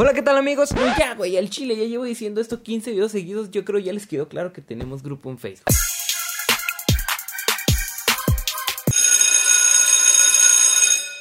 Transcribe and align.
Hola, 0.00 0.14
¿qué 0.14 0.22
tal 0.22 0.36
amigos? 0.36 0.70
Ya, 0.96 1.14
güey, 1.16 1.36
al 1.36 1.50
chile, 1.50 1.76
ya 1.76 1.82
llevo 1.84 2.04
diciendo 2.04 2.40
esto 2.40 2.62
15 2.62 2.92
videos 2.92 3.10
seguidos. 3.10 3.50
Yo 3.50 3.64
creo 3.64 3.80
ya 3.80 3.92
les 3.92 4.06
quedó 4.06 4.28
claro 4.28 4.52
que 4.52 4.62
tenemos 4.62 5.02
grupo 5.02 5.28
en 5.28 5.38
Facebook. 5.38 5.64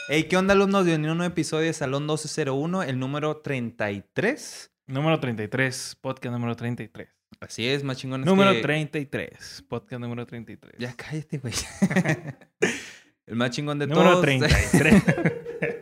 Hey, 0.10 0.24
¿qué 0.29 0.37
onda, 0.37 0.53
alumnos? 0.53 0.85
Bienvenidos 0.85 1.10
a 1.10 1.13
un 1.13 1.17
nuevo 1.17 1.33
episodio 1.33 1.65
de 1.67 1.74
Salón 1.74 2.03
1201, 2.03 2.83
el 2.83 2.97
número 2.99 3.37
33. 3.37 4.71
Número 4.87 5.19
33, 5.19 5.97
podcast 5.99 6.31
número 6.33 6.55
33. 6.55 7.09
Así 7.41 7.67
es, 7.67 7.83
más 7.83 7.97
chingón. 7.97 8.21
es 8.21 8.25
Número 8.25 8.53
que- 8.53 8.62
33, 8.62 9.65
podcast 9.67 9.99
número 10.01 10.25
33. 10.25 10.75
Ya 10.79 10.94
cállate, 10.96 11.39
güey. 11.39 11.53
el 13.25 13.35
más 13.35 13.51
chingón 13.51 13.79
de 13.79 13.87
número 13.87 14.12
todos. 14.12 14.21
33. 14.21 15.03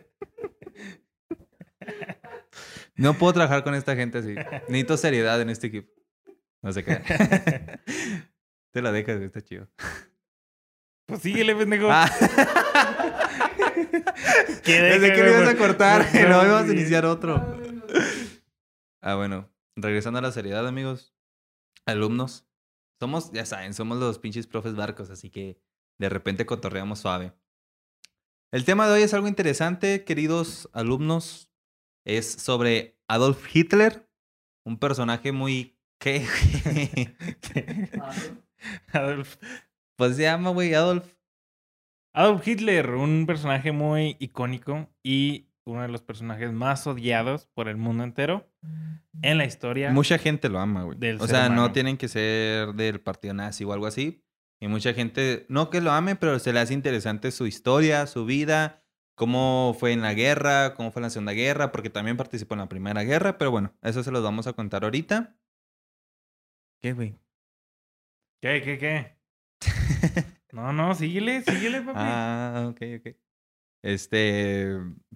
no 2.95 3.13
puedo 3.13 3.33
trabajar 3.33 3.63
con 3.63 3.75
esta 3.75 3.95
gente 3.95 4.19
así. 4.19 4.35
Necesito 4.67 4.97
seriedad 4.97 5.39
en 5.41 5.49
este 5.49 5.67
equipo. 5.67 5.91
No 6.61 6.71
sé 6.73 6.83
qué. 6.83 7.01
Te 8.71 8.81
la 8.81 8.91
dejas, 8.91 9.21
está 9.21 9.41
chido. 9.41 9.69
pues 11.05 11.21
síguele, 11.21 11.55
pendejo. 11.55 11.87
Ah. 11.89 12.09
¿Qué 14.63 14.79
Pensé 14.79 14.99
deja, 14.99 15.15
que 15.15 15.23
lo 15.23 15.29
ibas 15.29 15.49
a 15.49 15.57
cortar. 15.57 16.05
No, 16.13 16.21
No, 16.21 16.29
no, 16.29 16.45
íbamos 16.45 16.69
a 16.69 16.73
iniciar 16.73 17.05
otro. 17.05 17.61
Ah, 19.01 19.15
bueno. 19.15 19.49
Regresando 19.75 20.19
a 20.19 20.21
la 20.21 20.31
seriedad, 20.31 20.67
amigos. 20.67 21.13
Alumnos. 21.85 22.47
Somos, 22.99 23.31
ya 23.31 23.45
saben, 23.45 23.73
somos 23.73 23.97
los 23.99 24.19
pinches 24.19 24.47
profes 24.47 24.75
barcos, 24.75 25.09
así 25.09 25.29
que 25.29 25.61
de 25.99 26.09
repente 26.09 26.45
cotorreamos 26.45 26.99
suave. 26.99 27.33
El 28.51 28.63
tema 28.63 28.87
de 28.87 28.93
hoy 28.93 29.01
es 29.03 29.13
algo 29.13 29.27
interesante, 29.27 30.05
queridos 30.05 30.69
alumnos. 30.73 31.51
Es 32.05 32.31
sobre 32.31 32.97
Adolf 33.07 33.53
Hitler, 33.53 34.09
un 34.65 34.77
personaje 34.77 35.31
muy... 35.31 35.77
¿Qué? 35.99 36.25
Adolf. 38.93 39.37
pues 39.95 40.17
se 40.17 40.23
llama, 40.23 40.49
güey, 40.51 40.73
Adolf. 40.73 41.15
Adolf 42.13 42.47
Hitler, 42.47 42.91
un 42.91 43.25
personaje 43.25 43.71
muy 43.71 44.17
icónico 44.19 44.89
y 45.03 45.49
uno 45.65 45.81
de 45.81 45.87
los 45.87 46.01
personajes 46.01 46.51
más 46.51 46.85
odiados 46.85 47.47
por 47.53 47.67
el 47.67 47.77
mundo 47.77 48.03
entero 48.03 48.49
en 49.21 49.37
la 49.37 49.45
historia. 49.45 49.91
Mucha 49.91 50.17
gente 50.17 50.47
lo 50.47 50.59
ama, 50.59 50.83
güey. 50.83 50.97
O 51.19 51.27
sea, 51.27 51.49
no 51.49 51.71
tienen 51.71 51.97
que 51.97 52.07
ser 52.07 52.73
del 52.73 53.01
partido 53.01 53.33
nazi 53.33 53.63
o 53.63 53.73
algo 53.73 53.87
así. 53.87 54.23
Y 54.61 54.67
mucha 54.67 54.93
gente, 54.93 55.45
no 55.49 55.69
que 55.69 55.81
lo 55.81 55.91
ame, 55.91 56.15
pero 56.15 56.39
se 56.39 56.53
le 56.53 56.59
hace 56.59 56.73
interesante 56.73 57.31
su 57.31 57.47
historia, 57.47 58.07
su 58.07 58.25
vida, 58.25 58.84
cómo 59.15 59.75
fue 59.79 59.93
en 59.93 60.01
la 60.01 60.13
guerra, 60.13 60.73
cómo 60.75 60.91
fue 60.91 60.99
en 60.99 61.03
la 61.03 61.09
Segunda 61.09 61.33
Guerra, 61.33 61.71
porque 61.71 61.89
también 61.89 62.17
participó 62.17 62.53
en 62.55 62.59
la 62.59 62.69
Primera 62.69 63.03
Guerra. 63.03 63.37
Pero 63.37 63.51
bueno, 63.51 63.73
eso 63.81 64.03
se 64.03 64.11
los 64.11 64.23
vamos 64.23 64.47
a 64.47 64.53
contar 64.53 64.83
ahorita. 64.83 65.35
¿Qué, 66.81 66.93
güey? 66.93 67.17
¿Qué, 68.41 68.61
qué, 68.61 68.77
qué? 68.77 69.15
No, 70.51 70.71
no, 70.71 70.95
síguele, 70.95 71.41
síguele, 71.41 71.81
papi. 71.81 71.99
ah, 71.99 72.67
ok, 72.69 72.81
ok. 72.99 73.15
Este, 73.83 74.69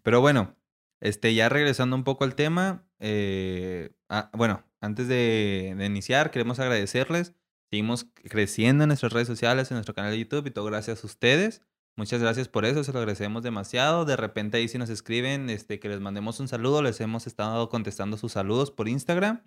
pero 0.03 0.19
bueno, 0.19 0.57
este, 0.99 1.33
ya 1.33 1.47
regresando 1.47 1.95
un 1.95 2.03
poco 2.03 2.25
al 2.25 2.35
tema, 2.35 2.85
eh, 2.99 3.95
ah, 4.09 4.29
bueno, 4.33 4.65
antes 4.81 5.07
de, 5.07 5.75
de 5.77 5.85
iniciar, 5.85 6.31
queremos 6.31 6.59
agradecerles. 6.59 7.35
Seguimos 7.69 8.03
creciendo 8.29 8.83
en 8.83 8.89
nuestras 8.89 9.13
redes 9.13 9.27
sociales, 9.29 9.71
en 9.71 9.75
nuestro 9.75 9.95
canal 9.95 10.11
de 10.11 10.19
YouTube 10.19 10.47
y 10.47 10.51
todo 10.51 10.65
gracias 10.65 11.03
a 11.03 11.07
ustedes. 11.07 11.61
Muchas 11.99 12.21
gracias 12.21 12.47
por 12.47 12.63
eso, 12.63 12.81
se 12.85 12.93
lo 12.93 12.99
agradecemos 12.99 13.43
demasiado. 13.43 14.05
De 14.05 14.15
repente 14.15 14.55
ahí 14.55 14.69
si 14.69 14.77
nos 14.77 14.89
escriben, 14.89 15.49
este, 15.49 15.81
que 15.81 15.89
les 15.89 15.99
mandemos 15.99 16.39
un 16.39 16.47
saludo, 16.47 16.81
les 16.81 17.01
hemos 17.01 17.27
estado 17.27 17.67
contestando 17.67 18.15
sus 18.15 18.31
saludos 18.31 18.71
por 18.71 18.87
Instagram, 18.87 19.41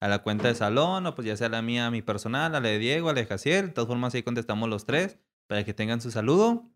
a 0.00 0.08
la 0.08 0.20
cuenta 0.20 0.48
de 0.48 0.54
salón, 0.54 1.06
o 1.06 1.14
pues 1.14 1.26
ya 1.26 1.36
sea 1.36 1.50
la 1.50 1.60
mía, 1.60 1.90
mi 1.90 2.00
personal, 2.00 2.54
a 2.54 2.60
la 2.60 2.68
de 2.70 2.78
Diego, 2.78 3.10
a 3.10 3.12
la 3.12 3.20
de 3.20 3.26
Jaciel. 3.26 3.66
De 3.66 3.72
todas 3.72 3.86
formas 3.86 4.14
ahí 4.14 4.22
contestamos 4.22 4.66
los 4.70 4.86
tres 4.86 5.18
para 5.46 5.62
que 5.62 5.74
tengan 5.74 6.00
su 6.00 6.10
saludo. 6.10 6.70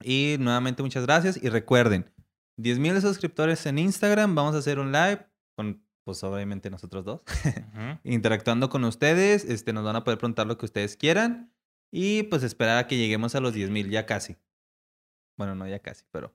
Y 0.00 0.36
nuevamente 0.38 0.84
muchas 0.84 1.06
gracias. 1.06 1.42
Y 1.42 1.48
recuerden, 1.48 2.12
10.000 2.56 3.00
suscriptores 3.00 3.66
en 3.66 3.80
Instagram. 3.80 4.36
Vamos 4.36 4.54
a 4.54 4.58
hacer 4.58 4.78
un 4.78 4.92
live 4.92 5.26
con, 5.56 5.82
pues 6.04 6.22
obviamente 6.22 6.70
nosotros 6.70 7.04
dos. 7.04 7.22
Interactuando 8.04 8.68
con 8.68 8.84
ustedes. 8.84 9.44
Este, 9.44 9.72
nos 9.72 9.82
van 9.82 9.96
a 9.96 10.04
poder 10.04 10.18
preguntar 10.18 10.46
lo 10.46 10.56
que 10.56 10.66
ustedes 10.66 10.96
quieran. 10.96 11.52
Y 11.90 12.22
pues 12.22 12.44
esperar 12.44 12.78
a 12.78 12.86
que 12.86 12.96
lleguemos 12.96 13.34
a 13.34 13.40
los 13.40 13.56
10.000, 13.56 13.90
ya 13.90 14.06
casi. 14.06 14.36
Bueno, 15.36 15.54
no 15.54 15.66
ya 15.66 15.78
casi, 15.80 16.04
pero... 16.10 16.34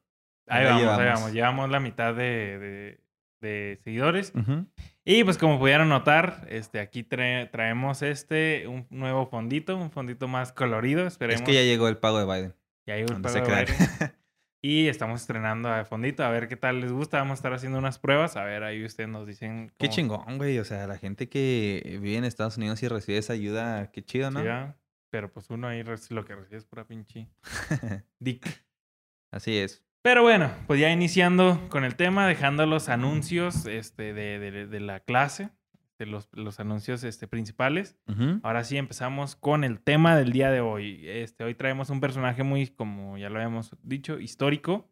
Ahí 0.49 0.63
vamos, 0.65 0.81
ahí 0.81 0.85
llevamos. 0.85 1.13
vamos. 1.19 1.33
Llevamos 1.33 1.69
la 1.69 1.79
mitad 1.79 2.13
de, 2.15 2.57
de- 2.59 2.99
de 3.41 3.79
seguidores. 3.83 4.31
Ujú. 4.33 4.65
Y 5.05 5.23
pues 5.23 5.37
como 5.37 5.59
pudieron 5.59 5.89
notar, 5.89 6.47
este, 6.49 6.79
aquí 6.79 7.03
trae- 7.03 7.49
traemos 7.51 8.01
este, 8.01 8.65
un 8.67 8.87
nuevo 8.89 9.27
fondito, 9.27 9.75
un 9.77 9.91
fondito 9.91 10.27
más 10.27 10.51
colorido. 10.53 11.05
Esperemos. 11.05 11.41
Es 11.41 11.45
que 11.45 11.53
ya 11.53 11.61
llegó 11.63 11.87
el 11.87 11.97
pago 11.97 12.17
de 12.19 12.25
Biden. 12.25 12.55
ya 12.87 12.95
llegó 12.95 13.13
el 13.13 13.21
pago 13.21 13.35
de. 13.35 13.41
Biden. 13.41 13.75
Y 14.59 14.87
estamos 14.87 15.21
estrenando 15.21 15.69
a 15.71 15.85
fondito, 15.85 16.23
a 16.23 16.29
ver 16.31 16.47
qué 16.47 16.57
tal 16.57 16.81
les 16.81 16.91
gusta. 16.91 17.19
Vamos 17.19 17.33
a 17.33 17.35
estar 17.35 17.53
haciendo 17.53 17.77
unas 17.77 17.99
pruebas. 17.99 18.35
A 18.37 18.43
ver, 18.43 18.63
ahí 18.63 18.83
ustedes 18.83 19.07
nos 19.07 19.27
dicen. 19.27 19.69
Qué 19.77 19.85
cómo- 19.85 19.95
chingón, 19.95 20.37
güey. 20.39 20.57
O 20.57 20.65
sea, 20.65 20.87
la 20.87 20.97
gente 20.97 21.29
que 21.29 21.99
vive 22.01 22.17
en 22.17 22.23
Estados 22.23 22.57
Unidos 22.57 22.81
y 22.81 22.87
recibe 22.87 23.19
esa 23.19 23.33
ayuda, 23.33 23.91
qué 23.91 24.03
chido, 24.03 24.31
¿no? 24.31 24.41
Sí. 24.41 24.73
Pero 25.11 25.31
pues 25.31 25.49
uno 25.51 25.67
ahí 25.67 25.83
lo 25.83 26.25
que 26.25 26.35
recibe 26.35 26.57
es 26.57 26.65
pura 26.65 26.85
pinche 26.87 27.27
dick. 28.19 28.65
Así 29.31 29.57
es. 29.57 29.83
Pero 30.03 30.21
bueno, 30.21 30.51
pues 30.67 30.79
ya 30.79 30.89
iniciando 30.91 31.67
con 31.69 31.83
el 31.83 31.95
tema, 31.95 32.27
dejando 32.27 32.65
los 32.65 32.87
anuncios 32.89 33.65
este, 33.65 34.13
de, 34.13 34.39
de- 34.39 34.67
de 34.67 34.79
la 34.79 35.01
clase, 35.01 35.49
de 35.99 36.05
los, 36.05 36.29
los 36.31 36.59
anuncios 36.59 37.03
este, 37.03 37.27
principales. 37.27 37.97
Ahora 38.43 38.63
sí 38.63 38.77
empezamos 38.77 39.35
con 39.35 39.63
el 39.63 39.81
tema 39.81 40.15
del 40.15 40.31
día 40.31 40.51
de 40.51 40.61
hoy. 40.61 41.01
Este, 41.09 41.43
hoy 41.43 41.55
traemos 41.55 41.89
un 41.89 41.99
personaje 41.99 42.43
muy, 42.43 42.67
como 42.67 43.17
ya 43.17 43.29
lo 43.29 43.37
habíamos 43.37 43.75
dicho, 43.81 44.19
histórico 44.19 44.89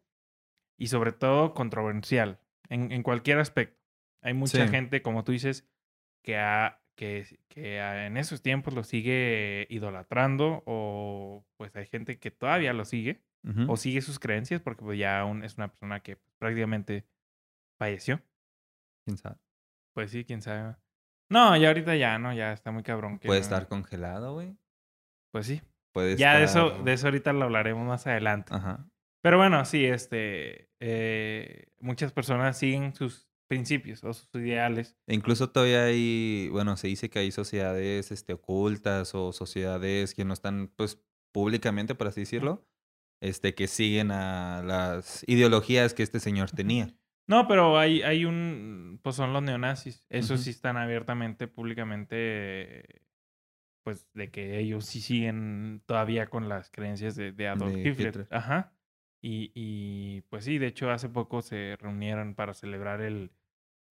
y 0.78 0.88
sobre 0.88 1.12
todo 1.12 1.54
controversial 1.54 2.40
en, 2.68 2.92
en 2.92 3.02
cualquier 3.02 3.38
aspecto. 3.38 3.80
Hay 4.20 4.34
mucha 4.34 4.66
Sí. 4.66 4.70
gente, 4.70 5.00
como 5.00 5.22
tú 5.24 5.32
dices, 5.32 5.66
que, 6.22 6.36
ha- 6.36 6.82
que, 6.96 7.24
que 7.48 7.80
ha- 7.80 8.06
en 8.06 8.16
esos 8.16 8.42
tiempos 8.42 8.74
lo 8.74 8.82
sigue 8.82 9.66
idolatrando 9.70 10.62
o 10.66 11.46
pues 11.56 11.74
hay 11.76 11.86
gente 11.86 12.18
que 12.18 12.32
todavía 12.32 12.72
lo 12.72 12.84
sigue 12.84 13.22
O 13.68 13.76
sigue 13.76 14.00
sus 14.02 14.18
creencias 14.18 14.60
porque 14.60 14.82
pues, 14.84 14.98
ya 14.98 15.20
aún 15.20 15.44
es 15.44 15.56
una 15.56 15.68
persona 15.68 16.00
que 16.00 16.16
pues, 16.16 16.34
prácticamente 16.38 17.06
falleció. 17.78 18.20
¿Quién 19.04 19.16
sabe? 19.18 19.36
Pues 19.94 20.10
sí, 20.10 20.24
quién 20.24 20.42
sabe. 20.42 20.74
No, 21.30 21.56
ya 21.56 21.68
ahorita 21.68 21.94
ya, 21.96 22.18
¿no? 22.18 22.32
Ya 22.34 22.52
está 22.52 22.70
muy 22.72 22.82
cabrón. 22.82 23.18
que 23.18 23.26
Puede 23.28 23.40
no- 23.40 23.44
estar 23.44 23.68
congelado, 23.68 24.34
güey. 24.34 24.56
Pues 25.32 25.46
sí. 25.46 25.62
Puede 25.92 26.16
Ya 26.16 26.36
de 26.38 26.44
estar- 26.44 26.66
eso, 26.74 26.82
de 26.84 26.92
eso 26.92 27.06
ahorita 27.06 27.32
lo 27.32 27.44
hablaremos 27.44 27.86
más 27.86 28.06
adelante. 28.06 28.52
Ajá. 28.54 28.88
Pero 29.22 29.38
bueno, 29.38 29.64
sí, 29.64 29.84
este, 29.86 30.68
eh, 30.80 31.68
muchas 31.80 32.12
personas 32.12 32.58
siguen 32.58 32.94
sus 32.94 33.28
principios 33.48 34.02
o 34.04 34.12
sus 34.12 34.28
ideales. 34.34 34.96
E 35.06 35.14
incluso 35.14 35.50
todavía 35.50 35.84
hay, 35.84 36.48
bueno, 36.50 36.76
se 36.76 36.88
dice 36.88 37.08
que 37.10 37.20
hay 37.20 37.30
sociedades 37.30 38.10
este, 38.12 38.32
ocultas 38.34 39.14
o 39.14 39.32
sociedades 39.32 40.14
que 40.14 40.24
no 40.24 40.32
están, 40.34 40.68
pues, 40.76 41.00
públicamente, 41.32 41.94
por 41.94 42.08
así 42.08 42.20
decirlo, 42.20 42.66
este, 43.20 43.54
que 43.54 43.66
siguen 43.66 44.10
a 44.10 44.62
las 44.62 45.24
ideologías 45.26 45.94
que 45.94 46.02
este 46.02 46.20
señor 46.20 46.50
tenía. 46.50 46.88
No, 47.28 47.48
pero 47.48 47.78
hay, 47.78 48.02
hay 48.02 48.24
un, 48.24 49.00
pues 49.02 49.16
son 49.16 49.32
los 49.32 49.42
neonazis. 49.42 50.06
Esos 50.08 50.42
sí 50.42 50.50
están 50.50 50.76
abiertamente, 50.76 51.48
públicamente, 51.48 53.02
pues 53.82 54.06
de 54.14 54.30
que 54.30 54.58
ellos 54.60 54.86
sí 54.86 55.00
siguen 55.00 55.82
todavía 55.86 56.28
con 56.28 56.48
las 56.48 56.70
creencias 56.70 57.16
de, 57.16 57.32
de 57.32 57.48
Adolf 57.48 57.74
De 57.74 57.80
Hitler. 57.80 58.08
Hitler. 58.08 58.28
Ajá. 58.30 58.72
Y, 59.20 59.50
y 59.54 60.20
pues 60.28 60.44
sí, 60.44 60.58
de 60.58 60.68
hecho 60.68 60.90
hace 60.90 61.08
poco 61.08 61.42
se 61.42 61.76
reunieron 61.80 62.36
para 62.36 62.54
celebrar 62.54 63.00
el, 63.00 63.32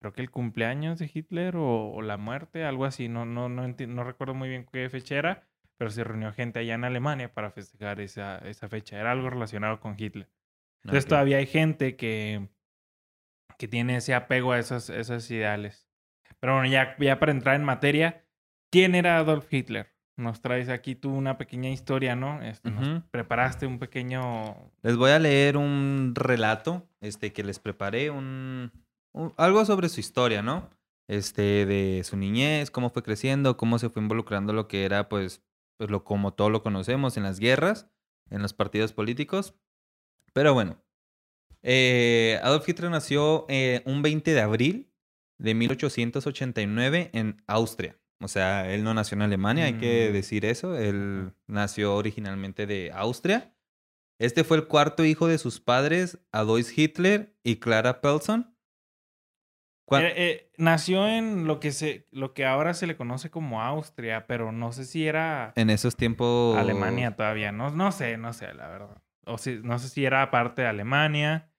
creo 0.00 0.14
que 0.14 0.22
el 0.22 0.30
cumpleaños 0.30 0.98
de 0.98 1.10
Hitler 1.12 1.56
o, 1.56 1.90
o 1.90 2.00
la 2.00 2.16
muerte, 2.16 2.64
algo 2.64 2.86
así. 2.86 3.08
No, 3.08 3.26
no, 3.26 3.50
no, 3.50 3.68
no 3.68 4.04
recuerdo 4.04 4.32
muy 4.34 4.48
bien 4.48 4.66
qué 4.72 4.88
fecha 4.88 5.16
era, 5.16 5.46
pero 5.78 5.90
se 5.90 6.04
reunió 6.04 6.32
gente 6.32 6.58
allá 6.58 6.74
en 6.74 6.84
Alemania 6.84 7.32
para 7.32 7.50
festejar 7.50 8.00
esa, 8.00 8.38
esa 8.38 8.68
fecha. 8.68 8.98
Era 8.98 9.12
algo 9.12 9.28
relacionado 9.30 9.80
con 9.80 9.94
Hitler. 9.98 10.28
Entonces 10.84 11.04
Ok. 11.04 11.08
todavía 11.10 11.38
hay 11.38 11.46
gente 11.46 11.96
que, 11.96 12.48
que 13.58 13.68
tiene 13.68 13.96
ese 13.96 14.14
apego 14.14 14.52
a 14.52 14.58
esos, 14.58 14.90
esos 14.90 15.30
ideales. 15.30 15.88
Pero 16.40 16.54
bueno, 16.54 16.68
ya, 16.68 16.96
ya 16.98 17.18
para 17.18 17.32
entrar 17.32 17.56
en 17.56 17.64
materia, 17.64 18.24
¿quién 18.70 18.94
era 18.94 19.18
Adolf 19.18 19.52
Hitler? 19.52 19.94
Nos 20.18 20.40
traes 20.40 20.68
aquí 20.70 20.94
tú 20.94 21.12
una 21.14 21.36
pequeña 21.36 21.68
historia, 21.70 22.16
¿no? 22.16 22.42
Este, 22.42 22.70
nos 22.70 23.02
preparaste 23.10 23.66
un 23.66 23.78
pequeño... 23.78 24.70
Les 24.82 24.96
voy 24.96 25.10
a 25.10 25.18
leer 25.18 25.58
un 25.58 26.12
relato 26.14 26.88
este, 27.00 27.32
que 27.34 27.44
les 27.44 27.58
preparé, 27.58 28.10
un, 28.10 28.72
un- 29.12 29.34
algo 29.36 29.64
sobre 29.66 29.90
su 29.90 30.00
historia, 30.00 30.40
¿no? 30.42 30.70
Este, 31.08 31.66
de 31.66 32.02
su 32.04 32.16
niñez, 32.16 32.70
cómo 32.70 32.88
fue 32.90 33.02
creciendo, 33.02 33.56
cómo 33.58 33.78
se 33.78 33.90
fue 33.90 34.00
involucrando 34.02 34.52
lo 34.54 34.68
que 34.68 34.84
era, 34.86 35.08
pues, 35.10 35.42
pues 35.76 35.90
lo 35.90 36.04
como 36.04 36.34
todo 36.34 36.50
lo 36.50 36.62
conocemos 36.62 37.16
en 37.16 37.22
las 37.24 37.38
guerras, 37.38 37.88
en 38.30 38.42
los 38.42 38.52
partidos 38.54 38.92
políticos. 38.92 39.54
Pero 40.32 40.54
bueno, 40.54 40.82
eh, 41.62 42.38
Adolf 42.42 42.68
Hitler 42.68 42.90
nació 42.90 43.46
eh, 43.48 43.82
un 43.86 44.02
20 44.02 44.32
de 44.34 44.40
abril 44.40 44.92
de 45.38 45.54
1889 45.54 47.10
en 47.12 47.42
Austria. 47.46 47.98
O 48.20 48.28
sea, 48.28 48.72
él 48.72 48.82
no 48.82 48.94
nació 48.94 49.16
en 49.16 49.22
Alemania, 49.22 49.64
hay 49.66 49.74
que 49.74 50.08
Mm. 50.08 50.12
decir 50.14 50.44
eso. 50.46 50.76
Él 50.76 51.32
nació 51.46 51.94
originalmente 51.96 52.66
de 52.66 52.90
Austria. 52.92 53.54
Este 54.18 54.44
fue 54.44 54.56
el 54.56 54.66
cuarto 54.66 55.04
hijo 55.04 55.26
de 55.28 55.36
sus 55.36 55.60
padres, 55.60 56.18
Adolf 56.32 56.76
Hitler 56.76 57.36
y 57.42 57.56
Clara 57.56 58.00
Pelson. 58.00 58.55
Eh, 59.92 60.12
eh, 60.16 60.50
nació 60.58 61.06
en 61.08 61.46
lo 61.46 61.60
que 61.60 61.70
se, 61.72 62.06
lo 62.10 62.34
que 62.34 62.44
ahora 62.44 62.74
se 62.74 62.86
le 62.86 62.96
conoce 62.96 63.30
como 63.30 63.62
Austria, 63.62 64.26
pero 64.26 64.50
no 64.52 64.72
sé 64.72 64.84
si 64.84 65.06
era 65.06 65.52
en 65.56 65.70
esos 65.70 65.96
tiempos... 65.96 66.56
Alemania 66.58 67.14
todavía. 67.14 67.52
No, 67.52 67.70
no 67.70 67.92
sé, 67.92 68.16
no 68.16 68.32
sé, 68.32 68.52
la 68.54 68.68
verdad. 68.68 69.02
O 69.26 69.38
si, 69.38 69.60
no 69.62 69.78
sé 69.78 69.88
si 69.88 70.04
era 70.04 70.30
parte 70.30 70.62
de 70.62 70.68
Alemania 70.68 71.50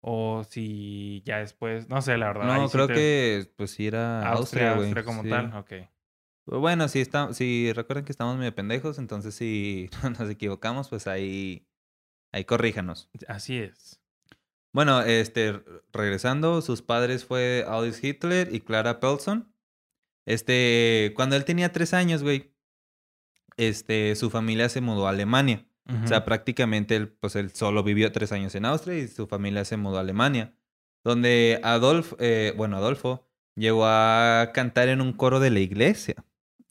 o 0.00 0.44
si 0.44 1.22
ya 1.24 1.38
después, 1.38 1.88
no 1.88 2.02
sé, 2.02 2.16
la 2.18 2.26
verdad. 2.28 2.50
ahí 2.52 2.60
No, 2.62 2.66
sí 2.68 2.72
creo 2.72 2.86
te- 2.86 2.94
que 2.94 3.52
pues 3.56 3.70
sí 3.70 3.86
era 3.86 4.28
Austria, 4.28 4.74
Austria. 4.74 5.00
Austria 5.00 5.04
como 5.04 5.22
sí. 5.22 5.30
tal, 5.30 5.52
ok. 5.56 5.72
Pues 6.44 6.60
Bueno, 6.60 6.86
si, 6.88 7.00
está, 7.00 7.32
si 7.34 7.72
recuerden 7.72 8.04
que 8.04 8.12
estamos 8.12 8.36
medio 8.36 8.54
pendejos, 8.54 8.98
entonces 8.98 9.34
si 9.34 9.90
nos 10.18 10.30
equivocamos, 10.30 10.88
pues 10.88 11.06
ahí, 11.06 11.66
ahí 12.32 12.44
corríjanos. 12.44 13.10
Así 13.28 13.58
es. 13.58 14.00
Bueno, 14.76 15.00
este, 15.00 15.62
regresando, 15.90 16.60
sus 16.60 16.82
padres 16.82 17.24
fue 17.24 17.64
Adolf 17.66 18.04
Hitler 18.04 18.54
y 18.54 18.60
Clara 18.60 19.00
Pelson. 19.00 19.50
Este, 20.26 21.14
cuando 21.16 21.34
él 21.34 21.46
tenía 21.46 21.72
tres 21.72 21.94
años, 21.94 22.22
güey, 22.22 22.52
este, 23.56 24.14
su 24.16 24.28
familia 24.28 24.68
se 24.68 24.82
mudó 24.82 25.06
a 25.06 25.10
Alemania. 25.10 25.64
O 26.04 26.06
sea, 26.06 26.26
prácticamente 26.26 26.94
él, 26.94 27.08
pues 27.08 27.36
él 27.36 27.52
solo 27.52 27.84
vivió 27.84 28.12
tres 28.12 28.32
años 28.32 28.54
en 28.54 28.66
Austria 28.66 28.98
y 28.98 29.08
su 29.08 29.26
familia 29.26 29.64
se 29.64 29.78
mudó 29.78 29.96
a 29.96 30.00
Alemania. 30.00 30.52
Donde 31.02 31.58
Adolf, 31.62 32.12
eh, 32.18 32.52
bueno, 32.54 32.76
Adolfo 32.76 33.26
llegó 33.54 33.86
a 33.86 34.50
cantar 34.52 34.90
en 34.90 35.00
un 35.00 35.14
coro 35.14 35.40
de 35.40 35.48
la 35.48 35.60
iglesia. 35.60 36.16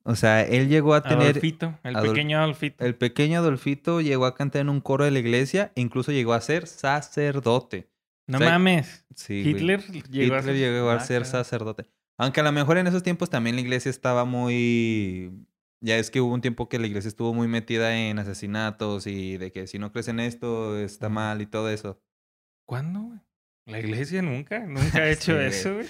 O 0.03 0.13
sea, 0.13 0.43
él 0.43 0.69
llegó 0.69 0.93
a 0.93 1.01
tener... 1.01 1.29
Adolfito, 1.29 1.79
el 1.81 1.95
pequeño 1.95 2.37
Adolfito. 2.37 2.85
El 2.85 2.93
pequeño 2.93 3.39
Adolfito 3.39 3.99
llegó 3.99 4.27
a 4.27 4.35
cantar 4.35 4.61
en 4.61 4.69
un 4.69 4.79
coro 4.79 5.05
de 5.05 5.09
la 5.09 5.17
iglesia 5.17 5.71
e 5.73 5.81
incluso 5.81 6.11
llegó 6.11 6.33
a 6.33 6.41
ser 6.41 6.67
sacerdote. 6.67 7.94
No 8.27 8.37
o 8.37 8.41
sea, 8.41 8.49
mames. 8.51 9.05
Sí. 9.15 9.43
Hitler 9.45 9.81
llegó 10.09 10.35
a 10.35 10.39
Hitler 10.39 10.43
ser... 10.43 10.55
llegó 10.55 10.89
a 10.89 10.95
Ah, 10.95 10.99
ser 10.99 11.25
sacerdote. 11.25 11.85
Aunque 12.17 12.39
a 12.39 12.43
lo 12.43 12.51
mejor 12.51 12.77
en 12.77 12.87
esos 12.87 13.03
tiempos 13.03 13.29
también 13.29 13.55
la 13.55 13.61
iglesia 13.61 13.89
estaba 13.89 14.25
muy... 14.25 15.31
Ya 15.81 15.97
es 15.97 16.09
que 16.09 16.21
hubo 16.21 16.33
un 16.33 16.41
tiempo 16.41 16.67
que 16.69 16.79
la 16.79 16.87
iglesia 16.87 17.09
estuvo 17.09 17.33
muy 17.33 17.47
metida 17.47 17.95
en 17.95 18.17
asesinatos 18.17 19.05
y 19.05 19.37
de 19.37 19.51
que 19.51 19.67
si 19.67 19.77
no 19.77 19.91
crees 19.91 20.07
en 20.07 20.19
esto 20.19 20.79
está 20.79 21.09
mal 21.09 21.41
y 21.41 21.45
todo 21.45 21.69
eso. 21.69 22.01
¿Cuándo, 22.65 23.01
güey? 23.01 23.19
La 23.67 23.79
iglesia 23.79 24.21
nunca, 24.21 24.59
nunca 24.65 24.99
ha 24.99 25.09
hecho 25.11 25.33
Sí, 25.33 25.45
eso, 25.45 25.73
güey. 25.75 25.87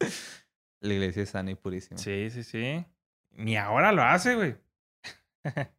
la 0.80 0.94
iglesia 0.94 1.22
es 1.22 1.30
sana 1.30 1.50
y 1.50 1.54
purísima. 1.54 1.98
Sí, 1.98 2.30
sí, 2.30 2.42
sí. 2.42 2.84
Ni 3.32 3.56
ahora 3.56 3.92
lo 3.92 4.02
hace, 4.02 4.34
güey. 4.34 4.56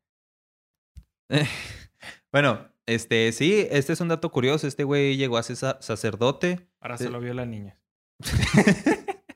Bueno, 2.32 2.68
este, 2.88 3.32
sí, 3.32 3.68
este 3.72 3.94
es 3.94 4.02
un 4.02 4.08
dato 4.10 4.32
curioso. 4.32 4.68
Este 4.68 4.84
güey 4.84 5.18
llegó 5.18 5.38
a 5.38 5.44
ser 5.44 5.56
sa- 5.56 5.78
sacerdote. 5.82 6.68
Ahora 6.80 6.98
se 6.98 7.10
lo 7.10 7.20
vio 7.20 7.34
la 7.34 7.46
niña. 7.46 7.80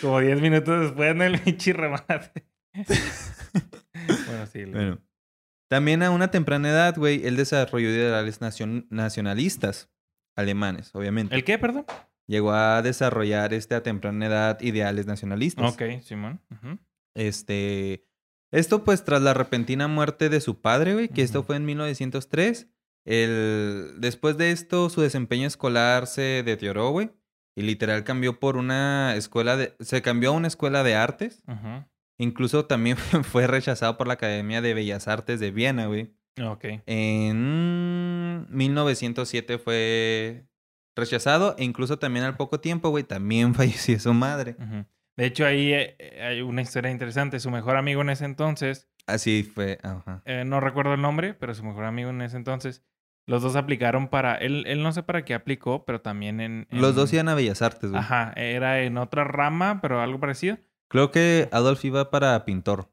Como 0.00 0.20
10 0.20 0.40
minutos 0.40 0.80
después 0.82 1.10
en 1.12 1.22
el 1.22 1.40
pinche 1.40 1.72
remate. 1.72 2.44
bueno, 2.74 4.46
sí. 4.52 4.64
Bueno. 4.66 4.98
También 5.70 6.02
a 6.02 6.10
una 6.10 6.30
temprana 6.30 6.68
edad, 6.70 6.94
güey, 6.96 7.26
él 7.26 7.36
desarrolló 7.36 7.88
ideales 7.88 8.40
nacion- 8.42 8.86
nacionalistas 8.90 9.90
alemanes, 10.36 10.94
obviamente. 10.94 11.34
¿El 11.34 11.44
qué, 11.44 11.58
perdón? 11.58 11.86
Llegó 12.28 12.52
a 12.52 12.82
desarrollar 12.82 13.54
este 13.54 13.74
a 13.74 13.82
temprana 13.82 14.26
edad 14.26 14.60
ideales 14.60 15.06
nacionalistas. 15.06 15.72
Ok, 15.72 15.82
Simón. 16.02 16.40
Este, 17.16 18.06
esto 18.52 18.84
pues 18.84 19.04
tras 19.04 19.22
la 19.22 19.34
repentina 19.34 19.88
muerte 19.88 20.28
de 20.28 20.40
su 20.40 20.60
padre, 20.60 20.94
güey, 20.94 21.08
que 21.08 21.22
esto 21.22 21.42
fue 21.42 21.56
en 21.56 21.64
1903. 21.64 22.68
El, 23.04 23.94
después 23.98 24.36
de 24.36 24.52
esto, 24.52 24.88
su 24.90 25.00
desempeño 25.00 25.46
escolar 25.46 26.06
se 26.06 26.42
deterioró, 26.44 26.90
güey. 26.90 27.10
Y 27.56 27.62
literal 27.62 28.04
cambió 28.04 28.38
por 28.38 28.56
una 28.56 29.14
escuela 29.16 29.56
de... 29.56 29.74
Se 29.80 30.00
cambió 30.02 30.30
a 30.30 30.32
una 30.32 30.48
escuela 30.48 30.82
de 30.82 30.94
artes. 30.94 31.42
Incluso 32.18 32.66
también 32.66 32.96
fue 33.24 33.46
rechazado 33.46 33.96
por 33.96 34.06
la 34.06 34.14
Academia 34.14 34.60
de 34.62 34.74
Bellas 34.74 35.08
Artes 35.08 35.40
de 35.40 35.50
Viena, 35.50 35.86
güey. 35.86 36.14
Ok. 36.42 36.64
En 36.86 38.46
1907 38.50 39.58
fue 39.58 40.46
rechazado. 40.94 41.54
E 41.58 41.64
incluso 41.64 41.98
también 41.98 42.24
al 42.24 42.36
poco 42.36 42.60
tiempo, 42.60 42.90
güey, 42.90 43.04
también 43.04 43.54
falleció 43.56 43.98
su 43.98 44.14
madre. 44.14 44.56
Ujú. 44.58 44.86
De 45.16 45.26
hecho, 45.26 45.44
ahí 45.46 45.72
eh, 45.72 45.96
hay 46.22 46.40
una 46.42 46.62
historia 46.62 46.90
interesante. 46.90 47.38
Su 47.40 47.50
mejor 47.50 47.76
amigo 47.76 48.00
en 48.02 48.10
ese 48.10 48.24
entonces, 48.24 48.88
Así 49.06 49.42
fue, 49.42 49.78
ajá. 49.82 50.22
eh, 50.24 50.44
no 50.46 50.60
recuerdo 50.60 50.94
el 50.94 51.02
nombre, 51.02 51.34
pero 51.34 51.54
su 51.54 51.64
mejor 51.64 51.84
amigo 51.84 52.10
en 52.10 52.22
ese 52.22 52.36
entonces, 52.36 52.82
los 53.26 53.42
dos 53.42 53.56
aplicaron 53.56 54.08
para. 54.08 54.34
Él, 54.36 54.64
él 54.66 54.82
no 54.82 54.92
sé 54.92 55.02
para 55.02 55.24
qué 55.24 55.34
aplicó, 55.34 55.84
pero 55.84 56.00
también 56.00 56.40
en. 56.40 56.66
Los 56.70 56.94
dos 56.94 57.12
iban 57.12 57.28
a 57.28 57.34
Bellas 57.34 57.62
Artes, 57.62 57.90
güey. 57.90 58.00
Ajá, 58.00 58.32
era 58.36 58.80
en 58.80 58.96
otra 58.98 59.24
rama, 59.24 59.80
pero 59.82 60.00
algo 60.00 60.18
parecido. 60.18 60.58
Creo 60.88 61.10
que 61.10 61.48
Adolf 61.52 61.84
iba 61.84 62.10
para 62.10 62.44
pintor. 62.44 62.90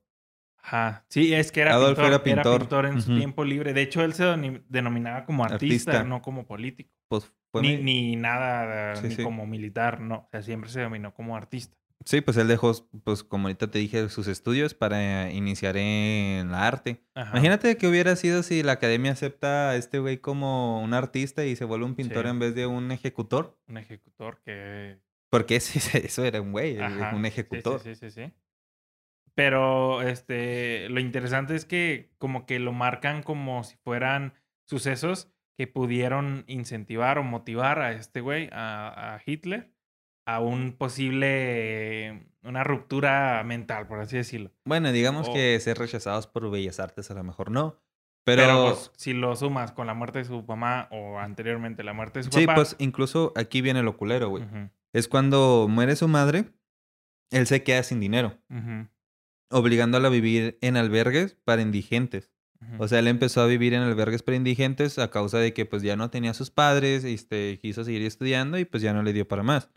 Ajá. 0.62 1.06
Sí, 1.10 1.34
es 1.34 1.52
que 1.52 1.62
era 1.62 1.74
Adolf 1.74 1.98
pintor. 1.98 2.06
era 2.14 2.24
pintor. 2.24 2.60
pintor 2.60 2.86
en 2.86 3.02
su 3.02 3.16
tiempo 3.18 3.44
libre. 3.44 3.74
De 3.74 3.82
hecho, 3.82 4.04
él 4.04 4.14
se 4.14 4.24
denominaba 4.68 5.26
como 5.26 5.44
artista, 5.44 5.92
Artista. 5.92 6.04
no 6.04 6.22
como 6.22 6.46
político. 6.46 6.92
Pues 7.10 7.32
Ni, 7.64 7.78
mi- 7.78 7.84
ni 7.84 8.16
nada, 8.18 8.96
Sí, 8.98 9.08
ni 9.08 9.16
sí. 9.16 9.24
como 9.24 9.48
militar, 9.48 10.00
no. 10.00 10.16
O 10.18 10.28
sea, 10.32 10.44
siempre 10.44 10.70
se 10.70 10.80
denominó 10.80 11.14
como 11.14 11.36
artista. 11.36 11.76
Sí, 12.06 12.22
pues 12.22 12.38
él 12.38 12.48
dejó, 12.48 12.74
pues 13.04 13.24
como 13.24 13.48
ahorita 13.48 13.70
te 13.70 13.78
dije, 13.80 14.08
sus 14.10 14.28
estudios 14.28 14.74
para 14.74 15.32
iniciar 15.32 15.76
en 15.78 16.50
la 16.52 16.66
arte. 16.68 17.04
Ajá. 17.14 17.32
Imagínate 17.32 17.76
que 17.78 17.88
hubiera 17.88 18.16
sido 18.16 18.42
si 18.42 18.64
la 18.64 18.72
academia 18.74 19.12
acepta 19.12 19.72
a 19.72 19.76
este 19.76 20.00
güey 20.00 20.18
como 20.20 20.82
un 20.82 20.94
artista 20.94 21.46
y 21.46 21.56
se 21.56 21.66
vuelve 21.66 21.86
un 21.86 21.96
pintor 21.96 22.24
Sí. 22.24 22.30
en 22.30 22.40
vez 22.40 22.56
de 22.56 22.66
un 22.68 22.92
ejecutor. 22.92 23.58
Un 23.68 23.78
ejecutor 23.78 24.42
que 24.46 24.98
Porque 25.30 25.58
ese- 25.58 25.80
eso 26.08 26.24
era 26.24 26.42
un 26.42 26.52
güey, 26.54 26.80
Ajá, 26.80 27.12
un 27.16 27.22
sí, 27.24 27.28
ejecutor. 27.28 27.80
Sí, 27.82 27.96
sí, 27.96 28.10
sí, 28.10 28.26
sí. 28.26 28.34
Pero 29.36 30.02
este, 30.02 30.90
lo 30.90 31.00
interesante 31.00 31.56
es 31.56 31.66
que 31.66 32.12
como 32.18 32.46
que 32.46 32.60
lo 32.60 32.74
marcan 32.74 33.24
como 33.24 33.64
si 33.64 33.78
fueran 33.78 34.34
sucesos 34.66 35.32
que 35.58 35.68
pudieron 35.68 36.44
incentivar 36.48 37.18
o 37.18 37.24
motivar 37.24 37.80
a 37.80 37.92
este 37.92 38.22
güey, 38.22 38.50
a, 38.52 39.16
a 39.16 39.22
Hitler, 39.26 39.72
a 40.36 40.40
un 40.40 40.74
posible, 40.74 42.28
una 42.44 42.64
ruptura 42.64 43.44
mental, 43.46 43.88
por 43.88 44.00
así 44.00 44.18
decirlo. 44.18 44.52
Bueno, 44.66 44.92
digamos 44.92 45.30
O- 45.30 45.34
que 45.34 45.60
ser 45.60 45.78
rechazados 45.78 46.28
por 46.28 46.50
Bellas 46.52 46.80
Artes 46.80 47.10
a 47.12 47.14
lo 47.14 47.24
mejor 47.24 47.52
no. 47.52 47.82
Pero, 48.26 48.42
Pero, 48.44 48.64
pues, 48.66 48.92
si 48.96 49.14
lo 49.14 49.36
sumas 49.36 49.72
con 49.72 49.88
la 49.88 49.94
muerte 49.94 50.20
de 50.20 50.26
su 50.26 50.44
mamá 50.44 50.88
o 50.92 51.18
anteriormente 51.20 51.84
la 51.84 51.94
muerte 51.94 52.20
de 52.20 52.24
su 52.24 52.32
sí, 52.32 52.46
papá. 52.46 52.56
pues 52.56 52.76
incluso 52.78 53.32
aquí 53.36 53.62
viene 53.62 53.82
lo 53.82 53.98
culero, 53.98 54.30
güey. 54.30 54.44
Es 54.94 55.08
cuando 55.08 55.68
muere 55.70 55.96
su 55.96 56.08
madre, 56.08 56.46
él 57.32 57.48
se 57.48 57.64
queda 57.64 57.82
sin 57.84 58.00
dinero, 58.00 58.38
obligándola 59.50 60.08
a 60.08 60.12
vivir 60.12 60.58
en 60.62 60.78
albergues 60.78 61.36
para 61.44 61.62
indigentes. 61.62 62.32
O 62.78 62.88
sea, 62.88 63.00
él 63.00 63.08
empezó 63.08 63.42
a 63.42 63.46
vivir 63.46 63.74
en 63.74 63.82
albergues 63.82 64.22
para 64.22 64.36
indigentes 64.36 65.00
a 65.00 65.10
causa 65.10 65.38
de 65.40 65.54
que 65.54 65.66
pues 65.66 65.82
ya 65.82 65.96
no 65.96 66.10
tenía 66.10 66.32
a 66.32 66.34
sus 66.34 66.52
padres, 66.52 67.04
este, 67.06 67.58
quiso 67.62 67.84
seguir 67.84 68.02
estudiando 68.02 68.58
y 68.58 68.66
pues 68.66 68.84
ya 68.84 68.94
no 68.94 69.02
le 69.02 69.14
dio 69.14 69.28
para 69.28 69.44
más. 69.44 69.70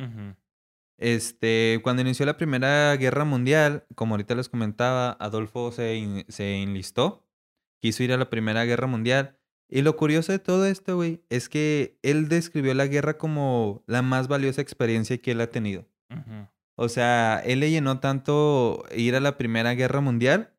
Este, 0.99 1.81
cuando 1.83 2.03
inició 2.03 2.27
la 2.27 2.37
Primera 2.37 2.95
Guerra 2.97 3.25
Mundial, 3.25 3.87
como 3.95 4.15
ahorita 4.15 4.35
les 4.35 4.49
comentaba, 4.49 5.17
Adolfo 5.21 5.73
se, 5.73 6.25
se 6.29 6.63
enlistó, 6.63 7.27
quiso 7.81 8.03
ir 8.03 8.13
a 8.13 8.17
la 8.17 8.31
Primera 8.31 8.65
Guerra 8.65 8.87
Mundial. 8.87 9.39
Y 9.69 9.83
lo 9.83 9.97
curioso 9.97 10.33
de 10.33 10.39
todo 10.39 10.67
esto, 10.67 10.97
güey, 10.97 11.23
es 11.31 11.49
que 11.49 11.99
él 12.03 12.29
describió 12.29 12.75
la 12.75 12.87
guerra 12.87 13.17
como 13.17 13.83
la 13.87 14.03
más 14.03 14.29
valiosa 14.29 14.61
experiencia 14.61 15.19
que 15.19 15.31
él 15.33 15.41
ha 15.41 15.47
tenido. 15.47 15.87
O 16.75 16.89
sea, 16.89 17.43
él 17.45 17.61
le 17.61 17.71
llenó 17.71 18.01
tanto 18.01 18.85
ir 18.95 19.17
a 19.17 19.21
la 19.21 19.37
Primera 19.37 19.75
Guerra 19.75 20.01
Mundial 20.01 20.52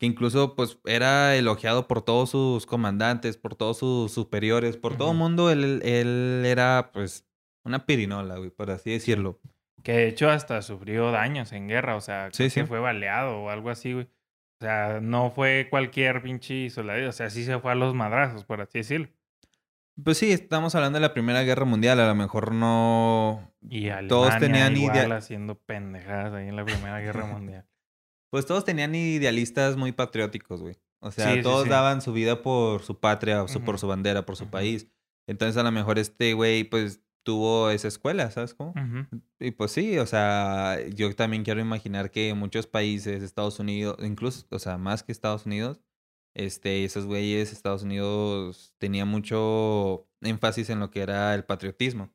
que 0.00 0.06
incluso 0.06 0.56
pues 0.56 0.78
era 0.86 1.36
elogiado 1.36 1.86
por 1.86 2.00
todos 2.02 2.30
sus 2.30 2.64
comandantes, 2.64 3.36
por 3.36 3.54
todos 3.54 3.76
sus 3.78 4.10
superiores, 4.10 4.78
por 4.78 4.96
todo 4.96 5.12
el 5.12 5.18
mundo. 5.18 5.50
Él, 5.50 5.82
él 5.84 6.42
era 6.46 6.90
pues 6.92 7.26
una 7.64 7.84
pirinola, 7.84 8.38
güey, 8.38 8.48
por 8.48 8.70
así 8.70 8.90
decirlo. 8.90 9.38
Que 9.82 9.92
de 9.92 10.08
hecho 10.08 10.30
hasta 10.30 10.62
sufrió 10.62 11.10
daños 11.10 11.52
en 11.52 11.68
guerra, 11.68 11.96
o 11.96 12.00
sea, 12.00 12.30
Sí, 12.32 12.48
que 12.50 12.64
fue 12.64 12.80
baleado 12.80 13.42
o 13.42 13.50
algo 13.50 13.68
así, 13.68 13.92
güey. 13.92 14.06
O 14.06 14.64
sea, 14.64 15.00
no 15.02 15.30
fue 15.30 15.66
cualquier 15.68 16.22
pinche 16.22 16.68
soldado, 16.70 17.06
o 17.08 17.12
sea, 17.12 17.28
sí 17.28 17.44
se 17.44 17.58
fue 17.58 17.72
a 17.72 17.74
los 17.74 17.94
madrazos, 17.94 18.44
por 18.44 18.62
así 18.62 18.78
decirlo. 18.78 19.08
Pues 20.02 20.16
sí, 20.16 20.32
estamos 20.32 20.74
hablando 20.74 20.96
de 20.98 21.02
la 21.02 21.12
Primera 21.12 21.42
Guerra 21.42 21.66
Mundial, 21.66 22.00
a 22.00 22.06
lo 22.08 22.14
mejor 22.14 22.52
no... 22.54 23.52
Y 23.68 23.88
Alemania 23.88 24.08
Todos 24.08 24.38
tenían 24.38 24.76
igual 24.78 24.96
idea- 24.96 25.16
haciendo 25.16 25.58
pendejadas 25.58 26.32
ahí 26.32 26.48
en 26.48 26.56
la 26.56 26.64
Primera 26.64 27.00
Guerra 27.00 27.26
Mundial. 27.26 27.66
Pues 28.30 28.46
todos 28.46 28.64
tenían 28.64 28.94
idealistas 28.94 29.76
muy 29.76 29.92
patrióticos, 29.92 30.62
güey. 30.62 30.76
O 31.00 31.10
sea, 31.10 31.34
Sí, 31.34 31.42
todos 31.42 31.64
sí. 31.64 31.68
daban 31.70 32.00
su 32.02 32.12
vida 32.12 32.42
por 32.42 32.82
su 32.82 32.98
patria, 33.00 33.44
por 33.64 33.78
su 33.78 33.88
bandera, 33.88 34.24
por 34.24 34.36
su 34.36 34.48
país. 34.48 34.86
Entonces, 35.26 35.56
a 35.56 35.62
lo 35.62 35.72
mejor 35.72 35.98
este 35.98 36.34
güey, 36.34 36.64
pues, 36.64 37.00
tuvo 37.22 37.70
esa 37.70 37.88
escuela, 37.88 38.30
¿sabes 38.30 38.54
cómo? 38.54 38.72
Y 39.38 39.50
pues 39.50 39.72
sí, 39.72 39.98
o 39.98 40.06
sea, 40.06 40.78
yo 40.94 41.14
también 41.14 41.44
quiero 41.44 41.60
imaginar 41.60 42.10
que 42.10 42.32
muchos 42.34 42.66
países, 42.66 43.22
Estados 43.22 43.58
Unidos, 43.58 43.96
incluso, 44.00 44.46
o 44.50 44.58
sea, 44.58 44.78
más 44.78 45.02
que 45.02 45.12
Estados 45.12 45.44
Unidos, 45.46 45.80
este, 46.34 46.84
esos 46.84 47.06
güeyes, 47.06 47.52
Estados 47.52 47.82
Unidos 47.82 48.72
tenía 48.78 49.04
mucho 49.04 50.08
énfasis 50.22 50.70
en 50.70 50.80
lo 50.80 50.90
que 50.90 51.00
era 51.02 51.34
el 51.34 51.44
patriotismo. 51.44 52.10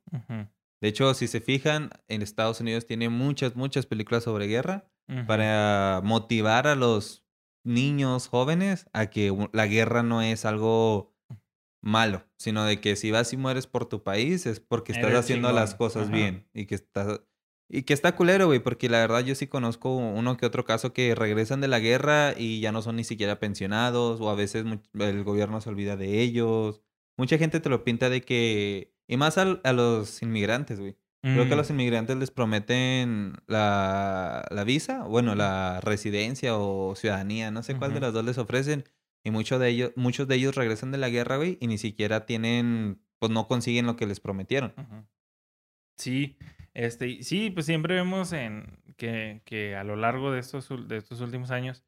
De 0.82 0.88
hecho, 0.88 1.14
si 1.14 1.28
se 1.28 1.40
fijan, 1.40 1.92
en 2.08 2.22
Estados 2.22 2.60
Unidos 2.60 2.86
tiene 2.86 3.10
muchas, 3.10 3.56
muchas 3.56 3.86
películas 3.86 4.24
sobre 4.24 4.48
guerra 4.48 4.86
Para 5.28 6.02
motivar 6.04 6.68
a 6.68 6.76
los 6.76 7.24
niños 7.64 8.28
jóvenes 8.28 8.88
a 8.94 9.08
que 9.10 9.36
la 9.54 9.68
guerra 9.68 10.04
no 10.04 10.22
es 10.22 10.46
algo 10.46 11.16
malo, 11.82 12.26
sino 12.38 12.64
de 12.66 12.82
que 12.82 12.96
si 12.96 13.12
vas 13.12 13.32
y 13.34 13.38
mueres 13.38 13.68
por 13.68 13.86
tu 13.86 14.04
país 14.04 14.46
es 14.46 14.60
porque 14.60 14.92
estás 14.92 15.10
Eres 15.10 15.20
haciendo 15.20 15.52
las 15.52 15.76
cosas 15.76 16.08
Ajá. 16.08 16.16
bien 16.16 16.48
y 16.54 16.66
que 16.66 16.76
estás 16.76 17.22
y 17.68 17.82
que 17.84 17.94
está 17.96 18.16
culero, 18.16 18.46
güey, 18.46 18.60
porque 18.60 18.90
la 18.90 19.00
verdad 19.00 19.22
yo 19.26 19.34
sí 19.34 19.48
conozco 19.48 19.96
uno 19.96 20.38
que 20.38 20.46
otro 20.46 20.66
caso 20.66 20.94
que 20.94 21.16
regresan 21.16 21.62
de 21.62 21.68
la 21.68 21.80
guerra 21.80 22.34
y 22.38 22.60
ya 22.62 22.72
no 22.72 22.84
son 22.84 22.96
ni 22.98 23.04
siquiera 23.04 23.40
pensionados 23.40 24.22
o 24.22 24.30
a 24.30 24.36
veces 24.36 24.66
el 24.94 25.24
gobierno 25.24 25.60
se 25.62 25.70
olvida 25.70 25.96
de 25.98 26.22
ellos. 26.22 26.82
Mucha 27.18 27.40
gente 27.40 27.60
te 27.60 27.70
lo 27.70 27.84
pinta 27.84 28.10
de 28.10 28.22
que 28.22 28.94
y 29.08 29.18
más 29.18 29.38
al- 29.40 29.62
a 29.64 29.74
los 29.74 30.22
inmigrantes, 30.22 30.80
güey. 30.80 30.96
Creo 31.34 31.46
que 31.46 31.54
a 31.54 31.56
Mm. 31.56 31.58
los 31.58 31.70
inmigrantes 31.72 32.18
les 32.18 32.30
prometen 32.30 33.34
la, 33.48 34.46
la 34.52 34.64
visa, 34.64 35.06
bueno, 35.06 35.34
la 35.34 35.82
residencia 35.82 36.56
o 36.56 36.96
ciudadanía, 36.96 37.50
no 37.50 37.64
sé 37.64 37.76
cuál 37.76 37.96
de 37.96 38.00
las 38.00 38.14
dos 38.14 38.24
les 38.24 38.38
ofrecen. 38.38 38.84
Y 39.24 39.32
muchos 39.32 39.60
de 39.60 39.70
ellos, 39.70 39.92
muchos 39.96 40.28
de 40.28 40.36
ellos 40.36 40.54
regresan 40.54 40.92
de 40.92 41.00
la 41.00 41.10
guerra, 41.10 41.38
güey, 41.38 41.58
y 41.60 41.66
ni 41.66 41.80
siquiera 41.80 42.28
tienen, 42.28 43.02
pues 43.18 43.32
no 43.32 43.48
consiguen 43.48 43.88
lo 43.88 43.96
que 43.96 44.06
les 44.06 44.20
prometieron. 44.20 44.74
Sí, 45.98 46.38
este, 46.76 47.24
sí, 47.24 47.50
pues 47.50 47.66
siempre 47.66 47.96
vemos 47.96 48.32
en 48.34 48.78
que, 48.98 49.42
que 49.46 49.76
a 49.76 49.84
lo 49.84 49.96
largo 49.96 50.32
de 50.32 50.40
estos, 50.40 50.70
de 50.88 50.98
estos 50.98 51.22
últimos 51.22 51.50
años, 51.50 51.84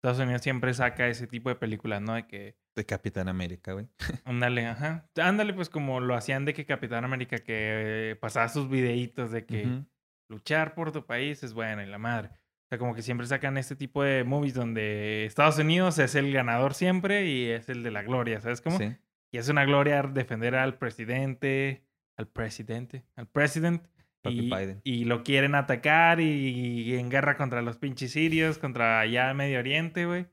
Estados 0.00 0.18
Unidos 0.18 0.40
siempre 0.40 0.72
saca 0.72 1.08
ese 1.08 1.26
tipo 1.26 1.50
de 1.50 1.56
películas, 1.56 2.00
¿no? 2.00 2.14
De 2.14 2.26
que, 2.26 2.56
De 2.74 2.86
Capitán 2.86 3.28
América, 3.28 3.74
güey. 3.74 3.86
ándale, 4.24 4.66
ajá, 4.66 5.06
ándale, 5.20 5.52
pues 5.52 5.68
como 5.68 6.00
lo 6.00 6.14
hacían 6.14 6.46
de 6.46 6.54
que 6.54 6.64
Capitán 6.64 7.04
América, 7.04 7.36
que 7.36 8.12
eh, 8.12 8.16
pasaba 8.16 8.48
sus 8.48 8.70
videitos 8.70 9.30
de 9.30 9.44
que 9.44 9.84
luchar 10.30 10.74
por 10.74 10.90
tu 10.90 11.04
país 11.04 11.42
es 11.42 11.52
bueno 11.52 11.82
y 11.82 11.86
la 11.86 11.98
madre. 11.98 12.30
O 12.30 12.68
sea, 12.70 12.78
como 12.78 12.94
que 12.94 13.02
siempre 13.02 13.26
sacan 13.26 13.58
este 13.58 13.76
tipo 13.76 14.02
de 14.02 14.24
movies 14.24 14.54
donde 14.54 15.26
Estados 15.26 15.58
Unidos 15.58 15.98
es 15.98 16.14
el 16.14 16.32
ganador 16.32 16.72
siempre 16.72 17.26
y 17.26 17.50
es 17.50 17.68
el 17.68 17.82
de 17.82 17.90
la 17.90 18.02
gloria, 18.02 18.40
¿sabes 18.40 18.62
cómo? 18.62 18.78
Sí. 18.78 18.96
Y 19.32 19.36
es 19.36 19.50
una 19.50 19.66
gloria 19.66 20.02
defender 20.02 20.54
al 20.54 20.78
presidente, 20.78 21.84
al 22.16 22.26
presidente, 22.26 23.04
al 23.16 23.26
president. 23.26 23.86
Y, 24.24 24.50
y 24.84 25.04
lo 25.04 25.22
quieren 25.24 25.54
atacar 25.54 26.20
y, 26.20 26.24
y 26.24 26.94
en 26.96 27.08
guerra 27.08 27.36
contra 27.36 27.62
los 27.62 27.78
pinches 27.78 28.12
sirios, 28.12 28.58
contra 28.58 29.00
allá 29.00 29.32
Medio 29.34 29.58
Oriente, 29.58 30.04
güey. 30.06 30.26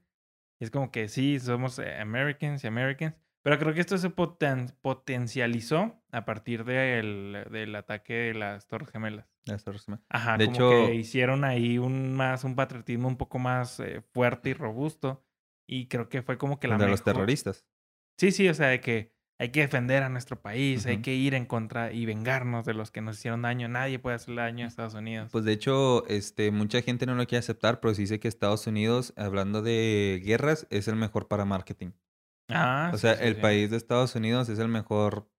Es 0.60 0.72
como 0.72 0.92
que 0.92 1.08
sí, 1.08 1.40
somos 1.40 1.80
eh, 1.80 1.96
Americans 2.00 2.64
y 2.64 2.68
Americans. 2.68 3.16
Pero 3.44 3.60
creo 3.60 3.74
que 3.74 3.80
esto 3.80 3.98
se 3.98 4.10
poten- 4.10 4.74
potencializó 4.82 6.02
a 6.12 6.26
partir 6.26 6.66
del, 6.66 7.46
del 7.52 7.76
ataque 7.76 8.14
de 8.14 8.34
las 8.34 8.68
Torres 8.68 8.90
Gemelas. 8.90 9.26
Las 9.46 9.64
Torres 9.64 9.86
Gemelas. 9.86 10.06
Ajá, 10.10 10.38
De 10.38 10.46
como 10.46 10.56
hecho- 10.56 10.70
que 10.88 10.96
hicieron 10.96 11.44
ahí 11.46 11.78
un 11.78 12.14
más 12.14 12.44
un 12.44 12.56
patriotismo 12.56 13.08
un 13.08 13.18
poco 13.18 13.40
más 13.40 13.80
eh, 13.80 14.02
fuerte 14.14 14.50
y 14.50 14.54
robusto. 14.54 15.24
Y 15.66 15.88
creo 15.88 16.10
que 16.10 16.22
fue 16.22 16.38
como 16.38 16.60
que 16.60 16.68
la 16.68 16.76
Contra 16.76 16.90
los 16.90 17.04
terroristas. 17.04 17.66
Sí, 18.18 18.32
sí, 18.32 18.48
o 18.50 18.54
sea, 18.54 18.68
de 18.68 18.82
que 18.82 19.14
hay 19.40 19.50
que 19.50 19.62
defender 19.62 20.02
a 20.04 20.10
nuestro 20.10 20.42
país, 20.42 20.86
hay 20.88 20.98
que 21.02 21.14
ir 21.14 21.34
en 21.36 21.46
contra 21.46 21.92
y 21.92 22.06
vengarnos 22.06 22.66
de 22.66 22.74
los 22.74 22.90
que 22.90 23.02
nos 23.02 23.18
hicieron 23.18 23.44
daño. 23.44 23.68
Nadie 23.68 24.00
puede 24.00 24.16
hacerle 24.16 24.42
daño 24.42 24.66
a 24.66 24.68
Estados 24.68 24.96
Unidos. 24.96 25.30
Pues 25.32 25.46
de 25.46 25.54
hecho, 25.54 26.08
este, 26.08 26.50
mucha 26.52 26.82
gente 26.82 27.06
no 27.06 27.14
lo 27.16 27.26
quiere 27.28 27.40
aceptar, 27.40 27.80
pero 27.80 27.94
sí 27.94 28.04
dice 28.04 28.20
que 28.20 28.28
Estados 28.28 28.66
Unidos, 28.66 29.14
hablando 29.16 29.62
de 29.62 30.22
guerras, 30.26 30.66
es 30.72 30.88
el 30.88 30.96
mejor 30.96 31.28
para 31.28 31.46
marketing. 31.46 31.92
ah, 32.50 32.92
o 32.94 32.98
sea, 32.98 33.16
sí, 33.16 33.24
el 33.26 33.36
sí. 33.36 33.42
país 33.42 33.70
de 33.70 33.78
Estados 33.78 34.16
Unidos 34.16 34.50
es 34.50 34.58
el 34.60 34.70
mejor 34.70 35.30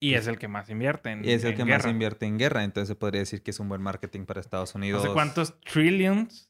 Y 0.00 0.14
es 0.14 0.28
el 0.28 0.38
que 0.38 0.46
más 0.48 0.70
invierte 0.70 1.10
en 1.10 1.24
y 1.24 1.32
es 1.32 1.42
el 1.42 1.50
en 1.52 1.56
que 1.56 1.64
más 1.64 1.82
guerra. 1.82 1.90
invierte 1.90 2.26
en 2.26 2.38
guerra, 2.38 2.62
entonces 2.62 2.88
se 2.88 2.94
podría 2.94 3.20
decir 3.20 3.42
que 3.42 3.50
es 3.50 3.58
un 3.58 3.68
buen 3.68 3.82
marketing 3.82 4.24
para 4.24 4.40
Estados 4.40 4.74
Unidos. 4.76 5.02
No 5.02 5.08
sé 5.08 5.14
cuántos 5.14 5.60
trillions, 5.62 6.48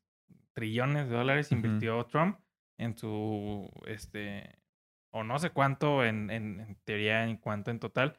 trillones 0.53 1.09
de 1.09 1.17
dólares 1.17 1.53
invirtió 1.53 2.05
Trump 2.05 2.39
en 2.77 2.97
su, 2.99 3.71
este, 3.87 4.59
o 5.11 5.25
no 5.25 5.39
sé 5.39 5.51
cuánto 5.51 6.05
en, 6.05 6.31
en, 6.31 6.61
en 6.61 6.77
teoría, 6.85 7.25
en 7.25 7.37
cuánto 7.39 7.71
en 7.71 7.79
total, 7.81 8.19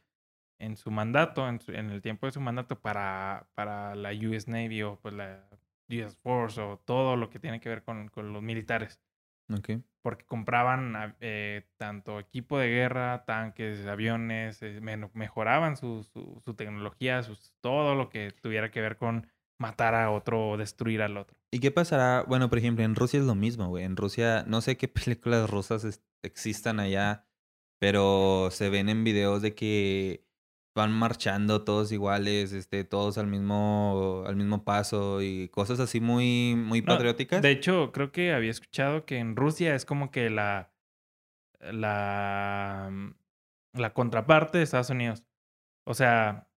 en 0.59 0.77
su 0.77 0.91
mandato, 0.91 1.47
en, 1.47 1.59
su- 1.61 1.71
en 1.73 1.89
el 1.89 2.01
tiempo 2.01 2.25
de 2.25 2.31
su 2.33 2.41
mandato 2.41 2.79
para, 2.81 3.47
para 3.55 3.95
la 3.95 4.11
US 4.13 4.47
Navy 4.49 4.83
o 4.83 4.99
pues 4.99 5.13
la 5.13 5.47
US 5.89 6.15
Force 6.17 6.59
o 6.61 6.77
todo 6.85 7.15
lo 7.15 7.29
que 7.29 7.39
tiene 7.39 7.59
que 7.59 7.69
ver 7.69 7.83
con, 7.83 8.09
con 8.09 8.33
los 8.33 8.41
militares. 8.43 8.99
Ok. 9.51 9.69
porque 10.01 10.25
compraban 10.25 11.15
eh, 11.19 11.67
tanto 11.77 12.19
equipo 12.19 12.57
de 12.57 12.67
guerra, 12.69 13.25
tanques, 13.25 13.85
aviones, 13.85 14.61
eh, 14.61 14.79
mejoraban 15.13 15.75
su, 15.75 16.03
su, 16.03 16.41
su 16.45 16.53
tecnología, 16.53 17.21
sus, 17.23 17.53
todo 17.61 17.95
lo 17.95 18.09
que 18.09 18.31
tuviera 18.41 18.71
que 18.71 18.79
ver 18.81 18.97
con 18.97 19.27
matar 19.57 19.95
a 19.95 20.09
otro 20.11 20.49
o 20.51 20.57
destruir 20.57 21.01
al 21.01 21.17
otro. 21.17 21.35
¿Y 21.51 21.59
qué 21.59 21.71
pasará? 21.71 22.23
Bueno, 22.27 22.49
por 22.49 22.59
ejemplo, 22.59 22.85
en 22.85 22.95
Rusia 22.95 23.19
es 23.19 23.25
lo 23.25 23.35
mismo, 23.35 23.67
güey. 23.67 23.83
En 23.83 23.97
Rusia, 23.97 24.43
no 24.47 24.61
sé 24.61 24.77
qué 24.77 24.87
películas 24.87 25.49
rusas 25.49 25.83
existan 26.23 26.79
allá, 26.79 27.27
pero 27.79 28.49
se 28.51 28.69
ven 28.69 28.89
en 28.89 29.03
videos 29.03 29.41
de 29.41 29.55
que 29.55 30.25
van 30.75 30.91
marchando 30.91 31.63
todos 31.63 31.91
iguales, 31.91 32.53
este, 32.53 32.83
todos 32.83 33.17
al 33.17 33.27
mismo, 33.27 34.23
al 34.25 34.35
mismo 34.35 34.63
paso 34.63 35.21
y 35.21 35.49
cosas 35.49 35.79
así 35.79 35.99
muy, 35.99 36.55
muy 36.55 36.81
No, 36.81 36.87
patrióticas. 36.87 37.41
De 37.41 37.51
hecho, 37.51 37.91
creo 37.91 38.11
que 38.11 38.33
había 38.33 38.51
escuchado 38.51 39.05
que 39.05 39.17
en 39.17 39.35
Rusia 39.35 39.75
es 39.75 39.85
como 39.85 40.11
que 40.11 40.29
la, 40.29 40.71
la, 41.59 42.89
mm, 42.91 43.13
la 43.73 43.93
contraparte 43.93 44.57
de 44.57 44.63
Estados 44.63 44.89
Unidos. 44.89 45.23
O 45.85 45.93
sea, 45.93 46.48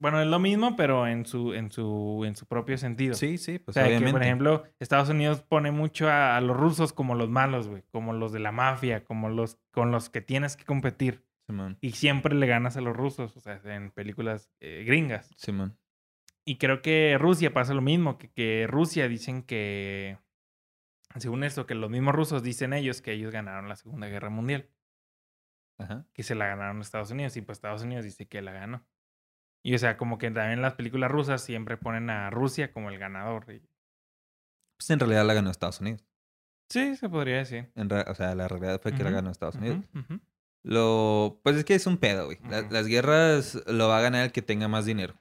bueno, 0.00 0.20
es 0.20 0.26
lo 0.26 0.38
mismo, 0.38 0.76
pero 0.76 1.06
en 1.06 1.26
su, 1.26 1.52
en 1.52 1.70
su, 1.70 2.24
en 2.24 2.34
su 2.34 2.46
propio 2.46 2.78
sentido. 2.78 3.14
Sí, 3.14 3.36
sí, 3.36 3.58
pues 3.58 3.76
o 3.76 3.80
sea, 3.80 3.86
que, 3.98 4.10
por 4.10 4.22
ejemplo, 4.22 4.64
Estados 4.78 5.10
Unidos 5.10 5.42
pone 5.42 5.70
mucho 5.70 6.08
a, 6.08 6.36
a 6.36 6.40
los 6.40 6.56
rusos 6.56 6.92
como 6.94 7.14
los 7.14 7.28
malos, 7.28 7.68
güey, 7.68 7.82
como 7.90 8.14
los 8.14 8.32
de 8.32 8.40
la 8.40 8.50
mafia, 8.50 9.04
como 9.04 9.28
los 9.28 9.58
con 9.70 9.90
los 9.92 10.08
que 10.08 10.22
tienes 10.22 10.56
que 10.56 10.64
competir. 10.64 11.24
Simón, 11.46 11.78
Y 11.80 11.92
siempre 11.92 12.34
le 12.34 12.46
ganas 12.46 12.76
a 12.76 12.80
los 12.80 12.96
rusos, 12.96 13.36
o 13.36 13.40
sea, 13.40 13.60
en 13.64 13.90
películas 13.90 14.50
eh, 14.60 14.84
gringas. 14.86 15.30
Simón. 15.36 15.76
Y 16.46 16.56
creo 16.56 16.80
que 16.80 17.16
Rusia 17.18 17.52
pasa 17.52 17.74
lo 17.74 17.82
mismo, 17.82 18.16
que, 18.18 18.30
que 18.30 18.66
Rusia 18.68 19.06
dicen 19.06 19.42
que, 19.42 20.18
según 21.16 21.44
esto, 21.44 21.66
que 21.66 21.74
los 21.74 21.90
mismos 21.90 22.14
rusos 22.14 22.42
dicen 22.42 22.72
ellos 22.72 23.02
que 23.02 23.12
ellos 23.12 23.32
ganaron 23.32 23.68
la 23.68 23.76
Segunda 23.76 24.06
Guerra 24.06 24.30
Mundial, 24.30 24.70
Ajá. 25.78 26.06
que 26.14 26.22
se 26.22 26.34
la 26.34 26.46
ganaron 26.46 26.78
a 26.78 26.80
Estados 26.80 27.10
Unidos, 27.10 27.36
y 27.36 27.42
pues 27.42 27.58
Estados 27.58 27.82
Unidos 27.82 28.04
dice 28.04 28.26
que 28.26 28.40
la 28.40 28.52
ganó. 28.52 28.86
Y 29.62 29.74
o 29.74 29.78
sea, 29.78 29.96
como 29.96 30.16
que 30.18 30.30
también 30.30 30.62
las 30.62 30.74
películas 30.74 31.10
rusas 31.10 31.42
siempre 31.42 31.76
ponen 31.76 32.08
a 32.10 32.30
Rusia 32.30 32.72
como 32.72 32.88
el 32.90 32.98
ganador. 32.98 33.44
y- 33.52 33.60
Pues 34.78 34.90
en 34.90 34.98
realidad 35.00 35.26
la 35.26 35.34
ganó 35.34 35.50
Estados 35.50 35.80
Unidos. 35.80 36.04
Sí, 36.70 36.96
se 36.96 37.08
podría 37.08 37.38
decir. 37.38 37.70
En 37.74 37.90
o 37.92 38.14
sea, 38.14 38.34
la 38.34 38.48
realidad 38.48 38.80
fue 38.80 38.94
que 38.94 39.02
la 39.04 39.10
ganó 39.10 39.30
Estados 39.30 39.56
Unidos. 39.56 39.84
Lo, 40.62 41.40
pues 41.42 41.56
es 41.56 41.64
que 41.64 41.74
es 41.74 41.86
un 41.86 41.96
pedo, 41.98 42.26
güey. 42.26 42.38
La-. 42.48 42.62
Las 42.70 42.86
guerras 42.86 43.62
lo 43.66 43.88
va 43.88 43.98
a 43.98 44.02
ganar 44.02 44.24
el 44.26 44.32
que 44.32 44.42
tenga 44.42 44.68
más 44.68 44.84
dinero. 44.86 45.14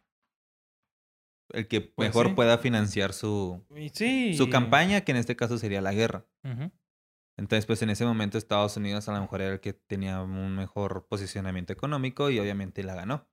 El 1.52 1.68
que 1.68 1.82
Pues 1.82 2.10
mejor 2.10 2.28
sí. 2.28 2.34
pueda 2.34 2.58
financiar 2.60 3.12
su, 3.14 3.66
sí. 3.94 4.36
su 4.36 4.50
campaña, 4.50 5.02
que 5.02 5.12
en 5.12 5.18
este 5.18 5.36
caso 5.36 5.58
sería 5.58 5.82
la 5.82 5.94
guerra. 5.94 6.26
Entonces, 7.38 7.66
pues 7.66 7.82
en 7.82 7.90
ese 7.90 8.06
momento 8.06 8.38
Estados 8.38 8.76
Unidos 8.78 9.08
a 9.10 9.14
lo 9.14 9.22
mejor 9.22 9.42
era 9.42 9.54
el 9.54 9.60
que 9.62 9.74
tenía 9.74 10.22
un 10.22 10.56
mejor 10.56 11.08
posicionamiento 11.08 11.74
económico 11.74 12.30
y 12.30 12.38
obviamente 12.40 12.84
la 12.84 12.96
ganó. 12.96 13.28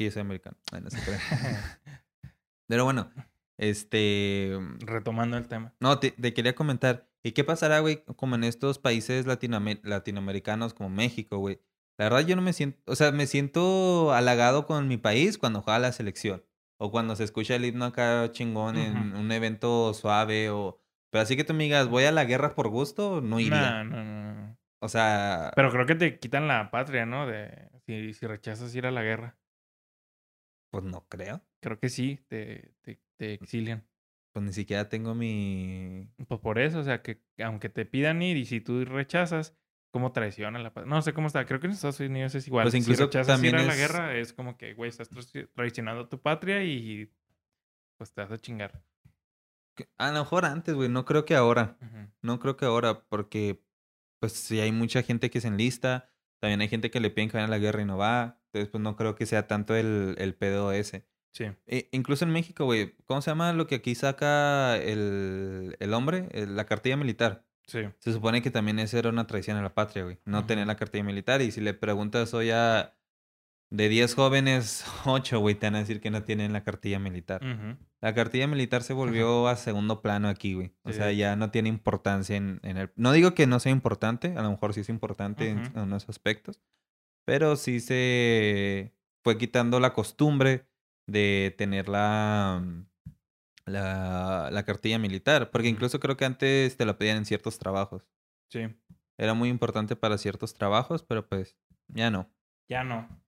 Y 0.00 0.06
yo 0.06 0.10
soy 0.12 0.22
americano. 0.22 0.56
Ay, 0.72 0.80
no 0.80 0.88
se 0.88 0.98
puede. 1.02 1.18
Pero 2.68 2.84
bueno, 2.84 3.10
este... 3.58 4.56
Retomando 4.78 5.36
el 5.36 5.46
tema. 5.46 5.74
No, 5.78 5.98
te, 5.98 6.12
te 6.12 6.32
quería 6.32 6.54
comentar. 6.54 7.06
¿Y 7.22 7.32
qué 7.32 7.44
pasará, 7.44 7.80
güey, 7.80 8.02
como 8.16 8.34
en 8.36 8.44
estos 8.44 8.78
países 8.78 9.26
latinoamer- 9.26 9.80
latinoamericanos 9.82 10.72
como 10.72 10.88
México, 10.88 11.36
güey? 11.36 11.60
La 11.98 12.06
verdad 12.06 12.20
yo 12.26 12.34
no 12.34 12.40
me 12.40 12.54
siento, 12.54 12.80
o 12.90 12.96
sea, 12.96 13.12
me 13.12 13.26
siento 13.26 14.14
halagado 14.14 14.64
con 14.66 14.88
mi 14.88 14.96
país 14.96 15.36
cuando 15.36 15.60
juega 15.60 15.78
la 15.78 15.92
selección. 15.92 16.42
O 16.78 16.90
cuando 16.90 17.14
se 17.14 17.24
escucha 17.24 17.56
el 17.56 17.66
himno 17.66 17.84
acá 17.84 18.30
chingón 18.32 18.78
en 18.78 19.10
Ujú. 19.10 19.20
un 19.20 19.32
evento 19.32 19.92
suave 19.92 20.48
o... 20.48 20.80
Pero 21.10 21.20
así 21.22 21.36
que 21.36 21.44
tú 21.44 21.52
me 21.52 21.64
digas, 21.64 21.88
voy 21.88 22.04
a 22.04 22.12
la 22.12 22.24
guerra 22.24 22.54
por 22.54 22.68
gusto, 22.68 23.20
no 23.20 23.38
iría. 23.38 23.84
No, 23.84 23.96
no, 23.96 24.04
no, 24.04 24.32
no. 24.34 24.58
O 24.80 24.88
sea, 24.88 25.52
Pero 25.56 25.70
creo 25.70 25.84
que 25.84 25.94
te 25.96 26.18
quitan 26.18 26.48
la 26.48 26.70
patria, 26.70 27.04
¿no? 27.04 27.26
De 27.26 27.68
si, 27.84 28.14
si 28.14 28.26
rechazas 28.26 28.74
ir 28.74 28.86
a 28.86 28.90
la 28.90 29.02
guerra. 29.02 29.36
Pues 30.70 30.84
no 30.84 31.06
creo. 31.08 31.42
Creo 31.60 31.78
que 31.78 31.88
sí, 31.88 32.20
te, 32.28 32.72
te, 32.82 33.00
te 33.16 33.34
exilian. 33.34 33.86
Pues 34.32 34.44
ni 34.44 34.52
siquiera 34.52 34.88
tengo 34.88 35.14
mi... 35.14 36.08
Pues 36.28 36.40
por 36.40 36.58
eso, 36.58 36.78
o 36.78 36.84
sea, 36.84 37.02
que 37.02 37.20
aunque 37.42 37.68
te 37.68 37.84
pidan 37.84 38.22
ir 38.22 38.36
y 38.36 38.44
si 38.44 38.60
tú 38.60 38.84
rechazas, 38.84 39.56
¿cómo 39.92 40.12
traiciona 40.12 40.58
la 40.60 40.72
paz? 40.72 40.86
No 40.86 41.02
sé 41.02 41.12
cómo 41.12 41.26
está. 41.26 41.44
Creo 41.46 41.58
que 41.58 41.66
en 41.66 41.72
Estados 41.72 41.98
Unidos 42.00 42.34
es 42.36 42.46
igual. 42.46 42.64
Pues 42.64 42.74
incluso 42.74 43.02
si 43.02 43.06
rechazas 43.06 43.26
también 43.26 43.56
ir 43.56 43.60
a 43.60 43.64
la 43.64 43.72
es- 43.72 43.78
guerra, 43.78 44.16
es 44.16 44.32
como 44.32 44.56
que, 44.56 44.74
güey, 44.74 44.88
estás 44.88 45.10
traici- 45.10 45.48
traicionando 45.52 46.02
a 46.02 46.08
tu 46.08 46.20
patria 46.20 46.62
y 46.62 47.12
pues 47.98 48.12
te 48.12 48.20
vas 48.22 48.30
a 48.30 48.38
chingar. 48.38 48.82
A 49.98 50.12
lo 50.12 50.20
mejor 50.20 50.44
antes, 50.44 50.74
güey. 50.74 50.88
No 50.88 51.04
creo 51.04 51.24
que 51.24 51.34
ahora. 51.34 51.76
No 52.22 52.38
creo 52.38 52.56
que 52.56 52.66
ahora, 52.66 53.02
porque 53.08 53.64
pues 54.20 54.32
si 54.34 54.60
hay 54.60 54.70
mucha 54.72 55.02
gente 55.02 55.30
que 55.30 55.40
se 55.40 55.48
enlista, 55.48 56.09
también 56.40 56.60
hay 56.60 56.68
gente 56.68 56.90
que 56.90 56.98
le 57.00 57.10
piden 57.10 57.28
que 57.30 57.36
vaya 57.36 57.46
a 57.46 57.50
la 57.50 57.58
guerra 57.58 57.82
y 57.82 57.84
no 57.84 57.96
va. 57.96 58.38
Entonces, 58.46 58.68
pues 58.70 58.82
no 58.82 58.96
creo 58.96 59.14
que 59.14 59.26
sea 59.26 59.46
tanto 59.46 59.76
el, 59.76 60.16
el 60.18 60.34
pedo 60.34 60.72
ese. 60.72 61.06
Sí. 61.32 61.44
E- 61.68 61.88
incluso 61.92 62.24
en 62.24 62.32
México, 62.32 62.64
güey, 62.64 62.96
¿cómo 63.06 63.22
se 63.22 63.30
llama 63.30 63.52
lo 63.52 63.66
que 63.68 63.76
aquí 63.76 63.94
saca 63.94 64.76
el, 64.76 65.76
el 65.78 65.94
hombre? 65.94 66.28
El- 66.32 66.56
la 66.56 66.64
cartilla 66.66 66.96
militar. 66.96 67.44
Sí. 67.66 67.82
Se 68.00 68.12
supone 68.12 68.42
que 68.42 68.50
también 68.50 68.80
esa 68.80 68.98
era 68.98 69.10
una 69.10 69.28
traición 69.28 69.56
a 69.56 69.62
la 69.62 69.74
patria, 69.74 70.02
güey. 70.02 70.18
No 70.24 70.44
tener 70.46 70.66
la 70.66 70.76
cartilla 70.76 71.04
militar. 71.04 71.40
Y 71.40 71.52
si 71.52 71.60
le 71.60 71.72
preguntas 71.72 72.34
hoy 72.34 72.50
a 72.50 72.96
de 73.70 73.88
10 73.88 74.14
jóvenes, 74.14 74.84
8, 75.06 75.38
güey, 75.40 75.54
te 75.54 75.66
van 75.66 75.76
a 75.76 75.78
decir 75.80 76.00
que 76.00 76.10
no 76.10 76.22
tienen 76.24 76.52
la 76.52 76.64
cartilla 76.64 76.98
militar. 76.98 77.40
La 78.00 78.14
cartilla 78.14 78.46
militar 78.46 78.82
se 78.82 78.92
volvió 78.94 79.46
a 79.48 79.56
segundo 79.56 80.00
plano 80.02 80.28
aquí, 80.28 80.54
güey. 80.54 80.74
O 80.82 80.90
Sí, 80.90 80.96
sea, 80.96 81.12
ya 81.12 81.36
no 81.36 81.50
tiene 81.50 81.68
importancia 81.68 82.36
en, 82.36 82.58
en 82.62 82.76
el... 82.78 82.92
No 82.96 83.12
digo 83.12 83.34
que 83.34 83.46
no 83.46 83.60
sea 83.60 83.72
importante, 83.72 84.34
a 84.36 84.42
lo 84.42 84.50
mejor 84.50 84.72
sí 84.74 84.80
es 84.80 84.88
importante 84.88 85.50
en- 85.50 85.60
Ujú. 85.60 85.78
en 85.78 85.84
unos 85.84 86.08
aspectos, 86.08 86.60
pero 87.26 87.56
sí 87.56 87.80
se 87.80 88.94
fue 89.22 89.36
quitando 89.38 89.78
la 89.80 89.92
costumbre 89.92 90.66
de 91.06 91.54
tener 91.58 91.88
la, 91.88 92.62
mm, 92.64 92.86
la, 93.66 94.48
la 94.50 94.62
cartilla 94.64 94.98
militar, 94.98 95.50
porque 95.50 95.68
incluso 95.68 96.00
creo 96.00 96.16
que 96.16 96.24
antes 96.24 96.76
te 96.76 96.86
la 96.86 96.96
pedían 96.98 97.18
en 97.18 97.24
ciertos 97.26 97.58
trabajos. 97.58 98.08
Sí. 98.50 98.60
Era 99.18 99.34
muy 99.34 99.50
importante 99.50 99.94
para 99.96 100.16
ciertos 100.18 100.54
trabajos, 100.54 101.02
pero 101.02 101.28
pues 101.28 101.56
ya 101.88 102.10
no. 102.10 102.30
Ya 102.68 102.82
no. 102.84 103.19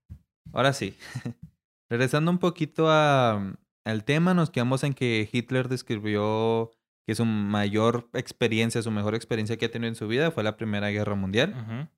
Ahora 0.53 0.73
sí. 0.73 0.97
Regresando 1.91 2.31
un 2.31 2.39
poquito 2.39 2.91
a, 2.91 3.57
al 3.85 4.05
tema, 4.05 4.35
nos 4.35 4.51
quedamos 4.51 4.83
en 4.85 4.95
que 4.95 5.29
Hitler 5.31 5.69
describió 5.69 6.71
que 7.07 7.15
su 7.15 7.25
mayor 7.25 8.09
experiencia, 8.15 8.83
su 8.83 8.91
mejor 8.91 9.15
experiencia 9.15 9.57
que 9.57 9.67
ha 9.67 9.71
tenido 9.71 9.89
en 9.89 9.95
su 9.95 10.09
vida 10.09 10.31
fue 10.31 10.45
la 10.45 10.57
Primera 10.57 10.91
Guerra 10.91 11.15
Mundial. 11.15 11.91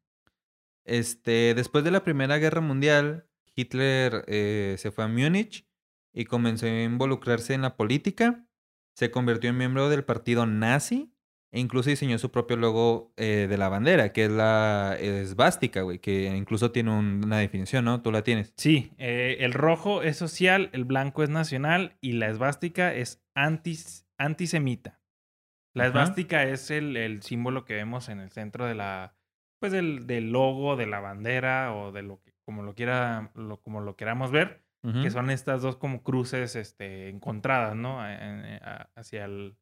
Este, 0.85 1.55
después 1.55 1.85
de 1.85 1.91
la 1.91 2.03
Primera 2.05 2.39
Guerra 2.39 2.61
Mundial, 2.61 3.29
Hitler 3.55 4.25
eh, 4.27 4.77
se 4.79 4.91
fue 4.91 5.05
a 5.05 5.09
Múnich 5.09 5.67
y 6.13 6.25
comenzó 6.25 6.67
a 6.67 6.83
involucrarse 6.83 7.55
en 7.55 7.63
la 7.63 7.77
política. 7.77 8.47
Se 8.95 9.11
convirtió 9.11 9.51
en 9.51 9.59
miembro 9.59 9.89
del 9.89 10.05
partido 10.05 10.47
nazi 10.47 11.14
e 11.55 11.61
incluso 11.61 11.89
diseñó 11.89 12.19
su 12.19 12.33
propio 12.33 12.57
logo 12.57 13.13
eh, 13.17 13.47
de 13.49 13.57
la 13.57 13.69
bandera, 13.69 14.13
que 14.13 14.25
es 14.25 14.31
la 14.33 14.97
esvástica, 14.99 15.83
güey, 15.83 16.01
que 16.01 16.27
incluso 16.37 16.73
tiene 16.73 16.91
un- 16.91 17.23
una 17.25 17.39
definición, 17.39 17.85
¿no? 17.85 18.03
Tú 18.03 18.11
la 18.11 18.23
tienes. 18.23 18.53
Sí, 18.57 18.91
eh, 18.99 19.37
el 19.41 19.53
rojo 19.53 20.03
es 20.03 20.17
social, 20.17 20.69
el 20.73 20.85
blanco 20.85 21.23
es 21.23 21.31
nacional 21.31 21.97
y 22.01 22.13
la 22.15 22.29
esvástica 22.29 22.93
es 22.93 23.23
antis, 23.37 24.07
antisemita. 24.19 25.01
La 25.75 25.85
Ajá. 25.85 25.89
esvástica 26.03 26.43
es 26.45 26.71
el, 26.71 26.97
el 26.97 27.23
símbolo 27.23 27.65
que 27.65 27.75
vemos 27.75 28.09
en 28.09 28.19
el 28.21 28.31
centro 28.31 28.67
de 28.67 28.75
la, 28.75 29.15
pues 29.61 29.71
del, 29.73 30.07
del 30.07 30.33
logo, 30.33 30.75
de 30.77 30.87
la 30.87 31.01
bandera 31.01 31.73
o 31.75 31.93
de 31.93 32.03
lo 32.03 32.21
que, 32.21 32.33
como 32.45 32.63
lo 32.65 32.75
quiera, 32.75 33.31
lo, 33.35 33.61
como 33.63 33.81
lo 33.81 33.97
queramos 33.97 34.31
ver, 34.33 34.63
que 35.03 35.11
son 35.11 35.31
estas 35.31 35.63
dos 35.63 35.77
como 35.77 36.03
cruces, 36.03 36.57
este, 36.57 37.09
encontradas, 37.09 37.75
¿no? 37.75 38.07
En- 38.07 38.45
en- 38.45 38.63
a- 38.63 38.91
hacia 38.97 39.25
el, 39.25 39.57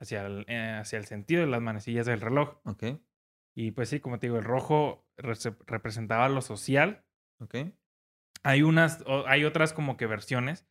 hacia 0.00 0.26
el, 0.26 0.44
eh, 0.48 0.78
hacia 0.80 0.98
el 0.98 1.04
sentido 1.04 1.42
de 1.42 1.46
las 1.46 1.60
manecillas 1.60 2.06
del 2.06 2.20
reloj. 2.20 2.58
Ok, 2.64 2.84
Y 3.54 3.72
pues 3.72 3.88
sí, 3.88 4.00
como 4.00 4.18
te 4.18 4.26
digo, 4.26 4.38
el 4.38 4.44
rojo 4.44 5.06
rese- 5.16 5.56
representaba 5.66 6.28
lo 6.28 6.40
social, 6.40 7.04
ok. 7.40 7.56
hay 8.42 8.62
unas, 8.62 9.04
hay 9.26 9.44
otras 9.44 9.72
como 9.72 9.96
que 9.96 10.06
versiones 10.06 10.66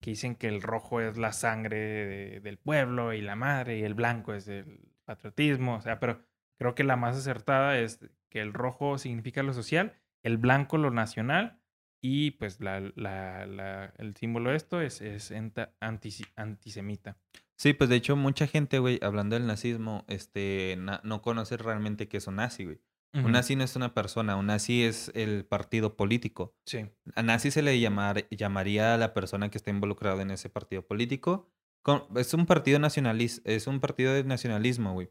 que 0.00 0.10
dicen 0.10 0.34
que 0.34 0.48
el 0.48 0.60
rojo 0.60 1.00
es 1.00 1.16
la 1.16 1.32
sangre 1.32 1.78
de- 1.78 2.40
del 2.40 2.58
pueblo 2.58 3.14
y 3.14 3.22
la 3.22 3.36
madre 3.36 3.78
y 3.78 3.82
el 3.84 3.94
blanco 3.94 4.34
es 4.34 4.46
el 4.48 4.92
patriotismo, 5.06 5.76
o 5.76 5.80
sea, 5.80 5.98
pero 5.98 6.20
creo 6.58 6.74
que 6.74 6.84
la 6.84 6.96
más 6.96 7.16
acertada 7.16 7.78
es 7.78 8.00
que 8.28 8.40
el 8.40 8.52
rojo 8.52 8.98
significa 8.98 9.42
lo 9.42 9.52
social, 9.54 9.94
el 10.22 10.36
blanco 10.36 10.76
lo 10.76 10.90
nacional 10.90 11.62
y 12.02 12.32
pues 12.32 12.60
la, 12.60 12.80
la- 12.96 13.46
la- 13.46 13.94
el 13.96 14.14
símbolo 14.16 14.50
de 14.50 14.56
esto 14.56 14.82
es, 14.82 15.00
es 15.00 15.30
antisi- 15.32 16.30
antisemita. 16.36 17.16
Sí, 17.56 17.72
pues 17.72 17.88
de 17.90 17.96
hecho 17.96 18.16
mucha 18.16 18.46
gente, 18.46 18.78
güey, 18.78 18.98
hablando 19.02 19.34
del 19.36 19.46
nazismo, 19.46 20.04
este, 20.08 20.76
na- 20.78 21.00
no 21.04 21.22
conoce 21.22 21.56
realmente 21.56 22.08
qué 22.08 22.16
es 22.18 22.26
un 22.26 22.36
nazi, 22.36 22.64
güey. 22.64 22.80
Ujú. 23.14 23.26
Un 23.26 23.32
nazi 23.32 23.54
no 23.54 23.62
es 23.62 23.76
una 23.76 23.94
persona, 23.94 24.34
un 24.36 24.46
nazi 24.46 24.82
es 24.82 25.12
el 25.14 25.44
partido 25.44 25.96
político. 25.96 26.56
Sí. 26.66 26.86
A 27.14 27.22
nazi 27.22 27.50
se 27.52 27.62
le 27.62 27.78
llamar- 27.80 28.26
llamaría 28.30 28.94
a 28.94 28.98
la 28.98 29.14
persona 29.14 29.50
que 29.50 29.58
está 29.58 29.70
involucrada 29.70 30.20
en 30.22 30.32
ese 30.32 30.50
partido 30.50 30.84
político. 30.84 31.48
Con- 31.82 32.02
es 32.16 32.34
un 32.34 32.46
partido 32.46 32.78
nacionalista, 32.80 33.48
es 33.48 33.66
un 33.68 33.78
partido 33.78 34.12
de 34.12 34.24
nacionalismo, 34.24 34.94
güey. 34.94 35.10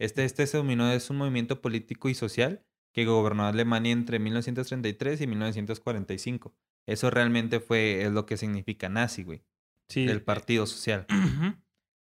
Este, 0.00 0.24
este 0.24 0.46
se 0.46 0.56
dominó, 0.56 0.90
es 0.90 1.08
un 1.08 1.18
movimiento 1.18 1.62
político 1.62 2.08
y 2.08 2.14
social 2.14 2.64
que 2.92 3.04
gobernó 3.04 3.46
Alemania 3.46 3.92
entre 3.92 4.18
1933 4.18 5.20
y 5.20 5.26
1945. 5.26 6.54
Eso 6.86 7.10
realmente 7.10 7.60
fue, 7.60 8.02
es 8.02 8.10
lo 8.12 8.26
que 8.26 8.36
significa 8.36 8.88
nazi, 8.88 9.22
güey. 9.22 9.44
Sí. 9.88 10.02
El 10.04 10.16
eh, 10.16 10.20
partido 10.20 10.66
social. 10.66 11.06
Ujú. 11.10 11.54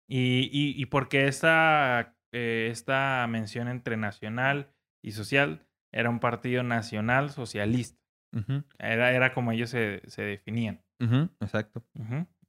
Y, 0.09 0.51
y, 0.53 0.81
y 0.81 0.87
porque 0.87 1.27
esta, 1.29 2.15
eh, 2.33 2.69
esta 2.71 3.27
mención 3.29 3.69
entre 3.69 3.97
nacional 3.97 4.71
y 5.03 5.13
social 5.13 5.67
era 5.93 6.11
un 6.11 6.21
partido 6.21 6.63
nacional 6.63 7.31
socialista. 7.31 7.99
Era, 8.79 9.13
era 9.13 9.33
como 9.33 9.53
ellos 9.53 9.71
se, 9.71 10.03
se 10.07 10.23
definían. 10.23 10.83
exacto. 11.41 11.85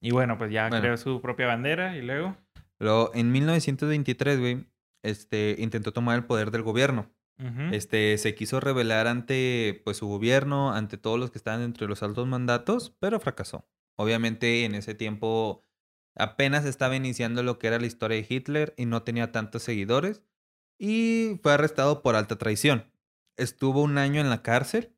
Y 0.01 0.11
bueno, 0.11 0.37
pues 0.37 0.51
ya 0.51 0.67
Bueno. 0.69 0.81
creó 0.81 0.97
su 0.97 1.21
propia 1.21 1.47
bandera 1.47 1.95
y 1.95 2.01
luego. 2.01 2.35
Luego, 2.79 3.11
en 3.13 3.31
1923, 3.31 4.39
güey, 4.39 4.65
este, 5.03 5.55
intentó 5.59 5.93
tomar 5.93 6.15
el 6.17 6.25
poder 6.25 6.51
del 6.51 6.63
gobierno. 6.63 7.11
Este, 7.71 8.17
se 8.17 8.33
quiso 8.33 8.59
rebelar 8.61 9.07
ante, 9.07 9.81
pues, 9.83 9.97
su 9.97 10.07
gobierno, 10.07 10.71
ante 10.73 10.97
todos 10.97 11.19
los 11.19 11.31
que 11.31 11.37
estaban 11.37 11.61
entre 11.61 11.85
los 11.87 12.01
altos 12.01 12.25
mandatos, 12.27 12.95
pero 12.99 13.19
fracasó. 13.19 13.67
Obviamente, 13.97 14.63
en 14.65 14.73
ese 14.73 14.95
tiempo 14.95 15.61
apenas 16.15 16.65
estaba 16.65 16.95
iniciando 16.95 17.43
lo 17.43 17.59
que 17.59 17.67
era 17.67 17.79
la 17.79 17.85
historia 17.85 18.17
de 18.17 18.25
Hitler 18.27 18.73
y 18.77 18.85
no 18.85 19.03
tenía 19.03 19.31
tantos 19.31 19.63
seguidores. 19.63 20.21
Y 20.77 21.39
fue 21.41 21.53
arrestado 21.53 22.01
por 22.01 22.15
alta 22.15 22.37
traición. 22.37 22.85
Estuvo 23.37 23.81
un 23.81 23.97
año 23.97 24.21
en 24.21 24.29
la 24.29 24.41
cárcel 24.41 24.91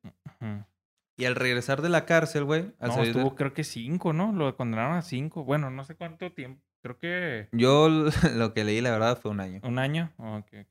y 1.16 1.26
al 1.26 1.36
regresar 1.36 1.82
de 1.82 1.90
la 1.90 2.06
cárcel, 2.06 2.44
güey, 2.44 2.72
No, 2.80 2.88
salir 2.94 3.14
de- 3.14 3.20
estuvo 3.22 3.36
creo 3.36 3.54
que 3.54 3.64
cinco, 3.64 4.14
¿no? 4.14 4.32
Lo 4.34 4.56
condenaron 4.56 4.96
a 4.98 5.02
cinco. 5.02 5.44
Bueno, 5.44 5.70
no 5.72 5.84
sé 5.84 5.96
cuánto 5.96 6.32
tiempo. 6.32 6.62
Creo 6.84 7.00
que 7.00 7.50
yo 7.52 7.90
lo 8.36 8.54
que 8.54 8.64
leí, 8.64 8.82
la 8.82 8.92
verdad, 8.92 9.20
fue 9.20 9.32
un 9.32 9.40
año. 9.40 9.60
un 9.64 9.80
año. 9.80 10.14
Ok, 10.18 10.46
ok. 10.62 10.68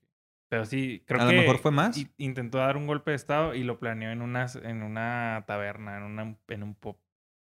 Pero 0.48 0.64
sí, 0.64 1.02
creo 1.06 1.20
A 1.22 1.26
que 1.28 1.34
lo 1.34 1.40
mejor 1.40 1.58
fue 1.58 1.72
más. 1.72 2.00
intentó 2.18 2.58
dar 2.58 2.76
un 2.76 2.86
golpe 2.86 3.10
de 3.10 3.16
estado 3.16 3.54
y 3.54 3.64
lo 3.64 3.80
planeó 3.80 4.10
en 4.12 4.22
una, 4.22 4.46
en 4.62 4.84
una 4.84 5.44
taberna, 5.48 5.96
en, 5.96 6.04
una, 6.04 6.36
en 6.48 6.62
un 6.62 6.74
pub. 6.76 6.96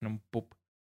En 0.02 0.08
un 0.08 0.20
pub. 0.20 0.54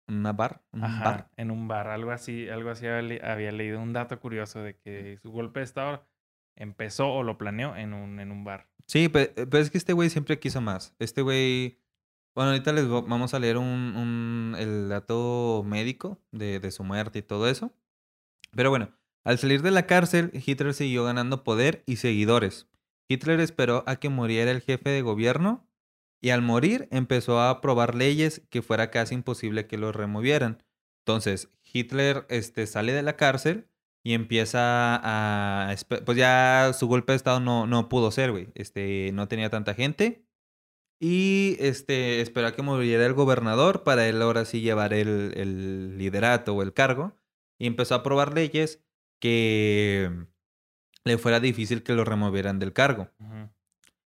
¿Una 0.09 0.33
bar? 0.33 0.63
¿Un 0.73 0.85
Ajá, 0.85 1.05
bar? 1.05 1.31
en 1.37 1.51
un 1.51 1.67
bar, 1.69 1.89
algo 1.89 2.11
así, 2.13 2.49
algo 2.49 2.71
así 2.71 2.87
había, 2.87 3.03
le- 3.03 3.21
había 3.25 3.51
leído 3.53 3.81
un 3.81 3.93
dato 3.93 4.19
curioso 4.21 4.61
de 4.61 4.77
que 4.77 5.19
su 5.21 5.31
golpe 5.33 5.61
de 5.61 5.65
estado 5.65 6.07
empezó 6.57 7.13
o 7.13 7.23
lo 7.23 7.37
planeó 7.39 7.77
en 7.77 7.93
un, 7.93 8.21
en 8.21 8.31
un 8.31 8.45
bar. 8.45 8.69
Sí, 8.87 9.09
pe- 9.09 9.33
pero, 9.35 9.59
es 9.59 9.71
que 9.71 9.79
este 9.79 9.93
güey 9.93 10.09
siempre 10.11 10.39
quiso 10.39 10.61
más. 10.61 10.95
Este 10.99 11.23
güey. 11.23 11.81
Bueno, 12.37 12.51
ahorita 12.51 12.73
les 12.73 12.89
vamos 12.89 13.35
a 13.35 13.39
leer 13.41 13.57
un, 13.57 13.65
un- 13.67 14.55
el 14.59 14.89
dato 14.91 15.63
médico 15.67 16.21
de, 16.33 16.61
de 16.61 16.71
su 16.71 16.85
muerte 16.85 17.19
y 17.19 17.23
todo 17.23 17.49
eso. 17.49 17.73
Pero 18.55 18.71
bueno, 18.71 18.91
al 19.25 19.39
salir 19.39 19.63
de 19.63 19.71
la 19.73 19.87
cárcel, 19.87 20.31
Hitler 20.35 20.73
siguió 20.75 21.03
ganando 21.05 21.43
poder 21.45 21.83
y 21.87 21.97
seguidores. 21.97 22.69
Hitler 23.09 23.41
esperó 23.41 23.83
a 23.87 23.97
que 23.97 24.09
muriera 24.09 24.51
el 24.51 24.61
jefe 24.61 24.91
de 24.91 25.03
gobierno 25.03 25.67
y 26.21 26.31
al 26.31 26.43
morir 26.43 26.89
empezó 26.91 27.41
a 27.41 27.51
aprobar 27.51 27.95
leyes 27.95 28.43
que 28.51 28.63
fuera 28.63 28.91
casi 28.91 29.15
imposible 29.15 29.67
que 29.67 29.79
lo 29.79 29.93
removieran. 29.93 30.63
Entonces, 31.05 31.51
Hitler 31.63 32.27
este, 32.29 32.67
sale 32.67 32.93
de 32.93 33.03
la 33.03 33.17
cárcel 33.17 33.69
y 34.03 34.15
empieza 34.15 35.01
a... 35.03 35.75
Pues 36.05 36.19
ya 36.19 36.73
su 36.77 36.89
golpe 36.89 37.13
de 37.13 37.17
estado 37.17 37.41
no, 37.41 37.67
no 37.67 37.89
pudo 37.89 38.11
ser, 38.11 38.33
güey. 38.33 38.49
Este, 38.55 39.11
no 39.13 39.29
tenía 39.29 39.51
tanta 39.51 39.75
gente. 39.75 40.25
Y 40.99 41.57
este, 41.61 42.21
esperó 42.21 42.47
a 42.49 42.53
que 42.53 42.63
muriera 42.63 43.05
el 43.05 43.13
gobernador 43.13 43.85
para 43.85 44.09
él 44.09 44.23
ahora 44.23 44.45
sí 44.45 44.61
llevar 44.63 44.95
el, 44.95 45.33
el 45.37 45.99
liderato 45.99 46.55
o 46.55 46.63
el 46.63 46.73
cargo. 46.73 47.17
Y 47.59 47.67
empezó 47.67 47.95
a 47.95 47.99
aprobar 47.99 48.35
leyes 48.35 48.83
que 49.21 50.27
le 51.05 51.19
fuera 51.19 51.41
difícil 51.41 51.83
que 51.83 51.95
lo 51.95 52.05
removieran 52.05 52.59
del 52.59 52.73
cargo. 52.73 53.11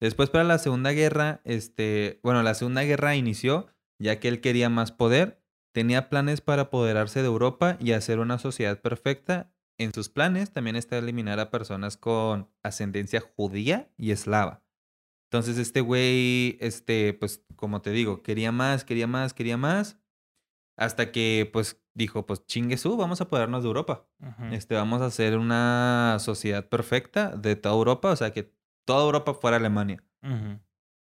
Después 0.01 0.31
para 0.31 0.45
la 0.45 0.59
Segunda 0.59 0.93
Guerra, 0.93 1.41
este, 1.45 2.21
bueno, 2.23 2.43
la 2.43 2.55
Segunda 2.55 2.83
Guerra 2.83 3.17
inició 3.17 3.67
ya 3.99 4.21
que 4.21 4.29
él 4.29 4.41
quería 4.41 4.69
más 4.69 4.93
poder, 4.93 5.43
tenía 5.73 6.09
planes 6.09 6.41
para 6.41 6.63
apoderarse 6.63 7.21
de 7.21 7.27
Europa 7.27 7.77
y 7.81 7.93
hacer 7.93 8.21
una 8.21 8.39
sociedad 8.39 8.81
perfecta. 8.81 9.53
En 9.77 9.93
sus 9.93 10.09
planes 10.09 10.53
también 10.53 10.77
está 10.77 10.99
eliminar 10.99 11.41
a 11.41 11.51
personas 11.51 11.97
con 11.97 12.51
ascendencia 12.63 13.21
judía 13.21 13.93
y 13.97 14.11
eslava. 14.13 14.65
Entonces 15.31 15.59
este 15.59 15.81
güey, 15.81 16.57
este, 16.61 17.13
pues 17.13 17.45
como 17.55 17.83
te 17.83 17.91
digo, 17.91 18.23
quería 18.23 18.51
más, 18.51 18.85
quería 18.85 19.07
más, 19.07 19.35
quería 19.35 19.57
más. 19.57 19.99
Hasta 20.77 21.11
que 21.11 21.49
pues 21.53 21.83
dijo, 21.93 22.25
pues 22.25 22.47
chingue 22.47 22.77
su, 22.77 22.97
vamos 22.97 23.21
a 23.21 23.25
apoderarnos 23.25 23.63
de 23.63 23.69
Europa. 23.69 24.09
Este, 24.53 24.75
vamos 24.77 25.03
a 25.03 25.07
hacer 25.07 25.37
una 25.37 26.17
sociedad 26.21 26.69
perfecta 26.69 27.37
de 27.37 27.57
toda 27.57 27.75
Europa, 27.75 28.11
o 28.11 28.17
sea 28.17 28.33
que 28.33 28.55
toda 28.89 29.05
Europa 29.05 29.35
fuera 29.35 29.59
Alemania. 29.59 30.03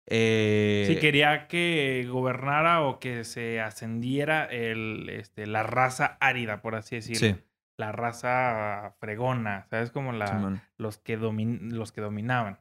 Eh, 0.07 0.85
Sí, 0.89 0.99
quería 1.01 1.49
que 1.49 2.07
gobernara 2.11 2.83
o 2.83 2.99
que 2.99 3.25
se 3.25 3.61
ascendiera 3.61 4.45
el, 4.47 5.09
este, 5.11 5.47
la 5.47 5.63
raza 5.63 6.17
árida, 6.21 6.63
por 6.63 6.75
así 6.75 6.97
decirlo. 6.97 7.37
Sí, 7.37 7.43
La 7.77 7.93
raza 7.93 8.97
fregona, 8.99 9.67
¿sabes? 9.71 9.91
Como 9.93 10.13
la, 10.13 10.27
los, 10.79 10.99
que 10.99 11.19
domin- 11.19 11.71
los 11.71 11.93
que 11.93 12.01
dominaban. 12.01 12.59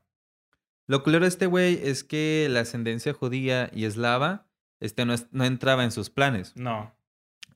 Lo 0.88 1.02
culero 1.04 1.24
de 1.24 1.30
este 1.30 1.48
güey 1.48 1.80
es 1.84 2.04
que 2.04 2.48
la 2.50 2.60
ascendencia 2.62 3.14
judía 3.14 3.70
y 3.74 3.86
eslava 3.86 4.46
este, 4.80 5.06
no, 5.06 5.14
es- 5.14 5.28
no 5.32 5.44
entraba 5.46 5.84
en 5.84 5.92
sus 5.92 6.10
planes. 6.12 6.56
No. 6.56 6.94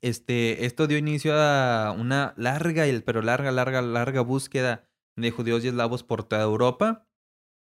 Este, 0.02 0.66
esto 0.66 0.88
dio 0.88 0.98
inicio 0.98 1.34
a 1.40 1.92
una 1.92 2.34
larga, 2.38 2.88
y- 2.88 3.00
pero 3.02 3.22
larga, 3.22 3.52
larga, 3.52 3.82
larga 3.84 4.22
búsqueda 4.22 4.84
de 5.16 5.30
judíos 5.30 5.64
y 5.64 5.68
eslavos 5.68 6.04
por 6.04 6.24
toda 6.24 6.42
Europa. 6.42 7.06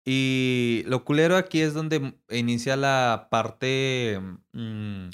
Y 0.05 0.83
lo 0.87 1.03
culero 1.05 1.35
aquí 1.37 1.61
es 1.61 1.73
donde 1.73 2.15
inicia 2.29 2.75
la 2.75 3.27
parte 3.29 4.19
mm, 4.53 5.09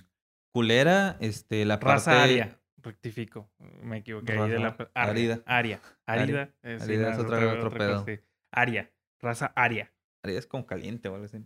culera, 0.53 1.17
este, 1.19 1.65
la 1.65 1.77
Raza 1.77 2.11
parte... 2.11 2.23
aria. 2.23 2.59
Rectifico. 2.81 3.49
Me 3.81 3.97
equivoqué. 3.97 4.33
ahí 4.33 4.49
de 4.49 4.59
la, 4.59 4.69
Raza 4.69 4.91
aria, 4.93 5.41
árida. 5.45 5.83
Aria. 6.05 6.53
Eh, 6.61 6.77
sí, 6.79 6.83
Árida 6.85 7.07
no, 7.09 7.13
es 7.13 7.19
otra- 7.19 7.53
otro 7.53 7.63
cosa, 7.71 7.77
pedo. 7.77 8.05
sí. 8.05 8.19
Aria. 8.51 8.91
Raza 9.19 9.51
aria. 9.55 9.91
Aria 10.23 10.37
es 10.39 10.45
como 10.45 10.65
caliente 10.67 11.09
o 11.09 11.15
algo 11.15 11.25
así. 11.25 11.43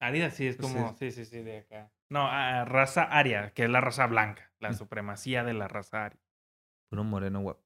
Árida 0.00 0.30
sí 0.30 0.46
es 0.46 0.56
Pues 0.56 0.70
como, 0.72 0.94
sí, 0.98 1.10
sí, 1.10 1.24
sí, 1.24 1.42
de 1.42 1.58
acá. 1.60 1.90
No, 2.10 2.26
ah, 2.28 2.66
raza 2.66 3.04
aria, 3.04 3.50
que 3.54 3.64
es 3.64 3.70
la 3.70 3.80
raza 3.80 4.06
blanca, 4.06 4.52
la 4.60 4.70
Mm. 4.70 4.74
supremacía 4.74 5.42
de 5.42 5.54
la 5.54 5.68
raza 5.68 6.04
aria. 6.04 6.20
Puro 6.90 7.02
moreno 7.02 7.40
guapo. 7.40 7.64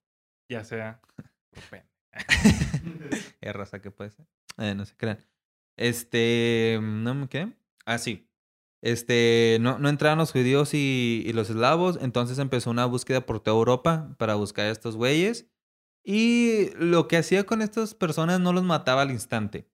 Ya 0.48 0.62
sea. 0.64 1.00
Es 1.52 1.68
raza 3.54 3.82
que 3.82 3.90
puede 3.90 4.10
ser. 4.10 4.26
Eh, 4.58 4.74
no 4.74 4.84
se 4.84 4.96
crean. 4.96 5.24
Este. 5.76 6.78
¿No 6.82 7.14
me 7.14 7.28
qué? 7.28 7.52
Ah, 7.86 7.98
sí. 7.98 8.28
Este. 8.82 9.58
No, 9.60 9.78
no 9.78 9.88
entraron 9.88 10.18
los 10.18 10.32
judíos 10.32 10.74
y, 10.74 11.22
y 11.26 11.32
los 11.32 11.50
eslavos. 11.50 11.98
Entonces 12.02 12.38
empezó 12.38 12.70
una 12.70 12.86
búsqueda 12.86 13.22
por 13.26 13.40
toda 13.40 13.56
Europa 13.56 14.14
para 14.18 14.34
buscar 14.34 14.66
a 14.66 14.70
estos 14.70 14.96
güeyes. 14.96 15.50
Y 16.04 16.70
lo 16.76 17.06
que 17.06 17.18
hacía 17.18 17.44
con 17.44 17.60
estas 17.62 17.94
personas 17.94 18.40
no 18.40 18.52
los 18.52 18.64
mataba 18.64 19.02
al 19.02 19.10
instante. 19.10 19.68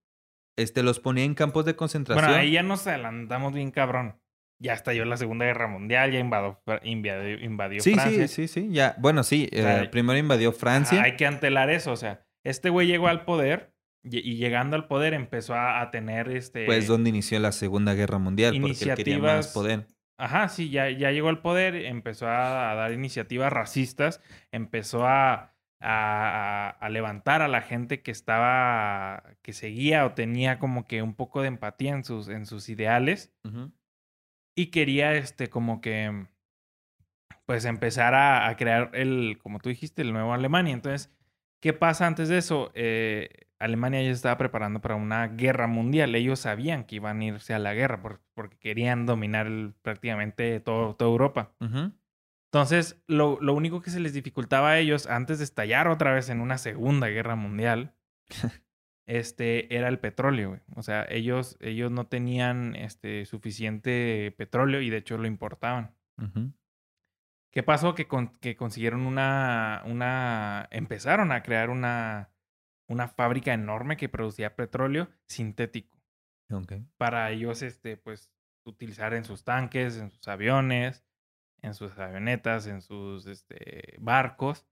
Este, 0.56 0.82
los 0.82 1.00
ponía 1.00 1.24
en 1.24 1.34
campos 1.34 1.64
de 1.64 1.76
concentración. 1.76 2.26
Bueno, 2.26 2.40
ahí 2.40 2.52
ya 2.52 2.62
nos 2.62 2.86
adelantamos 2.86 3.52
bien 3.52 3.70
cabrón. 3.70 4.20
Ya 4.60 4.72
estalló 4.72 5.04
la 5.04 5.16
Segunda 5.16 5.44
Guerra 5.44 5.66
Mundial, 5.66 6.12
ya 6.12 6.20
invadió, 6.20 6.60
invadió, 6.84 7.38
invadió 7.40 7.82
sí, 7.82 7.94
Francia. 7.94 8.28
sí, 8.28 8.46
sí, 8.46 8.62
sí. 8.62 8.68
Ya. 8.70 8.94
Bueno, 8.98 9.24
sí. 9.24 9.48
eh, 9.50 9.62
sea, 9.62 9.90
primero 9.90 10.18
invadió 10.18 10.52
Francia. 10.52 10.98
Ajá, 10.98 11.06
hay 11.06 11.16
que 11.16 11.26
antelar 11.26 11.70
eso, 11.70 11.92
o 11.92 11.96
sea, 11.96 12.24
este 12.44 12.70
güey 12.70 12.86
llegó 12.86 13.08
al 13.08 13.24
poder 13.24 13.73
y, 14.04 14.36
llegando 14.36 14.76
al 14.76 14.86
poder 14.86 15.14
empezó 15.14 15.54
a, 15.54 15.80
a 15.80 15.90
tener 15.90 16.28
este... 16.28 16.66
Pues 16.66 16.86
donde 16.86 17.10
inició 17.10 17.40
la 17.40 17.52
Segunda 17.52 17.94
Guerra 17.94 18.18
Mundial. 18.18 18.54
Porque 18.60 18.84
él 18.84 18.94
quería 18.94 19.18
más 19.18 19.46
Iniciativas- 19.48 19.52
poder. 19.54 19.86
Ajá, 20.16 20.48
sí, 20.48 20.70
ya, 20.70 20.90
ya 20.90 21.10
llegó 21.10 21.28
al 21.28 21.40
poder, 21.42 21.74
empezó 21.74 22.28
a, 22.28 22.70
a 22.70 22.74
dar 22.76 22.92
iniciativas 22.92 23.52
racistas, 23.52 24.20
empezó 24.52 25.06
a, 25.08 25.54
a- 25.80 26.88
levantar 26.90 27.42
a 27.42 27.48
la 27.48 27.62
gente 27.62 28.00
que 28.02 28.12
estaba, 28.12 29.24
que 29.42 29.52
seguía 29.52 30.06
o 30.06 30.12
tenía 30.12 30.58
como 30.60 30.86
que 30.86 31.02
un 31.02 31.14
poco 31.14 31.42
de 31.42 31.48
empatía 31.48 31.92
en 31.92 32.04
sus, 32.04 32.28
en 32.28 32.46
sus 32.46 32.68
ideales 32.68 33.32
Ujú. 33.42 33.72
y 34.54 34.66
quería 34.66 35.14
este 35.14 35.48
como 35.48 35.80
que 35.80 36.26
pues 37.46 37.64
empezar 37.64 38.14
a, 38.14 38.48
a 38.48 38.56
crear 38.56 38.90
el, 38.94 39.38
como 39.42 39.58
tú 39.58 39.68
dijiste, 39.68 40.02
el 40.02 40.12
nuevo 40.12 40.32
Alemania. 40.32 40.72
Entonces, 40.72 41.12
¿qué 41.60 41.72
pasa 41.72 42.06
antes 42.06 42.28
de 42.28 42.38
eso? 42.38 42.70
Eh, 42.74 43.28
Alemania 43.60 44.02
ya 44.02 44.10
estaba 44.10 44.36
preparando 44.36 44.80
para 44.80 44.96
una 44.96 45.26
guerra 45.28 45.66
mundial. 45.66 46.14
Ellos 46.14 46.40
sabían 46.40 46.84
que 46.84 46.96
iban 46.96 47.20
a 47.20 47.24
irse 47.24 47.54
a 47.54 47.58
la 47.58 47.72
guerra 47.74 48.00
por- 48.02 48.20
porque 48.34 48.58
querían 48.58 49.06
dominar 49.06 49.46
el- 49.46 49.74
prácticamente 49.82 50.60
todo, 50.60 50.94
toda 50.96 51.10
Europa. 51.10 51.52
Entonces, 52.52 53.02
lo, 53.08 53.38
lo 53.40 53.52
único 53.54 53.80
que 53.80 53.90
se 53.90 54.00
les 54.00 54.12
dificultaba 54.12 54.70
a 54.70 54.78
ellos 54.78 55.06
antes 55.08 55.38
de 55.38 55.44
estallar 55.44 55.88
otra 55.88 56.12
vez 56.12 56.28
en 56.28 56.40
una 56.40 56.58
segunda 56.58 57.08
guerra 57.08 57.34
mundial, 57.36 57.94
este, 59.06 59.74
era 59.76 59.88
el 59.88 59.98
petróleo. 59.98 60.50
güey. 60.50 60.60
O 60.76 60.82
sea, 60.82 61.04
ellos, 61.08 61.56
ellos 61.60 61.90
no 61.90 62.06
tenían 62.06 62.74
este, 62.76 63.24
suficiente 63.26 64.32
petróleo 64.36 64.80
y 64.80 64.90
de 64.90 64.98
hecho 64.98 65.18
lo 65.18 65.26
importaban. 65.26 65.94
¿Qué 67.50 67.62
pasó? 67.62 67.94
Que, 67.94 68.06
con- 68.06 68.28
que 68.40 68.56
consiguieron 68.56 69.06
una, 69.06 69.82
una, 69.86 70.68
empezaron 70.70 71.32
a 71.32 71.42
crear 71.42 71.70
una, 71.70 72.30
una 72.88 73.08
fábrica 73.08 73.52
enorme 73.52 73.96
que 73.96 74.08
producía 74.08 74.56
petróleo 74.56 75.08
sintético 75.26 75.94
para 76.96 77.30
ellos, 77.30 77.62
este, 77.62 77.96
pues, 77.96 78.30
utilizar 78.64 79.14
en 79.14 79.24
sus 79.24 79.44
tanques, 79.44 79.96
en 79.96 80.10
sus 80.10 80.26
aviones, 80.28 81.04
en 81.62 81.74
sus 81.74 81.98
avionetas, 81.98 82.66
en 82.66 82.80
sus, 82.80 83.26
este, 83.26 83.96
barcos. 83.98 84.66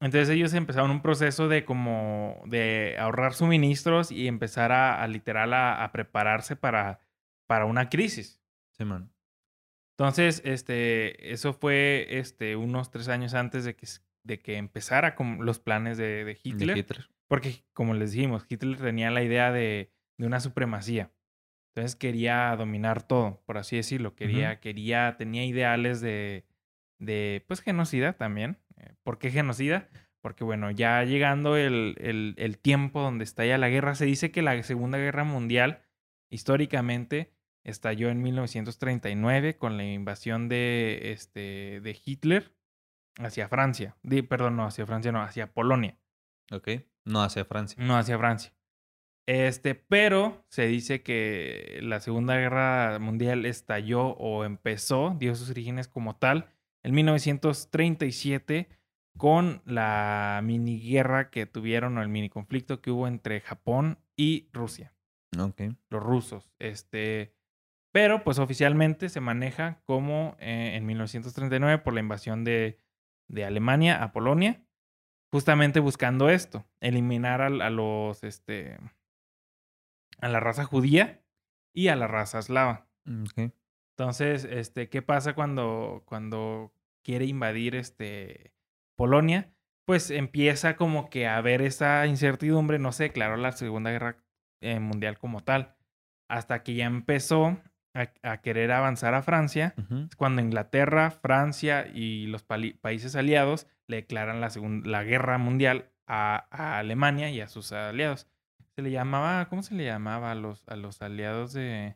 Entonces 0.00 0.28
ellos 0.28 0.52
empezaron 0.54 0.90
un 0.90 1.02
proceso 1.02 1.48
de 1.48 1.64
como, 1.64 2.42
de 2.46 2.96
ahorrar 2.98 3.32
suministros 3.34 4.10
y 4.10 4.26
empezar 4.26 4.72
a, 4.72 5.02
a 5.02 5.06
literal 5.06 5.54
a, 5.54 5.84
a 5.84 5.92
prepararse 5.92 6.56
para, 6.56 7.00
para 7.46 7.64
una 7.64 7.88
crisis. 7.88 8.40
Simón. 8.72 9.12
Entonces, 9.96 10.42
este, 10.44 11.32
eso 11.32 11.52
fue, 11.52 12.06
este, 12.10 12.56
unos 12.56 12.90
tres 12.90 13.08
años 13.08 13.32
antes 13.34 13.64
de 13.64 13.76
que, 13.76 13.86
de 14.24 14.40
que 14.40 14.56
empezara 14.56 15.14
con 15.14 15.44
los 15.44 15.58
planes 15.58 15.96
de, 15.98 16.06
de 16.06 16.24
De 16.24 16.38
Hitler. 16.42 16.76
Hitler. 16.78 17.08
Porque, 17.28 17.64
como 17.72 17.94
les 17.94 18.12
dijimos, 18.12 18.44
Hitler 18.48 18.78
tenía 18.78 19.10
la 19.10 19.22
idea 19.22 19.52
de, 19.52 19.92
de 20.18 20.26
una 20.26 20.40
supremacía. 20.40 21.12
Entonces 21.74 21.96
quería 21.96 22.54
dominar 22.56 23.02
todo, 23.02 23.42
por 23.46 23.58
así 23.58 23.76
decirlo. 23.76 24.14
Quería, 24.14 24.60
quería, 24.60 25.16
tenía 25.16 25.44
ideales 25.44 26.00
de, 26.00 26.44
de, 26.98 27.44
pues, 27.46 27.60
genocida 27.60 28.14
también. 28.14 28.58
Eh, 28.76 28.94
¿Por 29.02 29.18
qué 29.18 29.30
genocida? 29.30 29.88
Porque, 30.20 30.44
bueno, 30.44 30.70
ya 30.70 31.02
llegando 31.04 31.56
el, 31.56 31.96
el, 31.98 32.34
el 32.38 32.58
tiempo 32.58 33.02
donde 33.02 33.24
estalla 33.24 33.58
la 33.58 33.68
guerra, 33.68 33.94
se 33.94 34.04
dice 34.04 34.30
que 34.30 34.42
la 34.42 34.62
Segunda 34.62 34.98
Guerra 34.98 35.24
Mundial, 35.24 35.82
históricamente, 36.30 37.32
estalló 37.64 38.08
en 38.08 38.22
1939 38.22 39.56
con 39.56 39.76
la 39.76 39.84
invasión 39.84 40.48
de, 40.48 41.12
este, 41.12 41.80
de 41.82 42.00
Hitler 42.04 42.53
hacia 43.18 43.48
Francia. 43.48 43.96
Di- 44.02 44.22
perdón, 44.22 44.56
no, 44.56 44.64
hacia 44.66 44.86
Francia, 44.86 45.12
no, 45.12 45.22
hacia 45.22 45.52
Polonia. 45.52 45.96
Ok. 46.50 46.68
No 47.04 47.22
hacia 47.22 47.44
Francia. 47.44 47.82
No 47.82 47.96
hacia 47.96 48.18
Francia. 48.18 48.52
Este, 49.26 49.74
pero 49.74 50.44
se 50.48 50.66
dice 50.66 51.02
que 51.02 51.78
la 51.82 52.00
Segunda 52.00 52.36
Guerra 52.36 52.98
Mundial 52.98 53.46
estalló 53.46 54.08
o 54.08 54.44
empezó, 54.44 55.16
dio 55.18 55.34
sus 55.34 55.50
orígenes 55.50 55.88
como 55.88 56.16
tal, 56.16 56.50
en 56.82 56.94
1937 56.94 58.68
con 59.16 59.62
la 59.64 60.40
mini 60.42 60.80
guerra 60.80 61.30
que 61.30 61.46
tuvieron 61.46 61.96
o 61.98 62.02
el 62.02 62.08
mini 62.08 62.28
conflicto 62.28 62.80
que 62.80 62.90
hubo 62.90 63.06
entre 63.06 63.40
Japón 63.40 63.98
y 64.16 64.48
Rusia, 64.52 64.92
Ok. 65.38 65.62
los 65.88 66.02
rusos. 66.02 66.50
Este, 66.58 67.34
pero 67.92 68.24
pues 68.24 68.38
oficialmente 68.38 69.08
se 69.08 69.20
maneja 69.20 69.80
como 69.84 70.36
eh, 70.40 70.72
en 70.74 70.84
1939 70.84 71.78
por 71.78 71.94
la 71.94 72.00
invasión 72.00 72.42
de, 72.44 72.78
de 73.28 73.44
Alemania 73.44 74.02
a 74.02 74.12
Polonia 74.12 74.64
justamente 75.34 75.80
buscando 75.80 76.28
esto, 76.28 76.64
eliminar 76.78 77.42
a, 77.42 77.50
los, 77.50 78.22
este, 78.22 78.78
a 80.20 80.28
la 80.28 80.38
raza 80.38 80.64
judía 80.64 81.24
y 81.72 81.88
a 81.88 81.96
la 81.96 82.06
raza 82.06 82.38
eslava. 82.38 82.86
Ok. 83.04 83.52
Entonces, 83.98 84.44
este, 84.44 84.88
¿qué 84.88 85.02
pasa 85.02 85.34
cuando, 85.34 86.04
cuando 86.06 86.72
quiere 87.02 87.24
invadir 87.24 87.74
este, 87.74 88.52
Polonia? 88.94 89.52
Pues 89.84 90.12
empieza 90.12 90.76
como 90.76 91.10
que 91.10 91.26
a 91.26 91.36
haber 91.36 91.62
esa 91.62 92.06
incertidumbre, 92.06 92.78
no 92.78 92.92
se 92.92 93.02
declaró 93.02 93.36
la 93.36 93.50
Segunda 93.50 93.90
Guerra 93.90 94.24
eh, 94.60 94.78
Mundial 94.78 95.18
como 95.18 95.42
tal, 95.42 95.74
hasta 96.28 96.62
que 96.62 96.74
ya 96.74 96.86
empezó 96.86 97.60
a, 97.94 98.10
a 98.22 98.38
querer 98.40 98.72
avanzar 98.72 99.14
a 99.14 99.22
Francia 99.22 99.74
es 100.08 100.16
cuando 100.16 100.42
Inglaterra, 100.42 101.10
Francia 101.10 101.86
y 101.86 102.26
los 102.26 102.42
países 102.42 103.14
aliados 103.16 103.66
le 103.86 103.96
declaran 103.96 104.40
la, 104.40 104.50
la 104.84 105.04
guerra 105.04 105.38
mundial 105.38 105.90
a, 106.06 106.46
a 106.50 106.78
Alemania 106.78 107.30
y 107.30 107.40
a 107.40 107.48
sus 107.48 107.72
aliados. 107.72 108.26
Se 108.74 108.82
le 108.82 108.90
llamaba, 108.90 109.48
¿cómo 109.48 109.62
se 109.62 109.74
le 109.74 109.84
llamaba 109.84 110.32
a 110.32 110.34
los, 110.34 110.64
a 110.66 110.76
los 110.76 111.00
aliados 111.00 111.52
de... 111.52 111.94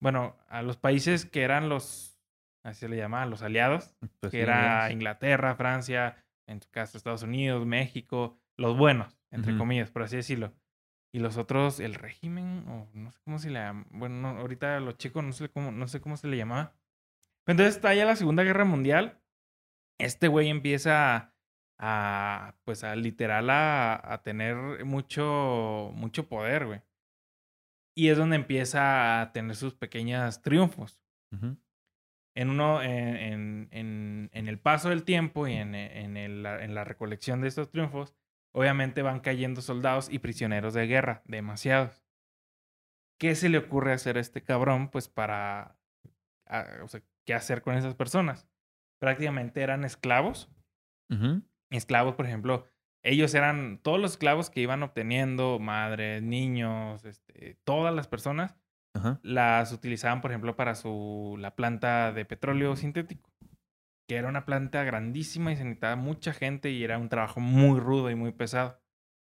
Bueno, 0.00 0.36
a 0.48 0.60
los 0.60 0.76
países 0.76 1.24
que 1.24 1.42
eran 1.42 1.68
los 1.70 2.14
así 2.62 2.80
se 2.80 2.88
le 2.88 2.96
llamaba, 2.96 3.26
los 3.26 3.42
aliados, 3.42 3.94
Pues 4.20 4.30
que 4.30 4.42
era. 4.42 4.90
Inglaterra, 4.90 5.54
Francia, 5.54 6.16
en 6.46 6.60
tu 6.60 6.68
caso 6.70 6.96
Estados 6.98 7.22
Unidos, 7.22 7.64
México, 7.66 8.38
los 8.56 8.76
buenos, 8.76 9.16
entre 9.30 9.56
comillas, 9.58 9.90
por 9.90 10.02
así 10.02 10.16
decirlo. 10.16 10.52
Y 11.14 11.20
los 11.20 11.36
otros, 11.36 11.78
el 11.78 11.94
régimen, 11.94 12.64
o 12.68 12.88
no 12.92 13.12
sé 13.12 13.20
cómo 13.24 13.38
se 13.38 13.48
le 13.50 13.60
llama. 13.60 13.86
Bueno, 13.90 14.16
no, 14.16 14.40
ahorita 14.40 14.80
los 14.80 14.98
chicos 14.98 15.22
no 15.22 15.32
sé 15.32 15.48
cómo, 15.48 15.70
no 15.70 15.86
sé 15.86 16.00
cómo 16.00 16.16
se 16.16 16.26
le 16.26 16.36
llamaba. 16.36 16.72
Entonces 17.46 17.76
está 17.76 17.94
ya 17.94 18.04
la 18.04 18.16
Segunda 18.16 18.42
Guerra 18.42 18.64
Mundial. 18.64 19.20
Este 20.00 20.26
güey 20.26 20.48
empieza 20.48 21.32
a, 21.78 22.56
pues 22.64 22.82
a 22.82 22.96
literal 22.96 23.48
a, 23.50 24.12
a 24.12 24.22
tener 24.22 24.84
mucho, 24.84 25.92
mucho 25.94 26.28
poder, 26.28 26.66
güey. 26.66 26.82
Y 27.96 28.08
es 28.08 28.18
donde 28.18 28.34
empieza 28.34 29.20
a 29.20 29.30
tener 29.32 29.54
sus 29.54 29.74
pequeños 29.74 30.42
triunfos. 30.42 31.00
En 32.36 32.50
uno, 32.50 32.82
en, 32.82 33.16
en, 33.16 33.68
en- 33.70 34.30
en 34.32 34.48
el 34.48 34.58
paso 34.58 34.88
del 34.88 35.04
tiempo 35.04 35.46
y 35.46 35.52
en, 35.52 35.76
en, 35.76 36.16
el- 36.16 36.44
en 36.44 36.74
la 36.74 36.82
recolección 36.82 37.40
de 37.40 37.46
estos 37.48 37.70
triunfos, 37.70 38.16
obviamente 38.54 39.02
van 39.02 39.20
cayendo 39.20 39.60
soldados 39.60 40.08
y 40.10 40.18
prisioneros 40.20 40.72
de 40.74 40.86
guerra, 40.86 41.22
demasiados. 41.26 42.02
¿Qué 43.20 43.34
se 43.34 43.48
le 43.48 43.58
ocurre 43.58 43.92
hacer 43.92 44.16
a 44.16 44.20
este 44.20 44.42
cabrón? 44.42 44.90
Pues 44.90 45.08
para, 45.08 45.78
a- 46.46 46.66
o 46.82 46.88
sea, 46.88 47.02
¿qué 47.26 47.34
hacer 47.34 47.62
con 47.62 47.74
esas 47.76 47.94
personas? 47.94 48.48
Prácticamente 49.00 49.62
eran 49.62 49.84
esclavos. 49.84 50.50
Esclavos, 51.70 52.14
por 52.14 52.26
ejemplo, 52.26 52.66
ellos 53.02 53.34
eran 53.34 53.78
todos 53.82 54.00
los 54.00 54.12
esclavos 54.12 54.50
que 54.50 54.60
iban 54.60 54.82
obteniendo, 54.82 55.58
madres, 55.58 56.22
niños, 56.22 57.04
este, 57.04 57.58
todas 57.64 57.94
las 57.94 58.08
personas, 58.08 58.56
las 59.22 59.72
utilizaban, 59.72 60.20
por 60.20 60.30
ejemplo, 60.30 60.54
para 60.56 60.74
su 60.76 61.36
la 61.38 61.56
planta 61.56 62.12
de 62.12 62.24
petróleo 62.24 62.76
sintético, 62.76 63.33
que 64.06 64.16
era 64.16 64.28
una 64.28 64.44
planta 64.44 64.84
grandísima 64.84 65.52
y 65.52 65.56
se 65.56 65.64
necesitaba 65.64 65.96
mucha 65.96 66.32
gente 66.32 66.70
y 66.70 66.84
era 66.84 66.98
un 66.98 67.08
trabajo 67.08 67.40
muy 67.40 67.80
rudo 67.80 68.10
y 68.10 68.14
muy 68.14 68.32
pesado. 68.32 68.80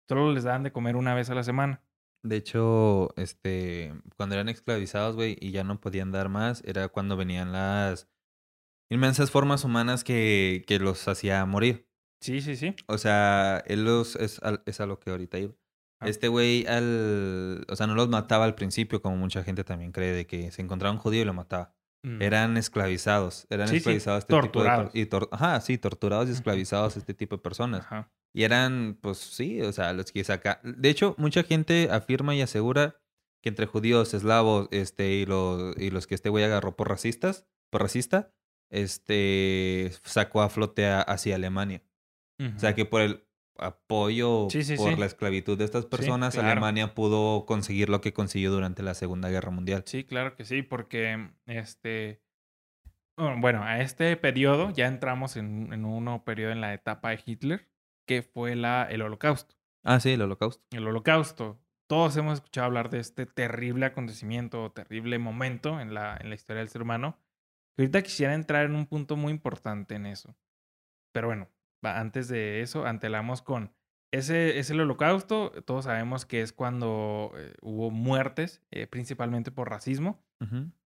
Solo 0.08 0.34
les 0.34 0.44
daban 0.44 0.64
de 0.64 0.72
comer 0.72 0.96
una 0.96 1.14
vez 1.14 1.30
a 1.30 1.36
la 1.36 1.44
semana. 1.44 1.82
De 2.24 2.36
hecho, 2.36 3.14
este, 3.18 3.94
cuando 4.16 4.36
eran 4.36 4.50
esclavizados, 4.50 5.16
güey, 5.16 5.38
y 5.40 5.52
ya 5.52 5.64
no 5.64 5.80
podían 5.80 6.12
dar 6.12 6.30
más, 6.30 6.62
era 6.66 6.88
cuando 6.90 7.18
venían 7.18 7.52
las 7.52 8.08
inmensas 8.90 9.32
formas 9.32 9.64
humanas 9.64 10.04
que, 10.04 10.64
que 10.68 10.80
los 10.80 11.08
hacía 11.08 11.46
morir. 11.46 11.88
Sí, 12.20 12.42
sí, 12.42 12.56
sí. 12.56 12.76
O 12.88 13.00
sea, 13.00 13.64
él 13.66 13.84
los, 13.86 14.16
es, 14.16 14.40
es 14.66 14.82
a 14.82 14.86
lo 14.86 15.00
que 15.00 15.10
ahorita 15.10 15.40
iba. 15.40 15.54
Ah. 16.00 16.08
Este 16.08 16.28
güey, 16.28 16.68
al, 16.68 17.66
o 17.68 17.76
sea, 17.76 17.88
no 17.88 17.96
los 17.96 18.10
mataba 18.10 18.46
al 18.46 18.56
principio, 18.56 19.02
como 19.02 19.18
mucha 19.18 19.44
gente 19.44 19.64
también 19.64 19.92
cree, 19.92 20.14
de 20.14 20.28
que 20.28 20.52
se 20.52 20.62
encontraba 20.62 20.94
un 20.94 21.00
judío 21.00 21.22
y 21.22 21.26
lo 21.26 21.34
mataba. 21.34 21.74
Mm. 22.04 22.22
Eran 22.22 22.58
esclavizados, 22.58 23.46
eran 23.50 23.68
Sí, 23.68 23.74
sí, 23.74 23.78
esclavizados 23.78 24.20
este 24.24 24.42
tipo 24.42 24.64
de... 24.64 24.90
Y 24.94 25.06
tor- 25.06 25.30
Ajá, 25.32 25.62
sí, 25.62 25.78
torturados 25.78 26.30
y 26.30 26.32
esclavizados 26.32 26.98
este 26.98 27.14
tipo 27.14 27.36
de 27.38 27.42
personas. 27.44 27.82
Ajá. 27.86 28.12
Y 28.34 28.44
eran, 28.44 28.98
pues 29.02 29.18
sí, 29.20 29.62
o 29.62 29.72
sea, 29.72 29.94
los 29.94 30.12
que 30.12 30.24
saca. 30.24 30.60
De 30.64 30.90
hecho, 30.90 31.14
mucha 31.20 31.44
gente 31.44 31.90
afirma 31.92 32.34
y 32.34 32.42
asegura 32.42 32.96
que 33.44 33.50
entre 33.50 33.66
judíos, 33.68 34.14
eslavos, 34.14 34.68
este, 34.72 35.12
y 35.14 35.26
los, 35.26 35.78
y 35.78 35.92
los 35.92 36.08
que 36.08 36.16
este 36.16 36.30
güey 36.30 36.44
agarró 36.44 36.76
por 36.76 36.90
racistas, 36.90 37.46
por 37.72 37.82
racista, 37.84 38.32
este, 38.72 39.92
sacó 40.04 40.42
a 40.42 40.50
flote 40.50 40.88
a- 40.88 41.02
hacia 41.02 41.36
Alemania. 41.36 41.84
O 42.56 42.60
sea, 42.60 42.74
que 42.74 42.86
por 42.86 43.02
el 43.02 43.24
apoyo 43.58 44.48
Sí, 44.50 44.64
sí, 44.64 44.76
por 44.76 44.94
sí. 44.94 45.00
la 45.00 45.06
esclavitud 45.06 45.58
de 45.58 45.66
estas 45.66 45.86
personas, 45.86 46.34
claro. 46.34 46.50
Alemania 46.50 46.94
pudo 46.94 47.46
conseguir 47.46 47.90
lo 47.90 48.02
que 48.02 48.14
consiguió 48.14 48.52
durante 48.52 48.84
la 48.84 48.94
Segunda 48.94 49.30
Guerra 49.30 49.52
Mundial. 49.52 49.84
Sí, 49.86 50.04
claro 50.04 50.36
que 50.36 50.46
sí, 50.46 50.62
porque 50.62 51.30
este. 51.46 52.22
Bueno, 53.18 53.64
a 53.64 53.82
este 53.82 54.16
periodo 54.18 54.72
ya 54.72 54.88
entramos 54.88 55.38
en, 55.38 55.72
en 55.74 55.86
un 55.86 56.06
nuevo 56.06 56.24
periodo 56.24 56.52
en 56.54 56.62
la 56.62 56.74
etapa 56.74 57.12
de 57.12 57.20
Hitler, 57.24 57.70
que 58.08 58.24
fue 58.24 58.56
la, 58.56 58.84
el 58.90 59.02
holocausto. 59.04 59.56
Ah, 59.84 60.00
sí, 60.00 60.12
el 60.12 60.22
holocausto. 60.22 60.64
El 60.72 60.88
holocausto. 60.88 61.60
Todos 61.88 62.16
hemos 62.18 62.36
escuchado 62.36 62.66
hablar 62.66 62.90
de 62.90 63.00
este 63.00 63.26
terrible 63.26 63.86
acontecimiento 63.86 64.72
terrible 64.72 65.20
momento 65.20 65.80
en 65.82 65.94
la, 65.94 66.18
en 66.20 66.30
la 66.30 66.36
historia 66.36 66.62
del 66.62 66.70
ser 66.70 66.82
humano. 66.82 67.20
Que 67.76 67.84
ahorita 67.84 68.02
quisiera 68.02 68.34
entrar 68.34 68.66
en 68.66 68.76
un 68.76 68.88
punto 68.88 69.16
muy 69.18 69.32
importante 69.32 69.96
en 69.96 70.06
eso. 70.06 70.36
Pero 71.12 71.28
bueno, 71.28 71.48
antes 71.84 72.28
de 72.28 72.62
eso, 72.62 72.86
antelamos 72.86 73.42
con. 73.42 73.74
Ese 74.14 74.60
es 74.60 74.70
el 74.70 74.82
holocausto. 74.82 75.52
Todos 75.66 75.86
sabemos 75.86 76.26
que 76.26 76.42
es 76.42 76.52
cuando 76.52 77.32
eh, 77.38 77.54
hubo 77.62 77.92
muertes, 77.92 78.62
eh, 78.72 78.88
principalmente 78.88 79.52
por 79.52 79.70
racismo, 79.70 80.24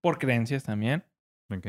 por 0.01 0.19
creencias 0.19 0.63
también, 0.63 1.05
Ok. 1.49 1.65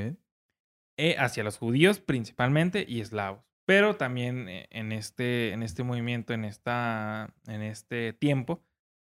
eh, 0.99 1.17
hacia 1.19 1.45
los 1.45 1.57
judíos 1.59 2.01
principalmente 2.01 2.85
y 2.87 3.01
eslavos. 3.01 3.45
Pero 3.65 3.97
también 3.97 4.47
en 4.49 4.93
este, 4.93 5.53
en 5.53 5.63
este 5.63 5.83
movimiento, 5.83 6.33
en, 6.35 6.45
esta, 6.45 7.35
en 7.47 7.63
este 7.63 8.13
tiempo, 8.13 8.63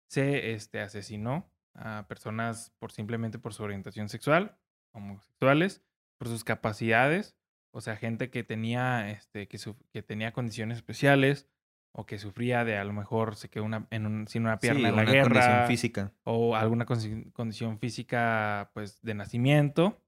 se 0.08 0.52
este, 0.54 0.80
asesinó 0.80 1.52
a 1.74 2.06
personas 2.08 2.72
por 2.78 2.90
simplemente 2.90 3.38
por 3.38 3.54
su 3.54 3.62
orientación 3.62 4.08
sexual, 4.08 4.56
homosexuales, 4.92 5.82
por 6.18 6.28
sus 6.28 6.42
capacidades, 6.42 7.36
o 7.72 7.80
sea, 7.80 7.96
gente 7.96 8.30
que 8.30 8.42
tenía, 8.44 9.10
este, 9.10 9.46
que, 9.48 9.58
que 9.92 10.02
tenía 10.02 10.32
condiciones 10.32 10.78
especiales 10.78 11.48
o 11.92 12.06
que 12.06 12.18
sufría 12.18 12.64
de 12.64 12.76
a 12.78 12.84
lo 12.84 12.92
mejor 12.92 13.34
se 13.36 13.48
quedó 13.48 13.64
una, 13.64 13.86
en 13.90 14.06
un- 14.06 14.28
sin 14.28 14.42
una 14.42 14.58
pierna 14.58 14.80
Sí, 14.80 14.86
en 14.86 14.96
la 14.96 15.02
una 15.02 15.10
guerra 15.12 15.22
condición 15.24 15.66
física. 15.66 16.12
o 16.24 16.54
alguna 16.56 16.86
condición 16.86 17.78
física 17.78 18.70
pues 18.74 19.00
de 19.02 19.14
nacimiento, 19.14 20.00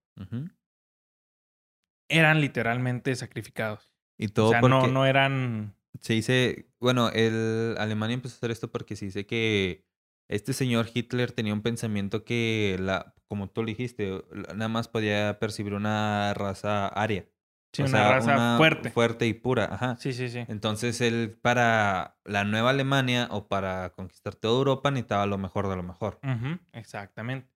eran 2.08 2.40
literalmente 2.40 3.14
sacrificados. 3.14 3.90
Y 4.18 4.26
O 4.26 4.32
todo 4.32 4.50
sea, 4.50 4.60
porque... 4.60 4.74
no, 4.74 4.86
no 4.88 5.06
eran... 5.06 5.74
Se 6.00 6.14
dice, 6.14 6.68
bueno, 6.80 7.10
el 7.10 7.74
Alemania 7.78 8.14
empezó 8.14 8.34
a 8.34 8.38
hacer 8.38 8.50
esto 8.50 8.70
porque 8.72 8.96
se 8.96 9.04
dice 9.06 9.26
que 9.26 9.84
este 10.28 10.52
señor 10.54 10.86
Hitler 10.92 11.32
tenía 11.32 11.52
un 11.52 11.60
pensamiento 11.62 12.24
que 12.24 12.76
la, 12.80 13.14
como 13.28 13.50
tú 13.50 13.60
lo 13.62 13.66
dijiste, 13.66 14.22
nada 14.54 14.68
más 14.68 14.88
podía 14.88 15.38
percibir 15.38 15.74
una 15.74 16.32
raza 16.34 16.88
aria. 16.88 17.26
Sí, 17.72 17.82
O 17.82 17.86
una 17.86 17.98
sea, 17.98 18.12
raza 18.12 18.34
una 18.34 18.56
fuerte. 18.58 18.90
Fuerte 18.90 19.26
y 19.26 19.32
pura, 19.34 19.64
ajá. 19.72 19.96
Sí, 19.96 20.12
sí, 20.12 20.28
sí. 20.28 20.44
Entonces 20.48 21.00
él 21.00 21.38
para 21.40 22.16
la 22.24 22.44
nueva 22.44 22.70
Alemania 22.70 23.28
o 23.30 23.48
para 23.48 23.90
conquistar 23.90 24.34
toda 24.34 24.58
Europa 24.58 24.90
necesitaba 24.90 25.24
lo 25.26 25.38
mejor 25.38 25.68
de 25.68 25.76
lo 25.76 25.82
mejor. 25.82 26.20
Ujú, 26.22 26.58
exactamente. 26.72 27.48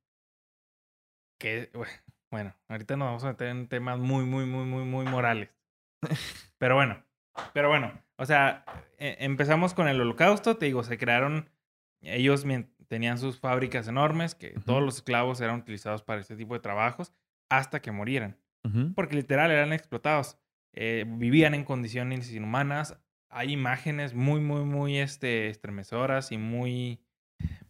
Que, 1.38 1.70
bue- 1.72 1.86
bueno, 2.30 2.54
ahorita 2.68 2.96
nos 2.96 3.06
vamos 3.08 3.24
a 3.24 3.28
meter 3.28 3.48
en 3.48 3.68
temas 3.68 3.98
muy, 3.98 4.24
muy, 4.24 4.46
muy, 4.46 4.64
muy, 4.64 4.84
muy 4.84 5.04
morales. 5.06 5.50
Pero 6.58 6.74
bueno, 6.76 7.02
pero 7.52 7.68
bueno, 7.68 7.92
o 8.16 8.24
sea, 8.24 8.64
e- 8.98 9.16
empezamos 9.20 9.74
con 9.74 9.88
el 9.88 10.00
holocausto, 10.00 10.56
te 10.56 10.64
digo, 10.66 10.82
se 10.82 10.96
crearon, 10.96 11.50
ellos 12.00 12.46
tenían 12.88 13.18
sus 13.18 13.38
fábricas 13.38 13.88
enormes, 13.88 14.34
que 14.34 14.54
todos 14.64 14.82
los 14.82 14.96
esclavos 14.96 15.38
eran 15.42 15.60
utilizados 15.60 16.02
para 16.02 16.20
este 16.22 16.34
tipo 16.36 16.54
de 16.54 16.60
trabajos 16.60 17.12
hasta 17.50 17.80
que 17.82 17.90
murieran. 17.92 18.38
Porque 18.94 19.16
literal 19.16 19.50
eran 19.50 19.72
explotados. 19.72 20.38
Eh, 20.72 21.04
vivían 21.06 21.54
en 21.54 21.64
condiciones 21.64 22.32
inhumanas. 22.32 22.98
Hay 23.28 23.52
imágenes 23.52 24.14
muy, 24.14 24.40
muy, 24.40 24.64
muy 24.64 24.98
este, 24.98 25.48
estremecedoras 25.48 26.32
y 26.32 26.38
muy, 26.38 27.00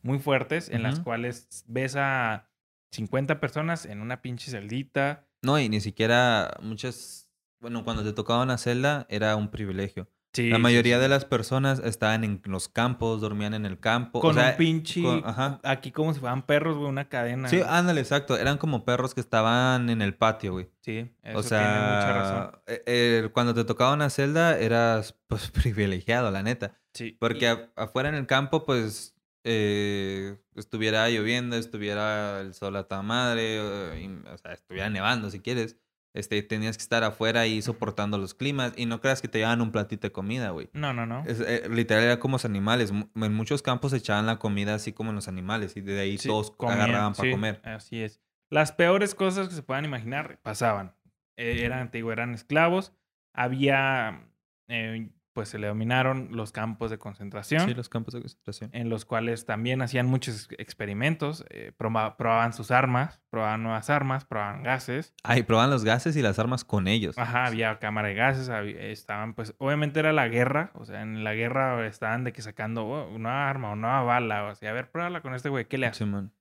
muy 0.03 0.19
fuertes 0.19 0.69
en 0.69 0.83
las 0.83 1.01
cuales 1.01 1.65
ves 1.67 1.97
a 1.97 2.49
50 2.93 3.41
personas 3.41 3.87
en 3.87 4.01
una 4.01 4.23
pinche 4.23 4.51
celdita. 4.51 5.27
No, 5.43 5.59
y 5.59 5.69
ni 5.69 5.81
siquiera 5.81 6.57
muchas, 6.63 7.31
bueno, 7.61 7.85
cuando 7.85 8.05
te 8.05 8.13
tocaba 8.13 8.43
una 8.43 8.59
celda 8.59 9.07
era 9.09 9.37
un 9.37 9.51
privilegio. 9.51 10.09
Sí, 10.37 10.51
La 10.51 10.59
mayoría 10.59 10.97
sí. 10.97 11.03
de 11.03 11.09
las 11.09 11.25
personas 11.25 11.79
estaban 11.81 12.23
en 12.25 12.43
los 12.45 12.69
campos, 12.69 13.21
dormían 13.21 13.55
en 13.55 13.65
el 13.65 13.79
campo. 13.81 14.21
Con 14.21 14.33
o 14.33 14.35
sea, 14.41 14.51
un 14.51 14.57
pinche... 14.57 15.03
con- 15.03 15.23
ajá. 15.25 15.61
Aquí 15.65 15.91
como 15.93 16.13
si 16.13 16.21
fueran 16.21 16.43
perros, 16.45 16.77
güey, 16.77 16.89
una 16.89 17.09
cadena. 17.09 17.49
Sí, 17.49 17.61
ándale, 17.67 18.01
exacto. 18.03 18.37
Eran 18.37 18.59
como 18.59 18.85
perros 18.85 19.15
que 19.15 19.21
estaban 19.21 19.89
en 19.91 20.03
el 20.03 20.15
patio, 20.15 20.53
güey. 20.53 20.69
Sí, 20.83 21.11
eso 21.23 21.39
o 21.39 21.43
tiene 21.43 21.65
mucha 21.65 22.13
razón. 22.13 22.51
sea, 22.67 22.75
eh, 22.77 22.83
eh, 22.87 23.29
cuando 23.33 23.55
te 23.55 23.65
tocaba 23.65 23.93
una 23.95 24.11
celda 24.11 24.59
eras 24.59 25.15
pues 25.27 25.51
privilegiado, 25.51 26.31
la 26.31 26.43
neta. 26.43 26.77
Sí. 26.93 27.17
Porque 27.19 27.49
a- 27.49 27.71
afuera 27.77 28.09
en 28.09 28.15
el 28.15 28.27
campo, 28.27 28.65
pues, 28.65 29.15
eh, 29.45 30.37
estuviera 30.55 31.09
lloviendo, 31.09 31.57
estuviera 31.57 32.41
el 32.41 32.53
sol 32.55 32.77
a 32.77 32.85
toda 32.85 33.03
madre, 33.03 33.57
y, 34.01 34.07
o 34.29 34.39
sea, 34.39 34.53
estuviera 34.53 34.91
nevando 34.91 35.31
si 35.31 35.41
quieres. 35.41 35.77
Este, 36.17 36.43
tenías 36.43 36.77
que 36.77 36.83
estar 36.83 37.05
afuera 37.05 37.41
ahí 37.41 37.61
soportando 37.61 38.19
los 38.19 38.35
climas 38.35 38.73
y 38.77 38.87
no 38.87 39.01
creas 39.01 39.21
que 39.21 39.29
te 39.29 39.39
llevan 39.39 39.61
un 39.61 39.71
platito 39.71 40.07
de 40.07 40.13
comida, 40.13 40.51
güey. 40.51 40.71
No, 40.73 40.93
no, 40.93 41.05
no. 41.07 41.25
Es, 41.27 41.41
eh, 41.41 41.69
literal 41.71 42.05
era 42.05 42.19
como 42.19 42.37
los 42.37 42.45
animales. 42.45 42.91
En 42.91 43.35
muchos 43.35 43.63
campos 43.63 43.93
echaban 43.93 44.27
la 44.27 44.39
comida 44.39 44.75
así 44.75 44.93
como 44.93 45.11
en 45.11 45.17
los 45.17 45.29
animales 45.29 45.77
y 45.77 45.83
de 45.83 46.01
ahí 46.01 46.19
Sí, 46.19 46.29
todos 46.29 46.51
comían, 46.51 46.81
agarraban 46.81 47.13
para 47.15 47.29
sí, 47.29 47.31
comer. 47.33 47.61
Así 47.65 48.03
es. 48.03 48.21
Las 48.49 48.73
peores 48.73 49.15
cosas 49.15 49.49
que 49.49 49.55
se 49.55 49.63
puedan 49.63 49.85
imaginar 49.85 50.39
pasaban. 50.43 50.95
Eh, 51.37 51.65
eran, 51.65 51.91
te 51.91 51.99
digo, 51.99 52.13
eran 52.13 52.33
esclavos. 52.33 52.93
Había, 53.35 54.27
eh, 54.69 55.11
pues 55.37 55.51
se 55.51 55.59
le 55.59 55.67
dominaron 55.67 56.31
los 56.33 56.51
campos 56.51 56.91
de 56.91 56.97
concentración. 56.97 57.61
Sí, 57.69 57.75
los 57.75 57.91
campos 57.91 58.15
de 58.15 58.21
concentración. 58.23 58.71
en 58.73 58.89
los 58.89 59.05
cuales 59.05 59.45
también 59.45 59.83
hacían 59.83 60.07
muchos 60.07 60.49
experimentos, 60.57 61.45
eh, 61.51 61.73
proba- 61.79 62.17
probaban 62.17 62.55
sus 62.55 62.71
armas, 62.71 63.21
probaban 63.29 63.63
nuevas 63.63 63.91
armas, 63.91 64.25
probaban 64.25 64.63
gases. 64.63 65.15
Ah, 65.25 65.37
y 65.37 65.43
probaban 65.43 65.69
los 65.69 65.85
gases 65.85 66.17
y 66.17 66.23
las 66.23 66.39
armas 66.39 66.65
con 66.65 66.89
ellos. 66.89 67.19
Ajá, 67.19 67.45
había 67.45 67.79
cámara 67.79 68.09
de 68.09 68.15
gases, 68.15 68.49
había- 68.49 68.81
estaban 68.81 69.35
pues, 69.35 69.55
obviamente 69.59 70.01
era 70.01 70.15
la 70.15 70.27
guerra, 70.29 70.71
o 70.73 70.87
sea, 70.87 71.03
en 71.03 71.23
la 71.23 71.35
guerra 71.35 71.87
estaban 71.87 72.25
de 72.25 72.33
que 72.33 72.41
sacando 72.41 72.87
oh, 72.87 73.15
una 73.15 73.51
arma 73.51 73.69
o 73.69 73.73
una 73.75 74.01
bala, 74.01 74.45
o 74.45 74.55
sea, 74.55 74.71
a 74.71 74.73
ver, 74.73 74.91
pruébala 74.91 75.21
con 75.21 75.35
este 75.35 75.51
güey, 75.51 75.67
¿qué 75.67 75.77
le 75.77 75.87
hace? 75.87 75.99
Simón. 76.05 76.33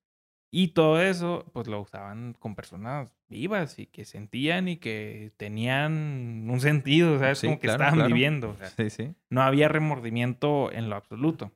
Y 0.57 0.69
todo 0.69 1.01
eso, 1.01 1.43
pues 1.51 1.67
lo 1.67 1.81
usaban 1.81 2.33
con 2.39 2.55
personas 2.55 3.13
vivas 3.27 3.77
y 3.77 3.87
que 3.87 4.05
sentían 4.05 4.69
y 4.69 4.77
que 4.77 5.33
tenían 5.35 6.49
un 6.49 6.61
sentido, 6.61 7.19
¿sabes? 7.19 7.39
Sí, 7.39 7.47
Como 7.47 7.59
que 7.59 7.67
claro, 7.67 7.83
estaban 7.83 7.95
claro. 7.95 8.07
viviendo. 8.07 8.49
o 8.51 8.55
sea, 8.57 8.69
Sí, 8.69 8.89
sí. 8.89 9.13
no 9.29 9.41
había 9.41 9.67
remordimiento 9.67 10.71
en 10.71 10.89
lo 10.89 10.95
absoluto. 10.95 11.51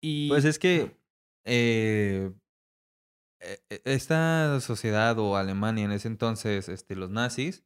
Y 0.00 0.28
Pues 0.30 0.44
es 0.44 0.58
que 0.58 0.96
eh, 1.44 2.32
e- 3.40 3.60
e- 3.70 3.82
esta 3.84 4.58
sociedad 4.60 5.16
o 5.20 5.36
Alemania 5.36 5.84
en 5.84 5.92
ese 5.92 6.08
entonces, 6.08 6.68
este, 6.68 6.96
los 6.96 7.10
nazis, 7.10 7.64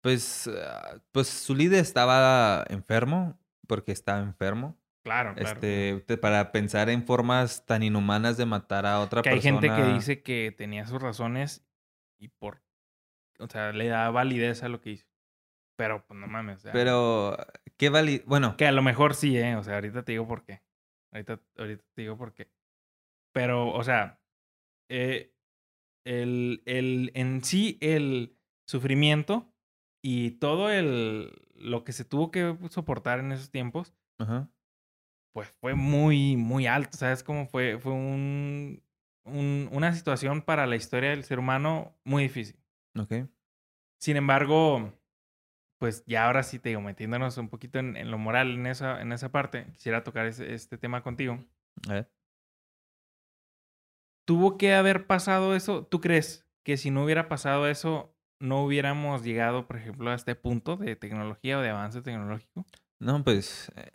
pues, 0.00 0.48
ah, 0.48 1.02
pues 1.12 1.28
su 1.28 1.54
líder 1.54 1.80
estaba 1.80 2.64
enfermo, 2.70 3.38
porque 3.66 3.92
estaba 3.92 4.20
enfermo. 4.20 4.78
Claro, 5.04 5.34
claro. 5.34 5.48
Este, 5.54 6.00
te- 6.06 6.16
para 6.16 6.50
pensar 6.50 6.88
en 6.90 7.04
formas 7.06 7.64
tan 7.66 7.82
inhumanas 7.84 8.36
de 8.36 8.46
matar 8.46 8.86
a 8.86 8.98
otra 9.00 9.22
que 9.22 9.28
hay 9.28 9.36
persona. 9.36 9.60
gente 9.60 9.76
que 9.82 9.92
dice 9.94 10.22
que 10.22 10.52
tenía 10.56 10.86
sus 10.86 11.00
razones 11.00 11.64
y 12.18 12.28
por, 12.28 12.62
o 13.38 13.46
sea, 13.46 13.72
le 13.72 13.86
da 13.88 14.10
validez 14.10 14.62
a 14.64 14.68
lo 14.68 14.80
que 14.80 14.90
hizo. 14.90 15.06
Pero, 15.76 16.04
pues 16.06 16.18
no 16.18 16.26
mames. 16.26 16.58
o 16.58 16.60
sea, 16.60 16.72
Pero, 16.72 17.36
¿qué 17.76 17.88
vali... 17.88 18.22
Bueno, 18.26 18.56
Que 18.56 18.66
a 18.66 18.72
lo 18.72 18.82
mejor 18.82 19.14
sí, 19.14 19.36
¿eh? 19.36 19.56
O 19.56 19.62
sea, 19.62 19.74
ahorita 19.74 20.04
te 20.04 20.12
digo 20.12 20.26
por 20.26 20.44
qué. 20.44 20.62
Ahorita, 21.12 21.40
ahorita 21.58 21.84
te 21.94 22.02
digo 22.02 22.16
por 22.16 22.32
qué. 22.32 22.50
Pero, 23.32 23.68
o 23.72 23.82
sea, 23.82 24.20
eh, 24.88 25.34
el, 26.04 26.62
el, 26.66 27.10
en 27.14 27.42
sí 27.42 27.76
el 27.80 28.38
sufrimiento 28.68 29.52
y 30.02 30.32
todo 30.32 30.70
el, 30.70 31.32
lo 31.56 31.82
que 31.82 31.92
se 31.92 32.04
tuvo 32.04 32.30
que 32.30 32.56
soportar 32.70 33.18
en 33.18 33.32
esos 33.32 33.50
tiempos, 33.50 33.94
ajá, 34.18 34.48
pues 35.34 35.50
fue 35.60 35.74
muy, 35.74 36.36
muy 36.36 36.66
alto. 36.66 36.96
¿Sabes 36.96 37.22
cómo 37.22 37.46
fue? 37.46 37.78
Fue 37.78 37.92
un, 37.92 38.82
un- 39.24 39.68
una 39.72 39.94
situación 39.94 40.40
para 40.42 40.66
la 40.66 40.76
historia 40.76 41.10
del 41.10 41.24
ser 41.24 41.38
humano 41.38 41.94
muy 42.04 42.22
difícil. 42.22 42.56
ok. 42.98 43.28
Sin 44.00 44.16
embargo, 44.16 44.92
pues 45.78 46.04
ya 46.06 46.26
ahora 46.26 46.42
sí 46.44 46.58
te 46.58 46.70
digo, 46.70 46.80
metiéndonos 46.80 47.36
un 47.38 47.48
poquito 47.50 47.78
en, 47.80 47.96
en 47.96 48.10
lo 48.10 48.18
moral 48.18 48.52
en 48.54 48.66
esa, 48.66 49.02
en 49.02 49.12
esa 49.12 49.32
parte, 49.32 49.66
quisiera 49.72 50.04
tocar 50.04 50.26
ese- 50.26 50.54
este 50.54 50.78
tema 50.78 51.02
contigo. 51.02 51.44
A 51.88 51.92
ver. 51.94 52.10
¿Tuvo 54.26 54.56
que 54.56 54.74
haber 54.74 55.06
pasado 55.06 55.54
eso? 55.54 55.84
¿Tú 55.86 56.00
crees 56.00 56.46
que 56.64 56.76
si 56.76 56.90
no 56.90 57.04
hubiera 57.04 57.28
pasado 57.28 57.68
eso, 57.68 58.16
no 58.40 58.64
hubiéramos 58.64 59.22
llegado, 59.22 59.66
por 59.66 59.76
ejemplo, 59.76 60.10
a 60.10 60.14
este 60.14 60.34
punto 60.34 60.76
de 60.76 60.96
tecnología 60.96 61.58
o 61.58 61.62
de 61.62 61.70
avance 61.70 62.00
tecnológico? 62.02 62.64
No, 63.00 63.22
pues, 63.22 63.70
eh, 63.76 63.90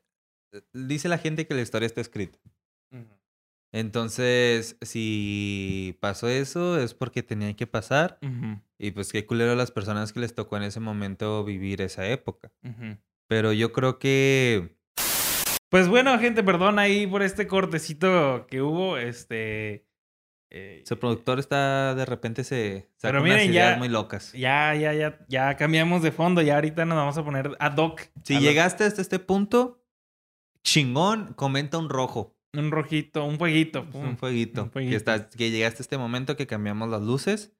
dice 0.73 1.09
la 1.09 1.17
gente 1.17 1.45
que 1.47 1.53
la 1.53 1.61
historia 1.61 1.85
está 1.85 2.01
escrita. 2.01 2.39
Entonces, 3.71 4.77
si 4.81 5.95
pasó 5.99 6.27
eso, 6.27 6.79
es 6.79 6.95
porque 6.95 7.21
tenía 7.21 7.55
que 7.55 7.67
pasar. 7.67 8.17
Y 8.79 8.91
pues 8.91 9.11
qué 9.11 9.25
culero 9.25 9.51
a 9.51 9.55
las 9.55 9.71
personas 9.71 10.11
que 10.13 10.19
les 10.21 10.33
tocó 10.33 10.57
en 10.57 10.63
ese 10.63 10.79
momento 10.79 11.43
vivir 11.43 11.81
esa 11.81 12.07
época. 12.07 12.51
Pero 13.27 13.53
yo 13.53 13.71
creo 13.71 13.99
que... 13.99 14.75
Pues 15.69 15.87
bueno, 15.87 16.17
gente, 16.17 16.41
perdón 16.43 16.79
ahí 16.79 17.05
por 17.05 17.21
este 17.21 17.45
cortecito 17.45 18.47
que 18.47 18.63
hubo. 18.63 18.97
Este. 18.97 19.85
eh, 20.49 20.81
Su 20.87 20.97
productor 20.97 21.37
está 21.37 21.93
de 21.93 22.05
repente 22.07 22.43
se 22.43 22.89
saca 22.97 23.11
Pero 23.11 23.21
unas 23.21 23.35
miren, 23.35 23.51
ideas 23.51 23.73
ya- 23.73 23.77
muy 23.77 23.87
locas. 23.87 24.33
Ya, 24.33 24.73
ya, 24.73 24.93
ya, 24.95 25.19
ya 25.27 25.55
cambiamos 25.57 26.01
de 26.01 26.11
fondo. 26.11 26.41
Ya 26.41 26.55
ahorita 26.55 26.85
nos 26.85 26.95
vamos 26.95 27.17
a 27.19 27.23
poner 27.23 27.55
ad 27.59 27.77
hoc. 27.77 28.01
Si 28.23 28.39
llegaste 28.39 28.83
hasta 28.83 28.99
este 28.99 29.19
punto, 29.19 29.78
chingón, 30.63 31.33
comenta 31.33 31.77
un 31.77 31.89
rojo, 31.89 32.35
Un 32.53 32.71
rojito, 32.71 33.25
un 33.25 33.37
fueguito. 33.37 33.81
un 33.93 34.17
fueguito. 34.17 34.63
un 34.63 34.67
Que, 34.69 34.73
fueguito. 34.73 35.29
que 35.37 35.51
llegaste 35.51 35.81
a 35.81 35.83
este 35.83 35.97
momento 35.97 36.35
que 36.35 36.47
cambiamos 36.47 36.89
las 36.89 37.01
luces. 37.01 37.53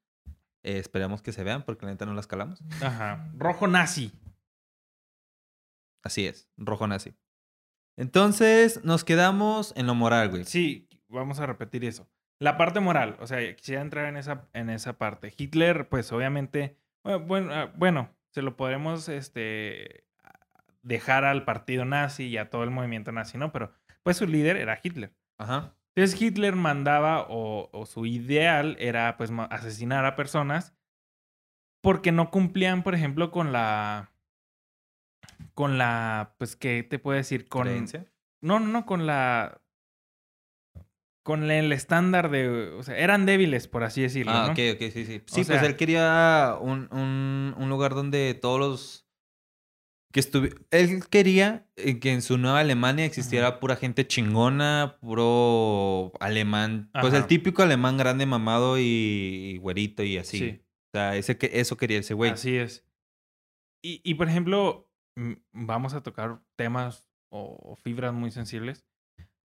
Eh, 0.64 0.78
esperamos 0.78 1.22
que 1.22 1.32
se 1.32 1.44
vean 1.44 1.64
porque 1.64 1.86
la 1.86 1.92
neta 1.94 2.06
no 2.06 2.14
las 2.14 2.28
calamos. 2.28 2.62
Ajá. 2.82 3.32
Rojo 3.38 3.68
nazi. 3.68 4.12
Así 6.04 6.26
es, 6.28 6.50
rojo 6.58 6.88
nazi. 6.88 7.14
Entonces, 7.98 8.84
nos 8.84 9.04
quedamos 9.04 9.74
en 9.76 9.86
lo 9.88 9.96
moral, 9.96 10.30
güey. 10.30 10.46
Sí, 10.46 10.88
vamos 11.10 11.40
a 11.40 11.46
repetir 11.46 11.84
eso. 11.86 12.08
La 12.40 12.58
parte 12.58 12.80
moral, 12.80 13.18
o 13.20 13.28
sea, 13.28 13.54
quisiera 13.56 13.82
entrar 13.82 14.06
en 14.06 14.16
esa, 14.16 14.48
en 14.54 14.70
esa 14.70 14.98
parte. 14.98 15.34
Hitler, 15.38 15.90
pues 15.90 16.10
obviamente, 16.14 16.78
bueno, 17.04 17.20
bueno, 17.26 17.72
bueno, 17.76 18.16
se 18.32 18.42
lo 18.42 18.56
podremos 18.56 19.10
este, 19.10 20.06
dejar 20.82 21.26
al 21.26 21.46
partido 21.46 21.86
nazi 21.86 22.26
y 22.26 22.38
a 22.38 22.50
todo 22.50 22.64
el 22.64 22.72
movimiento 22.72 23.12
nazi, 23.12 23.38
¿no? 23.38 23.52
Pero 23.52 23.72
pues 24.04 24.18
su 24.18 24.28
líder 24.28 24.58
era 24.58 24.80
Hitler. 24.82 25.14
Ajá. 25.38 25.76
Entonces 25.96 26.22
Hitler 26.22 26.56
mandaba 26.56 27.26
o, 27.30 27.70
o 27.74 27.86
su 27.86 28.06
ideal 28.06 28.78
era 28.80 29.18
pues 29.18 29.32
asesinar 29.50 30.06
a 30.06 30.16
personas 30.16 30.74
porque 31.82 32.12
no 32.12 32.30
cumplían, 32.30 32.84
por 32.84 32.96
ejemplo, 32.96 33.32
con 33.32 33.52
la... 33.52 34.12
Con 35.54 35.78
la, 35.78 36.36
pues, 36.38 36.56
¿qué 36.56 36.84
te 36.84 37.00
puedo 37.00 37.18
decir? 37.18 37.48
Con, 37.48 37.64
Creencia. 37.64 38.06
no, 38.42 38.60
no, 38.60 38.68
no, 38.68 38.86
con 38.86 39.06
la. 39.06 39.62
Con 41.24 41.50
el 41.50 41.72
estándar 41.72 42.30
de. 42.30 42.72
O 42.78 42.84
sea, 42.84 42.98
eran 42.98 43.26
débiles, 43.26 43.68
por 43.68 43.84
así 43.84 44.02
decirlo. 44.02 44.32
Ah, 44.34 44.48
¿no? 44.48 44.52
ok, 44.54 44.60
ok, 44.76 44.92
sí, 44.92 45.06
sí. 45.06 45.22
Sí, 45.26 45.44
pues 45.46 45.64
él 45.64 45.76
quería 45.76 46.58
un, 46.60 46.88
un, 46.92 47.56
un 47.58 47.70
lugar 47.70 47.94
donde 47.94 48.34
todos 48.34 48.60
los 48.60 49.09
que 50.12 50.20
estuvi... 50.20 50.50
Él 50.72 51.08
quería 51.10 51.68
eh, 51.76 52.00
que 52.00 52.12
en 52.12 52.22
su 52.22 52.38
nueva 52.38 52.60
Alemania 52.60 53.06
existiera 53.06 53.60
pura 53.60 53.76
gente 53.76 54.08
chingona, 54.08 54.98
puro 55.02 56.12
alemán. 56.20 56.90
Pues 57.00 57.14
el 57.14 57.28
típico 57.28 57.62
alemán 57.62 57.98
grande, 57.98 58.26
mamado 58.26 58.78
y, 58.78 58.82
y 58.84 59.58
güerito 59.58 60.04
y 60.04 60.18
así. 60.18 60.40
Sí. 60.40 60.62
O 60.62 60.98
sea, 60.98 61.16
ese 61.16 61.38
que, 61.38 61.52
eso 61.54 61.78
quería 61.78 62.00
ese 62.00 62.14
güey. 62.14 62.32
Así 62.32 62.56
es. 62.56 62.86
Y, 63.82 64.02
y, 64.04 64.16
por 64.16 64.28
ejemplo, 64.28 64.90
mm, 65.16 65.34
vamos 65.52 65.94
a 65.94 66.02
tocar 66.02 66.42
temas 66.56 67.08
o, 67.30 67.58
o 67.62 67.76
fibras 67.76 68.14
muy 68.14 68.32
sensibles. 68.32 68.86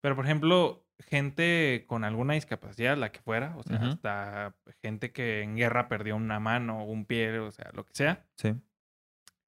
Pero, 0.03 0.17
por 0.17 0.25
ejemplo, 0.25 0.87
gente 1.01 1.85
con 1.87 2.05
alguna 2.05 2.35
discapacidad, 2.35 2.97
la 2.97 3.13
que 3.13 3.21
fuera, 3.21 3.57
o 3.57 3.63
sea, 3.63 3.79
hasta 3.79 4.55
gente 4.83 5.13
que 5.13 5.43
en 5.43 5.57
guerra 5.57 5.89
perdió 5.89 6.17
una 6.17 6.41
mano 6.41 6.83
o 6.83 6.85
un 6.85 7.05
pie, 7.05 7.39
o 7.39 7.51
sea, 7.51 7.71
lo 7.73 7.85
que 7.85 7.93
sea, 7.95 8.27
Sí. 8.37 8.55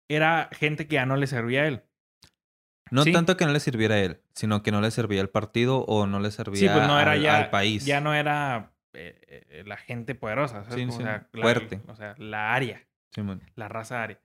Era 0.09 0.49
gente 0.51 0.87
que 0.87 0.95
ya 0.95 1.05
no 1.05 1.15
le 1.17 1.27
servía 1.27 1.63
a 1.63 1.67
él. 1.67 1.83
No 2.91 3.03
Sí. 3.03 3.11
tanto 3.11 3.35
que 3.35 3.45
no 3.45 3.51
le 3.51 3.59
sirviera 3.59 3.95
a 3.95 3.99
él, 3.99 4.21
sino 4.33 4.61
que 4.61 4.71
no 4.71 4.79
le 4.79 4.91
servía 4.91 5.21
al 5.21 5.29
partido 5.29 5.79
o 5.85 6.05
no 6.05 6.19
le 6.19 6.29
servía 6.31 6.59
Sí, 6.59 6.67
pues 6.71 6.87
no 6.87 6.99
era 6.99 7.13
al, 7.13 7.21
ya, 7.21 7.37
al 7.37 7.49
país. 7.49 7.85
ya 7.85 7.99
no 8.01 8.13
era 8.13 8.73
eh, 8.93 9.45
eh, 9.49 9.63
la 9.65 9.75
gente 9.77 10.13
poderosa, 10.15 10.59
o 10.59 10.63
sea, 10.63 10.77
la- 10.77 11.27
fuerte. 11.33 11.81
o 11.87 11.95
sea, 11.95 12.15
la 12.17 12.53
área, 12.53 12.87
la 13.55 13.67
raza 13.67 14.03
área. 14.03 14.21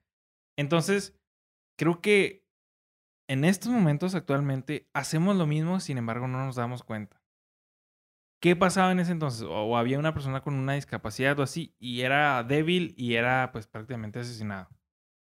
Entonces, 0.59 1.19
creo 1.79 2.01
que 2.03 2.45
en 3.29 3.45
estos 3.45 3.73
momentos 3.73 4.15
actualmente 4.15 4.89
hacemos 4.93 5.37
lo 5.37 5.47
mismo, 5.47 5.81
sin 5.81 5.97
embargo, 5.99 6.29
no 6.29 6.45
nos 6.45 6.57
damos 6.57 6.83
cuenta. 6.83 7.21
¿Qué 8.43 8.57
pasaba 8.57 8.93
en 8.93 9.01
ese 9.01 9.13
entonces? 9.13 9.43
O, 9.43 9.51
o 9.53 9.77
había 9.77 9.99
una 9.99 10.15
persona 10.15 10.41
con 10.43 10.55
una 10.55 10.75
discapacidad 10.75 11.39
o 11.39 11.43
así, 11.43 11.75
y 11.79 12.03
era 12.03 12.43
débil 12.43 12.95
y 12.97 13.15
era 13.15 13.51
pues 13.53 13.67
prácticamente 13.67 14.19
asesinado 14.21 14.69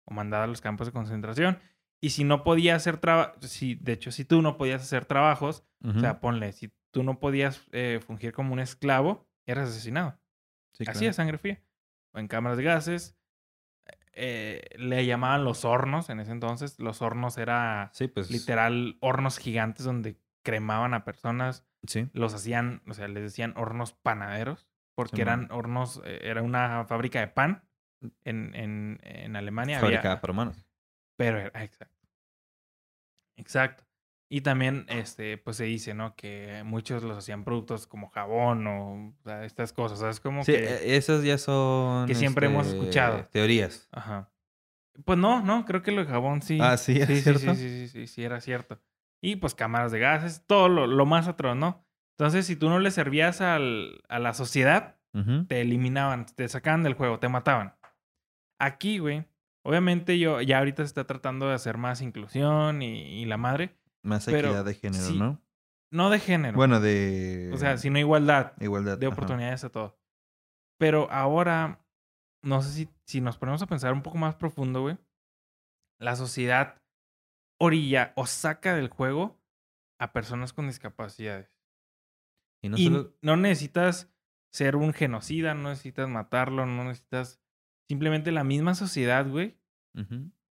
o 0.04 0.14
mandado 0.14 0.44
a 0.44 0.46
los 0.46 0.60
campos 0.60 0.86
de 0.86 0.92
concentración. 0.92 1.58
Y 2.00 2.10
si 2.10 2.24
no 2.24 2.44
podía 2.44 2.74
hacer 2.74 2.98
trabajo, 2.98 3.32
si, 3.40 3.76
de 3.76 3.92
hecho, 3.92 4.12
si 4.12 4.24
tú 4.24 4.42
no 4.42 4.56
podías 4.56 4.82
hacer 4.82 5.06
trabajos, 5.06 5.64
o 5.84 5.98
sea, 6.00 6.20
ponle, 6.20 6.52
si 6.52 6.72
tú 6.90 7.02
no 7.02 7.18
podías 7.18 7.66
eh, 7.72 8.00
fungir 8.06 8.32
como 8.32 8.52
un 8.52 8.60
esclavo, 8.60 9.26
eras 9.46 9.70
asesinado. 9.70 10.18
Sí, 10.72 10.84
Así 10.86 10.98
claro. 11.00 11.10
a 11.10 11.14
sangre 11.14 11.38
fría. 11.38 11.62
O 12.12 12.18
en 12.18 12.28
cámaras 12.28 12.58
de 12.58 12.64
gases. 12.64 13.16
eh, 14.12 14.62
le 14.76 15.04
llamaban 15.06 15.44
los 15.44 15.64
hornos 15.64 16.08
en 16.10 16.20
ese 16.20 16.32
entonces. 16.32 16.78
Los 16.78 17.02
hornos 17.02 17.36
era 17.38 17.90
Sí, 17.94 18.06
pues. 18.08 18.30
literal 18.30 18.96
hornos 19.00 19.38
gigantes 19.38 19.84
donde 19.84 20.20
cremaban 20.42 20.94
a 20.94 21.04
personas. 21.04 21.64
Sí. 21.86 22.08
Los 22.12 22.34
hacían, 22.34 22.82
o 22.88 22.94
sea, 22.94 23.08
les 23.08 23.22
decían 23.22 23.54
hornos 23.56 23.92
panaderos. 23.92 24.68
Porque 24.94 25.22
eran 25.22 25.50
hornos, 25.50 26.00
eh, 26.04 26.20
era 26.22 26.42
una 26.42 26.84
fábrica 26.84 27.18
de 27.18 27.26
pan 27.26 27.64
en, 28.24 28.54
en, 28.54 29.00
en 29.02 29.36
Alemania. 29.36 29.76
había- 29.78 29.88
Fabricada 29.88 30.20
por 30.20 30.30
humanos. 30.30 30.66
pero 31.16 31.38
era, 31.40 31.62
exacto. 31.64 32.06
Exacto. 33.36 33.84
Y 34.30 34.40
también, 34.40 34.86
este, 34.88 35.38
pues 35.38 35.56
se 35.58 35.64
dice, 35.64 35.94
¿no? 35.94 36.16
Que 36.16 36.62
muchos 36.64 37.02
los 37.02 37.16
hacían 37.18 37.44
productos 37.44 37.86
como 37.86 38.08
jabón 38.08 38.66
o, 38.66 39.08
o 39.10 39.22
sea, 39.22 39.44
estas 39.44 39.72
cosas. 39.72 39.98
¿Sabes? 40.00 40.18
Como 40.18 40.42
Sí, 40.44 40.52
que. 40.52 40.64
eh, 40.64 40.96
esas 40.96 41.22
ya 41.22 41.38
son. 41.38 42.06
que 42.06 42.14
siempre 42.14 42.46
hemos 42.46 42.66
este, 42.66 42.78
escuchado. 42.78 43.26
Teorías. 43.30 43.88
Ajá. 43.92 44.30
Pues 45.04 45.18
no, 45.18 45.42
no, 45.42 45.64
creo 45.64 45.82
que 45.82 45.92
lo 45.92 46.04
de 46.04 46.10
jabón 46.10 46.40
sí. 46.42 46.58
Ah, 46.60 46.76
sí, 46.76 46.98
¿es 47.00 47.06
sí, 47.06 47.16
sí, 47.16 47.22
cierto? 47.22 47.54
sí, 47.54 47.56
sí, 47.56 47.68
sí, 47.68 47.88
sí, 47.88 48.06
sí, 48.06 48.24
era 48.24 48.40
cierto. 48.40 48.80
Y 49.20 49.36
pues 49.36 49.54
cámaras 49.54 49.92
de 49.92 49.98
gases, 49.98 50.44
todo 50.46 50.68
lo, 50.68 50.86
lo 50.86 51.06
más 51.06 51.28
atroz, 51.28 51.56
¿no? 51.56 51.84
Entonces, 52.16 52.46
si 52.46 52.54
tú 52.56 52.68
no 52.68 52.78
le 52.78 52.90
servías 52.92 53.40
al, 53.40 54.02
a 54.08 54.18
la 54.20 54.34
sociedad, 54.34 54.96
te 55.48 55.60
eliminaban, 55.60 56.26
te 56.26 56.48
sacaban 56.48 56.82
del 56.82 56.94
juego, 56.94 57.18
te 57.20 57.28
mataban. 57.28 57.74
Aquí, 58.58 58.98
güey, 58.98 59.26
obviamente 59.62 60.18
yo 60.18 60.40
ya 60.40 60.58
ahorita 60.58 60.82
se 60.82 60.88
está 60.88 61.06
tratando 61.06 61.48
de 61.48 61.54
hacer 61.54 61.76
más 61.78 62.00
inclusión 62.00 62.82
y, 62.82 63.22
y 63.22 63.24
la 63.24 63.36
madre, 63.36 63.76
Más 64.02 64.24
Pero, 64.26 64.48
equidad 64.48 64.64
de 64.64 64.74
género, 64.74 65.04
sí, 65.04 65.18
¿no? 65.18 65.40
no 65.90 66.10
de 66.10 66.18
género, 66.20 66.56
Bueno, 66.56 66.80
de... 66.80 67.50
o 67.52 67.56
sea, 67.56 67.76
sino 67.78 67.98
igualdad 67.98 68.52
Igualdad. 68.60 68.98
de 68.98 69.06
ajá. 69.06 69.14
oportunidades 69.14 69.64
a 69.64 69.70
todo. 69.70 69.98
Pero 70.78 71.08
ahora, 71.10 71.86
no 72.42 72.62
sé 72.62 72.70
si, 72.70 72.88
si 73.04 73.20
nos 73.20 73.38
ponemos 73.38 73.62
a 73.62 73.66
pensar 73.66 73.92
un 73.92 74.02
poco 74.02 74.18
más 74.18 74.34
profundo, 74.34 74.82
güey, 74.82 74.98
la 76.00 76.16
sociedad 76.16 76.82
orilla 77.60 78.12
o 78.16 78.26
saca 78.26 78.74
del 78.74 78.88
juego 78.88 79.40
a 80.00 80.12
personas 80.12 80.52
con 80.52 80.66
discapacidades. 80.66 81.54
Y 82.62 82.68
no 82.68 82.76
y 82.76 82.86
solo... 82.86 83.14
no 83.22 83.36
necesitas 83.36 84.12
ser 84.50 84.76
un 84.76 84.92
genocida, 84.92 85.54
no 85.54 85.68
necesitas 85.70 86.08
matarlo, 86.08 86.66
no 86.66 86.84
necesitas... 86.84 87.40
Simplemente 87.88 88.32
la 88.32 88.44
misma 88.44 88.74
sociedad, 88.74 89.28
güey, 89.28 89.58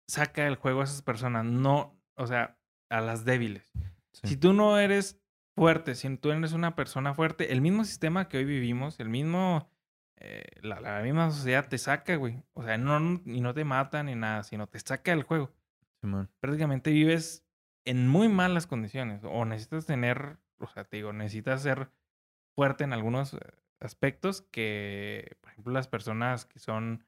saca 0.07 0.45
del 0.45 0.55
juego 0.55 0.81
a 0.81 0.85
esas 0.85 1.01
personas, 1.01 1.45
no, 1.45 1.99
o 2.15 2.27
sea, 2.27 2.57
a 2.89 3.01
las 3.01 3.25
débiles. 3.25 3.71
Sí. 4.13 4.29
Si 4.29 4.37
tú 4.37 4.53
no 4.53 4.79
eres 4.79 5.21
fuerte, 5.55 5.95
si 5.95 6.15
tú 6.17 6.31
eres 6.31 6.53
una 6.53 6.75
persona 6.75 7.13
fuerte, 7.13 7.51
el 7.51 7.61
mismo 7.61 7.83
sistema 7.83 8.29
que 8.29 8.37
hoy 8.37 8.45
vivimos, 8.45 8.99
el 8.99 9.09
mismo, 9.09 9.69
eh, 10.15 10.45
la, 10.61 10.79
la 10.79 11.01
misma 11.01 11.31
sociedad 11.31 11.67
te 11.67 11.77
saca, 11.77 12.15
güey. 12.15 12.43
O 12.53 12.63
sea, 12.63 12.77
no, 12.77 13.21
y 13.25 13.41
no 13.41 13.53
te 13.53 13.65
mata 13.65 14.03
ni 14.03 14.15
nada, 14.15 14.43
sino 14.43 14.67
te 14.67 14.79
saca 14.79 15.11
del 15.11 15.23
juego. 15.23 15.51
Prácticamente 16.39 16.91
vives 16.91 17.45
en 17.85 18.07
muy 18.07 18.29
malas 18.29 18.67
condiciones. 18.67 19.23
O 19.23 19.45
necesitas 19.45 19.85
tener, 19.85 20.37
o 20.59 20.67
sea, 20.67 20.83
te 20.83 20.97
digo, 20.97 21.13
necesitas 21.13 21.61
ser 21.61 21.89
fuerte 22.55 22.83
en 22.83 22.93
algunos 22.93 23.33
eh, 23.33 23.39
aspectos 23.79 24.41
que, 24.41 25.37
por 25.41 25.51
ejemplo, 25.51 25.73
las 25.73 25.87
personas 25.87 26.45
que 26.45 26.59
son, 26.59 27.05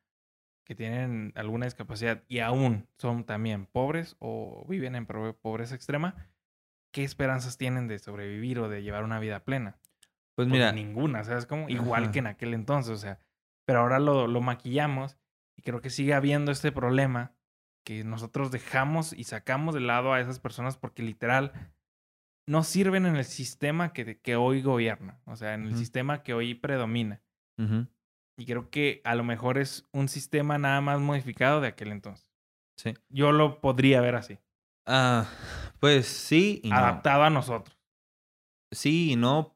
que 0.70 0.76
tienen 0.76 1.34
alguna 1.36 1.66
discapacidad 1.66 2.24
y 2.28 2.42
aún 2.42 2.88
son 3.00 3.24
también 3.24 3.66
pobres 3.66 4.16
o 4.20 4.68
viven 4.70 4.96
en 4.96 5.08
pobre- 5.08 5.34
pobreza 5.34 5.74
extrema, 5.74 6.28
¿qué 6.92 7.04
esperanzas 7.04 7.58
tienen 7.58 7.88
de 7.88 7.98
sobrevivir 7.98 8.60
o 8.60 8.70
de 8.70 8.84
llevar 8.84 9.04
una 9.04 9.20
vida 9.20 9.44
plena? 9.44 9.80
Pues 10.36 10.48
Pues 10.48 10.50
mira, 10.50 10.72
ninguna, 10.72 11.24
¿sabes? 11.24 11.48
Como 11.48 11.70
igual 11.70 12.04
Ajá. 12.04 12.12
que 12.12 12.20
en 12.20 12.28
aquel 12.28 12.54
entonces, 12.54 12.92
o 12.94 12.98
sea, 12.98 13.18
pero 13.66 13.80
ahora 13.80 13.98
lo, 13.98 14.28
lo 14.28 14.42
maquillamos 14.42 15.18
y 15.56 15.64
creo 15.64 15.82
que 15.82 15.90
sigue 15.90 16.14
habiendo 16.14 16.52
este 16.52 16.72
problema 16.72 17.34
que 17.84 18.04
nosotros 18.04 18.52
dejamos 18.52 19.12
y 19.14 19.24
sacamos 19.24 19.74
de 19.74 19.82
lado 19.82 20.14
a 20.14 20.20
esas 20.22 20.40
personas 20.40 20.78
porque 20.78 21.02
literal 21.02 21.74
no 22.48 22.64
sirven 22.64 23.08
en 23.08 23.16
el 23.16 23.26
sistema 23.26 23.92
que, 23.92 24.20
que 24.20 24.36
hoy 24.36 24.62
gobierna, 24.62 25.20
o 25.26 25.36
sea, 25.36 25.56
en 25.56 25.64
el 25.64 25.76
sistema 25.76 26.22
que 26.22 26.36
hoy 26.36 26.54
predomina. 26.54 27.24
ujú, 27.58 27.88
Y 28.40 28.46
creo 28.46 28.70
que 28.70 29.02
a 29.04 29.16
lo 29.16 29.24
mejor 29.24 29.58
es 29.58 29.86
un 29.92 30.08
sistema 30.08 30.58
nada 30.58 30.80
más 30.82 31.00
modificado 31.00 31.60
de 31.62 31.68
aquel 31.68 31.92
entonces. 31.92 32.32
sí. 32.78 32.94
Yo 33.10 33.32
lo 33.34 33.60
podría 33.62 34.00
ver 34.02 34.16
así, 34.16 34.40
Ah, 34.88 35.28
pues 35.80 36.08
sí 36.08 36.62
y 36.64 36.70
no. 36.70 36.76
adaptado 36.78 37.24
a 37.24 37.30
nosotros. 37.30 37.78
Sí 38.72 39.12
y 39.12 39.16
no. 39.16 39.56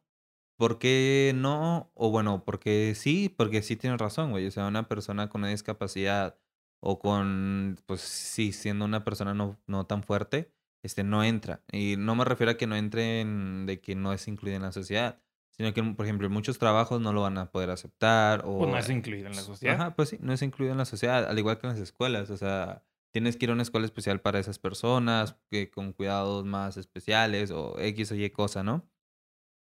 ¿Por 0.57 0.79
qué 0.79 1.31
no? 1.36 1.91
O 1.95 2.11
bueno, 2.11 2.43
porque 2.45 2.93
sí, 2.95 3.29
porque 3.36 3.61
sí 3.63 3.75
tienes 3.75 3.99
razón, 3.99 4.31
güey. 4.31 4.45
O 4.47 4.51
sea, 4.51 4.67
una 4.67 4.88
persona 4.88 5.29
con 5.29 5.41
una 5.41 5.49
discapacidad 5.49 6.38
o 6.81 6.99
con, 6.99 7.77
pues 7.86 8.01
sí, 8.01 8.51
siendo 8.51 8.86
una 8.86 9.03
persona 9.03 9.34
no, 9.34 9.57
no 9.67 9.86
tan 9.86 10.03
fuerte, 10.03 10.51
este, 10.84 11.03
no 11.03 11.23
entra. 11.23 11.63
Y 11.71 11.95
no 11.97 12.15
me 12.15 12.25
refiero 12.25 12.51
a 12.51 12.57
que 12.57 12.67
no 12.67 12.75
entren 12.75 13.65
de 13.65 13.79
que 13.81 13.95
no 13.95 14.13
es 14.13 14.27
incluida 14.27 14.57
en 14.57 14.61
la 14.63 14.71
sociedad, 14.71 15.21
sino 15.56 15.74
que, 15.74 15.82
por 15.84 16.06
ejemplo, 16.06 16.30
muchos 16.30 16.58
trabajos 16.60 16.99
no 16.99 17.14
lo 17.14 17.22
van 17.22 17.38
a 17.38 17.51
poder 17.51 17.70
aceptar 17.70 18.41
o... 18.45 18.58
Pues 18.60 18.72
no 18.72 18.78
es 18.78 18.89
incluido 18.89 19.28
en 19.28 19.36
la 19.36 19.41
sociedad. 19.41 19.76
Ajá, 19.76 19.95
pues 19.95 20.10
sí, 20.10 20.18
no 20.20 20.34
es 20.34 20.41
incluido 20.41 20.72
en 20.74 20.78
la 20.80 20.86
sociedad, 20.86 21.26
al 21.30 21.38
igual 21.39 21.58
que 21.60 21.68
en 21.68 21.74
las 21.74 21.80
escuelas. 21.82 22.30
O 22.32 22.38
sea, 22.38 22.84
tienes 23.14 23.38
que 23.38 23.45
ir 23.45 23.51
a 23.51 23.54
una 23.54 23.62
escuela 23.64 23.86
especial 23.86 24.20
para 24.20 24.39
esas 24.39 24.58
personas, 24.60 25.38
que 25.51 25.70
con 25.70 25.93
cuidados 25.93 26.43
más 26.45 26.78
especiales 26.78 27.51
o 27.51 27.78
X 27.80 28.12
o 28.12 28.16
Y 28.16 28.30
cosa, 28.32 28.64
¿no? 28.64 28.89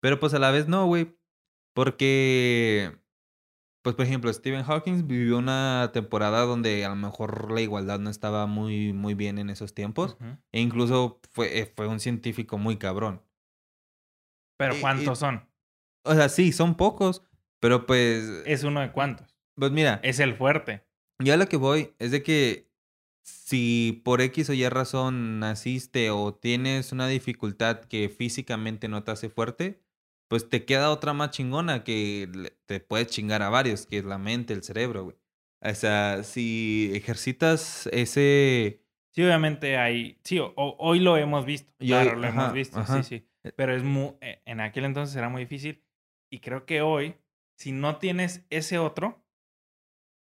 Pero 0.02 0.20
pues 0.20 0.34
a 0.34 0.40
la 0.40 0.52
vez 0.52 0.68
no, 0.68 0.86
güey. 0.86 1.18
Porque, 1.74 3.00
pues 3.84 3.96
por 3.96 4.06
ejemplo, 4.06 4.32
Stephen 4.34 4.64
Hawking 4.64 5.08
vivió 5.08 5.38
una 5.38 5.90
temporada 5.94 6.42
donde 6.42 6.86
a 6.86 6.90
lo 6.90 6.96
mejor 6.96 7.52
la 7.52 7.62
igualdad 7.62 8.00
no 8.00 8.10
estaba 8.10 8.46
muy, 8.48 8.94
muy 8.94 9.14
bien 9.16 9.38
en 9.40 9.50
esos 9.50 9.74
tiempos. 9.74 10.18
E 10.52 10.62
incluso 10.62 11.20
fue, 11.32 11.60
eh, 11.60 11.74
fue 11.76 11.88
un 11.88 12.00
científico 12.00 12.58
muy 12.58 12.78
cabrón. 12.78 13.22
Pero 14.58 14.74
Y- 14.74 14.78
y- 14.78 14.82
¿cuántos 14.82 15.20
son? 15.20 15.48
O 16.04 16.14
sea, 16.16 16.30
sí, 16.30 16.52
son 16.52 16.76
pocos, 16.76 17.24
pero 17.60 17.86
pues... 17.86 18.24
Es 18.46 18.64
uno 18.64 18.82
de 18.82 18.92
cuántos. 18.92 19.36
Pues 19.56 19.72
mira, 19.72 20.00
Es 20.04 20.20
el 20.20 20.36
fuerte. 20.36 20.84
Yo 21.20 21.34
a 21.34 21.38
lo 21.38 21.48
que 21.50 21.58
voy 21.58 21.94
es 22.00 22.12
de 22.12 22.24
que 22.24 22.70
si 23.24 24.02
por 24.06 24.22
X 24.22 24.50
o 24.50 24.54
Y 24.54 24.68
razón 24.70 25.40
naciste 25.40 26.10
o 26.12 26.34
tienes 26.34 26.92
una 26.92 27.08
dificultad 27.08 27.82
que 27.82 28.10
físicamente 28.10 28.88
no 28.88 29.04
te 29.04 29.12
hace 29.12 29.30
fuerte, 29.30 29.82
pues 30.30 30.50
te 30.50 30.64
queda 30.66 30.92
otra 30.92 31.14
más 31.14 31.32
chingona 31.32 31.84
que 31.84 32.30
te 32.66 32.80
puedes 32.80 33.08
chingar 33.08 33.42
a 33.42 33.50
varios, 33.50 33.86
que 33.86 33.98
es 33.98 34.06
la 34.06 34.18
mente, 34.18 34.54
el 34.54 34.64
cerebro, 34.64 35.04
güey. 35.06 35.18
O 35.62 35.74
sea, 35.76 36.24
si 36.24 36.92
ejercitas 36.94 37.88
ese... 37.92 38.86
Sí, 39.12 39.24
obviamente 39.24 39.76
hay. 39.78 40.20
Sí, 40.24 40.40
o- 40.40 40.54
hoy 40.56 41.00
lo 41.00 41.18
hemos 41.18 41.46
visto. 41.46 41.74
Claro, 41.80 42.12
hoy- 42.12 42.22
lo 42.22 42.28
ajá, 42.28 42.42
hemos 42.44 42.54
visto. 42.54 42.80
ajá. 42.80 43.04
Sí, 43.04 43.18
sí. 43.44 43.52
Pero 43.56 43.76
es 43.76 43.84
muy. 43.84 44.12
eh, 44.22 44.42
En 44.46 44.62
aquel 44.62 44.86
entonces 44.86 45.16
era 45.16 45.28
muy 45.30 45.42
difícil. 45.42 45.84
Y 46.30 46.40
creo 46.40 46.66
que 46.66 46.82
hoy, 46.82 47.16
si 47.58 47.72
no 47.72 47.98
tienes 47.98 48.46
ese 48.50 48.78
otro. 48.78 49.24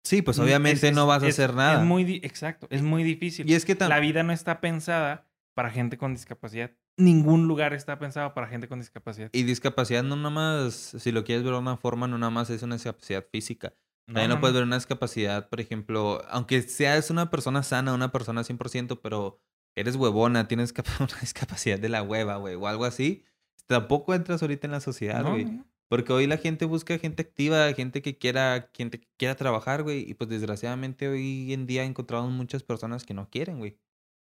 Sí, 0.05 0.23
pues 0.23 0.39
mm, 0.39 0.43
obviamente 0.43 0.89
es- 0.89 0.95
no 0.95 1.07
vas 1.07 1.23
a 1.23 1.29
es- 1.29 1.35
hacer 1.39 1.55
nada. 1.55 1.81
Es 1.81 1.87
muy. 1.87 2.21
Exacto. 2.25 2.67
Es 2.71 2.83
muy 2.83 3.03
difícil. 3.05 3.49
Y 3.49 3.55
es 3.55 3.65
que 3.65 3.75
La 3.75 4.01
vida 4.01 4.23
no 4.23 4.33
está 4.33 4.61
pensada 4.61 5.27
para 5.55 5.71
gente 5.71 5.99
con 5.99 6.15
discapacidad. 6.15 6.71
Ningún 6.97 7.47
lugar 7.49 7.73
está 7.73 7.99
pensado 7.99 8.35
para 8.35 8.47
gente 8.49 8.69
con 8.69 8.79
discapacidad. 8.79 9.31
Y 9.33 9.43
discapacidad 9.45 10.03
no 10.03 10.17
nada 10.17 10.31
más, 10.31 10.75
si 10.99 11.13
lo 11.13 11.25
quieres 11.25 11.45
ver 11.45 11.53
de 11.55 11.59
una 11.59 11.77
forma, 11.77 12.07
no 12.07 12.19
nada 12.19 12.31
más 12.31 12.51
es 12.51 12.63
una 12.63 12.75
discapacidad 12.77 13.25
física. 13.31 13.75
No, 14.07 14.15
También 14.15 14.31
no, 14.31 14.41
puedes 14.41 14.55
no. 14.55 14.59
ver 14.61 14.67
una 14.67 14.77
discapacidad, 14.77 15.49
por 15.49 15.61
ejemplo, 15.61 16.23
aunque 16.29 16.63
seas 16.63 17.11
una 17.11 17.31
persona 17.31 17.63
sana, 17.63 17.95
una 17.95 18.11
persona 18.11 18.43
100%, 18.43 19.01
pero 19.01 19.41
eres 19.77 19.97
huevona, 19.97 20.49
tienes 20.49 20.75
una 21.01 21.21
discapacidad 21.21 21.79
de 21.79 21.89
la 21.89 22.03
hueva, 22.03 22.37
güey, 22.37 22.55
o 22.57 22.67
algo 22.67 22.85
así, 22.85 23.25
tampoco 23.67 24.15
entras 24.15 24.43
ahorita 24.43 24.67
en 24.67 24.73
la 24.73 24.81
sociedad, 24.81 25.23
No, 25.23 25.31
güey. 25.33 25.45
no, 25.45 25.53
no. 25.53 25.67
Porque 25.91 26.13
hoy 26.13 26.29
la 26.29 26.37
gente 26.37 26.67
busca 26.67 26.99
gente 26.99 27.23
activa, 27.23 27.73
gente 27.75 28.01
que 28.01 28.17
quiera, 28.17 28.71
que 28.73 29.01
quiera 29.17 29.35
trabajar, 29.35 29.83
güey. 29.83 30.09
Y 30.09 30.15
pues 30.15 30.31
desgraciadamente 30.31 31.09
hoy 31.09 31.53
en 31.53 31.67
día 31.67 31.83
encontramos 31.83 32.31
muchas 32.31 32.63
personas 32.63 33.05
que 33.05 33.13
no 33.13 33.29
quieren, 33.29 33.59
güey. 33.59 33.77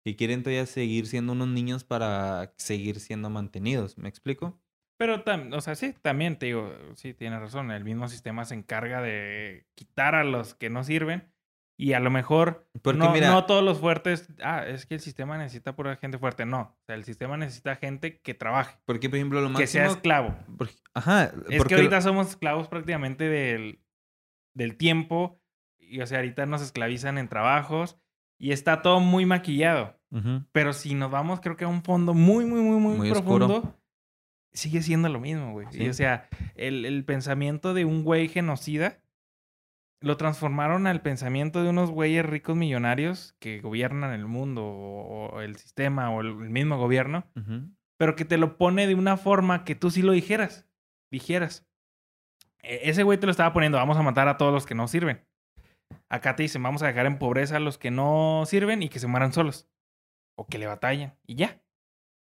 Que 0.05 0.15
quieren 0.15 0.45
todavía 0.45 0.67
seguir 0.67 1.09
siendo 1.09 1.33
unos 1.33 1.49
niños 1.49 1.83
para 1.83 2.55
seguir 2.59 3.01
siendo 3.01 3.29
mantenidos. 3.29 3.99
¿Me 3.99 4.09
explico? 4.09 4.63
Pero, 4.99 5.25
o 5.53 5.61
sea, 5.61 5.75
sí, 5.75 5.97
también 6.01 6.39
te 6.39 6.47
digo, 6.47 6.73
sí, 6.95 7.13
tienes 7.13 7.41
razón. 7.41 7.73
El 7.73 7.83
mismo 7.83 8.07
sistema 8.07 8.45
se 8.45 8.55
encarga 8.55 9.03
de 9.03 9.67
quitar 9.75 10.15
a 10.15 10.23
los 10.23 10.55
que 10.55 10.71
no 10.71 10.85
sirven. 10.85 11.33
Y 11.81 11.93
a 11.93 12.01
lo 12.01 12.11
mejor 12.11 12.67
no, 12.97 13.13
mira- 13.13 13.31
no 13.31 13.47
todos 13.47 13.63
los 13.63 13.79
fuertes, 13.79 14.29
ah, 14.43 14.65
es 14.67 14.85
que 14.85 14.95
el 14.97 15.01
sistema 15.01 15.39
necesita 15.39 15.77
pura 15.77 15.95
gente 15.95 16.19
fuerte. 16.19 16.45
No, 16.45 16.61
o 16.61 16.85
sea, 16.87 16.97
el 16.97 17.05
sistema 17.05 17.37
necesita 17.37 17.77
gente 17.77 18.21
que 18.21 18.35
trabaje, 18.35 18.77
Porque, 18.85 19.09
por 19.09 19.17
ejemplo, 19.17 19.41
lo 19.41 19.57
que 19.57 19.69
sea 19.69 19.83
máximo... 19.85 19.97
esclavo. 19.97 20.37
Ajá. 20.95 21.31
Es 21.49 21.63
que 21.65 21.77
ahorita 21.77 22.01
somos 22.01 22.31
esclavos 22.31 22.67
prácticamente 22.67 23.29
del, 23.29 23.81
del 24.55 24.77
tiempo. 24.77 25.41
Y, 25.79 26.01
o 26.01 26.07
sea, 26.07 26.19
ahorita 26.19 26.47
nos 26.47 26.63
esclavizan 26.63 27.17
en 27.17 27.29
trabajos 27.29 27.97
y 28.39 28.51
está 28.51 28.83
todo 28.83 28.99
muy 28.99 29.25
maquillado. 29.25 29.97
Ujú. 30.11 30.45
Pero 30.51 30.73
si 30.73 30.95
nos 30.95 31.11
vamos, 31.13 31.39
creo 31.41 31.57
que 31.57 31.65
a 31.65 31.69
un 31.69 31.85
fondo 31.85 32.13
muy, 32.13 32.45
muy, 32.45 32.61
muy, 32.61 32.79
muy, 32.81 32.97
Muy 32.97 33.11
oscuro. 33.13 33.47
profundo, 33.47 33.79
sigue 34.53 34.83
siendo 34.83 35.09
lo 35.09 35.21
mismo, 35.21 35.53
güey. 35.53 35.69
Y, 35.73 35.89
o 35.89 35.95
sea, 35.95 36.29
el, 36.57 36.85
el 36.85 37.05
pensamiento 37.05 37.73
de 37.73 37.85
un 37.85 38.03
güey 38.03 38.27
genocida 38.29 38.99
lo 40.01 40.17
transformaron 40.17 40.87
al 40.87 41.01
pensamiento 41.03 41.63
de 41.63 41.71
unos 41.71 41.91
güeyes 41.91 42.25
ricos 42.25 42.57
millonarios 42.57 43.35
que 43.41 43.61
gobiernan 43.61 44.13
el 44.13 44.27
mundo 44.27 44.65
o, 44.65 45.31
o 45.35 45.41
el 45.41 45.57
sistema 45.57 46.11
o 46.11 46.21
el, 46.21 46.29
el 46.29 46.51
mismo 46.51 46.79
gobierno, 46.79 47.25
pero 47.99 48.15
que 48.15 48.25
te 48.25 48.39
lo 48.39 48.57
pone 48.57 48.87
de 48.87 48.95
una 48.95 49.17
forma 49.17 49.65
que 49.65 49.75
tú 49.75 49.91
sí 49.91 50.03
lo 50.03 50.13
dijeras. 50.13 50.67
Dijeras. 51.11 51.67
E- 52.63 52.89
Ese 52.91 53.03
güey 53.03 53.19
te 53.19 53.27
lo 53.27 53.33
estaba 53.33 53.53
poniendo, 53.53 53.79
vamos 53.79 53.97
a 53.97 54.03
matar 54.03 54.29
a 54.29 54.37
todos 54.37 54.53
los 54.53 54.67
que 54.67 54.75
no 54.77 54.87
sirven. 54.89 55.25
Acá 56.11 56.37
te 56.37 56.43
dicen, 56.45 56.63
vamos 56.63 56.83
a 56.83 56.87
dejar 56.87 57.07
en 57.07 57.19
pobreza 57.19 57.57
a 57.57 57.61
los 57.61 57.77
que 57.79 57.91
no 57.91 58.45
sirven 58.47 58.83
y 58.83 58.89
que 58.89 58.99
se 59.01 59.07
mueran 59.09 59.33
solos. 59.33 59.69
O 60.37 60.47
que 60.47 60.59
le 60.59 60.67
batallen. 60.67 61.13
Y 61.27 61.35
ya. 61.35 61.61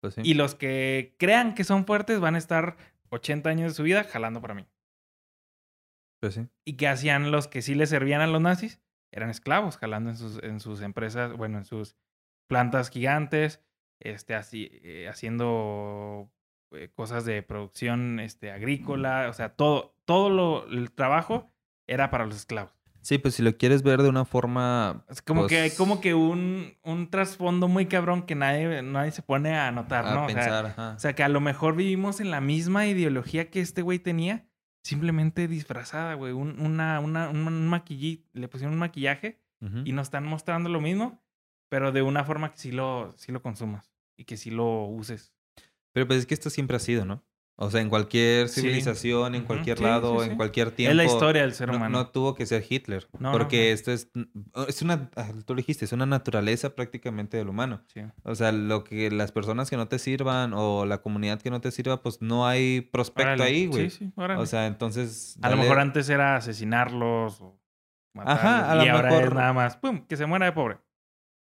Pues 0.00 0.14
sí. 0.14 0.22
Y 0.24 0.34
los 0.34 0.54
que 0.54 1.14
crean 1.18 1.54
que 1.54 1.64
son 1.64 1.84
fuertes 1.84 2.18
van 2.20 2.34
a 2.34 2.38
estar 2.38 2.76
80 3.10 3.50
años 3.50 3.72
de 3.72 3.76
su 3.76 3.82
vida 3.82 4.04
jalando 4.04 4.40
para 4.40 4.54
mí. 4.54 4.66
Pues 6.20 6.34
sí. 6.34 6.48
¿Y 6.64 6.76
qué 6.76 6.88
hacían 6.88 7.30
los 7.30 7.48
que 7.48 7.62
sí 7.62 7.74
le 7.74 7.86
servían 7.86 8.20
a 8.20 8.26
los 8.26 8.40
nazis? 8.40 8.80
eran 9.10 9.30
esclavos 9.30 9.76
jalando 9.76 10.10
en 10.10 10.16
sus, 10.16 10.42
en 10.42 10.60
sus 10.60 10.82
empresas, 10.82 11.32
bueno, 11.32 11.58
en 11.58 11.64
sus 11.64 11.96
plantas 12.46 12.90
gigantes, 12.90 13.60
este, 14.00 14.34
así, 14.34 14.70
eh, 14.82 15.08
haciendo 15.08 16.30
eh, 16.72 16.90
cosas 16.94 17.24
de 17.24 17.42
producción 17.42 18.20
este, 18.20 18.50
agrícola, 18.50 19.28
o 19.28 19.32
sea, 19.32 19.50
todo, 19.50 19.96
todo 20.04 20.30
lo, 20.30 20.66
el 20.68 20.92
trabajo 20.92 21.50
era 21.86 22.10
para 22.10 22.26
los 22.26 22.36
esclavos. 22.36 22.72
Sí, 23.00 23.16
pues 23.16 23.34
si 23.34 23.42
lo 23.42 23.56
quieres 23.56 23.82
ver 23.82 24.02
de 24.02 24.08
una 24.08 24.24
forma... 24.24 25.04
Es 25.08 25.22
como 25.22 25.46
que 25.46 25.60
hay 25.60 25.70
pues, 25.70 25.78
como 25.78 26.00
que 26.00 26.14
un, 26.14 26.76
un 26.82 27.08
trasfondo 27.08 27.66
muy 27.66 27.86
cabrón 27.86 28.22
que 28.22 28.34
nadie, 28.34 28.82
nadie 28.82 29.12
se 29.12 29.22
pone 29.22 29.56
a 29.56 29.70
notar, 29.70 30.04
a 30.04 30.14
¿no? 30.14 30.26
O 30.26 30.28
sea, 30.28 30.58
ajá. 30.58 30.94
o 30.96 30.98
sea, 30.98 31.14
que 31.14 31.22
a 31.22 31.28
lo 31.28 31.40
mejor 31.40 31.74
vivimos 31.76 32.20
en 32.20 32.30
la 32.30 32.42
misma 32.42 32.86
ideología 32.86 33.50
que 33.50 33.60
este 33.60 33.80
güey 33.80 33.98
tenía, 33.98 34.47
simplemente 34.88 35.48
disfrazada, 35.48 36.14
güey. 36.14 36.32
Un, 36.32 36.60
una, 36.60 37.00
una, 37.00 37.28
un, 37.28 37.68
maquilli- 37.68 38.24
le 38.32 38.48
pusieron 38.48 38.74
un 38.74 38.80
maquillaje 38.80 39.40
y 39.84 39.92
nos 39.92 40.06
están 40.06 40.24
mostrando 40.24 40.68
lo 40.68 40.80
mismo, 40.80 41.20
pero 41.68 41.90
de 41.92 42.02
una 42.02 42.24
forma 42.24 42.52
que 42.52 42.58
sí 42.58 42.70
lo, 42.72 43.12
sí 43.16 43.32
lo 43.32 43.42
consumas 43.42 43.92
y 44.16 44.24
que 44.24 44.36
sí 44.36 44.50
lo 44.50 44.84
uses. 44.84 45.32
Pero 45.92 46.06
pues 46.06 46.20
es 46.20 46.26
que 46.26 46.34
esto 46.34 46.48
siempre 46.48 46.76
ha 46.76 46.80
sido, 46.80 47.04
¿no? 47.04 47.24
O 47.60 47.72
sea, 47.72 47.80
en 47.80 47.88
cualquier 47.88 48.48
Sí. 48.48 48.60
civilización, 48.60 49.34
en 49.34 49.42
cualquier 49.42 49.78
Sí, 49.78 49.82
lado, 49.84 50.20
sí, 50.22 50.30
en 50.30 50.36
cualquier 50.36 50.70
tiempo. 50.70 50.92
es 50.92 50.96
la 50.96 51.04
historia 51.04 51.42
del 51.42 51.54
ser 51.54 51.68
no, 51.70 51.76
humano. 51.76 51.98
no 51.98 52.06
tuvo 52.10 52.36
que 52.36 52.46
ser 52.46 52.64
Hitler. 52.68 53.08
No, 53.18 53.32
porque 53.32 53.68
no. 53.70 53.74
esto 53.74 53.90
es, 53.90 54.08
es 54.68 54.82
una, 54.82 55.10
ah, 55.16 55.32
tú 55.44 55.54
lo 55.54 55.56
dijiste, 55.56 55.84
es 55.84 55.92
una 55.92 56.06
naturaleza 56.06 56.76
prácticamente 56.76 57.36
del 57.36 57.48
humano. 57.48 57.82
O 58.22 58.36
sea, 58.36 58.52
lo 58.52 58.84
que 58.84 59.10
las 59.10 59.32
personas 59.32 59.70
que 59.70 59.76
no 59.76 59.88
te 59.88 59.98
sirvan 59.98 60.52
o 60.54 60.86
la 60.86 60.98
comunidad 61.02 61.42
que 61.42 61.50
no 61.50 61.60
te 61.60 61.72
sirva, 61.72 62.00
pues 62.00 62.22
no 62.22 62.46
hay 62.46 62.80
prospecto 62.80 63.32
Órale. 63.32 63.44
ahí, 63.44 63.66
güey. 63.66 63.90
Sí, 63.90 63.98
sí, 64.06 64.12
órale. 64.14 64.40
O 64.40 64.46
sea, 64.46 64.66
entonces. 64.66 65.36
a 65.42 65.50
lo 65.50 65.56
mejor 65.56 65.80
antes 65.80 66.08
era 66.08 66.36
asesinarlos 66.36 67.40
o 67.40 67.60
matarlos. 68.14 68.44
Ajá, 68.44 68.70
a 68.70 68.74
lo 68.76 68.84
y 68.84 68.88
ahora 68.88 69.08
mejor- 69.10 69.24
es 69.24 69.34
nada 69.34 69.52
más, 69.52 69.76
pum, 69.76 70.06
que 70.06 70.16
se 70.16 70.26
muera 70.26 70.46
de 70.46 70.52
pobre. 70.52 70.78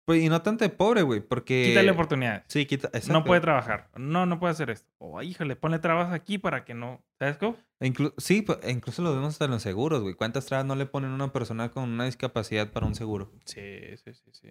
Pues, 0.06 0.22
y 0.22 0.28
no 0.28 0.41
tanto 0.41 0.66
de 0.66 0.70
pobre, 0.70 1.01
güey, 1.01 1.22
porque. 1.22 1.68
Quítale 1.70 1.91
oportunidades. 1.91 2.43
Sí, 2.47 2.66
quita. 2.66 2.89
No 2.91 2.97
exacto. 2.97 3.24
puede 3.24 3.41
trabajar. 3.41 3.89
No, 3.95 4.26
no 4.26 4.39
puede 4.39 4.51
hacer 4.51 4.70
esto. 4.70 4.91
O, 4.97 5.22
híjole, 5.22 5.56
ponle 5.56 5.80
trabas 5.80 6.12
aquí 6.12 6.38
para 6.38 6.66
que 6.66 6.74
no. 6.74 7.04
¿Sabes 7.20 7.38
cómo? 7.38 7.58
E 7.80 7.88
inclu- 7.88 8.14
sí, 8.18 8.41
pues, 8.41 8.60
e 8.64 8.72
incluso 8.72 9.01
lo 9.01 9.14
vemos 9.14 9.30
hasta 9.30 9.45
en 9.45 9.51
los 9.51 9.62
seguros, 9.62 10.01
güey. 10.01 10.16
¿Cuántas 10.16 10.45
trabas 10.45 10.66
no 10.66 10.76
le 10.76 10.86
ponen 10.86 11.12
a 11.12 11.16
una 11.16 11.32
persona 11.32 11.72
con 11.72 11.89
una 11.89 12.06
discapacidad 12.06 12.72
para 12.72 12.86
un 12.86 12.95
seguro? 12.95 13.32
Sí, 13.45 13.62
sí, 14.04 14.14
sí, 14.14 14.32
sí. 14.32 14.49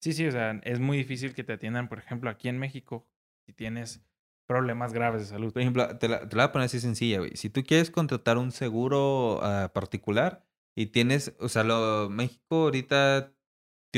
Sí, 0.00 0.12
sí, 0.12 0.26
o 0.26 0.30
sea, 0.30 0.60
es 0.62 0.78
muy 0.78 0.96
difícil 0.96 1.34
que 1.34 1.42
te 1.42 1.54
atiendan, 1.54 1.88
por 1.88 1.98
ejemplo, 1.98 2.30
aquí 2.30 2.48
en 2.48 2.58
México, 2.58 3.08
si 3.46 3.52
tienes 3.52 4.00
problemas 4.46 4.92
graves 4.92 5.22
de 5.22 5.26
salud. 5.26 5.52
Por 5.52 5.60
ejemplo, 5.62 5.98
te 5.98 6.08
la, 6.08 6.28
te 6.28 6.36
la 6.36 6.44
voy 6.44 6.48
a 6.48 6.52
poner 6.52 6.66
así 6.66 6.78
sencilla, 6.78 7.18
güey. 7.18 7.36
Si 7.36 7.50
tú 7.50 7.64
quieres 7.64 7.90
contratar 7.90 8.38
un 8.38 8.52
seguro 8.52 9.40
ah, 9.42 9.72
particular 9.74 10.46
y 10.76 10.86
tienes, 10.86 11.34
o 11.40 11.48
sea, 11.48 11.64
lo, 11.64 12.08
México 12.08 12.62
ahorita 12.62 13.32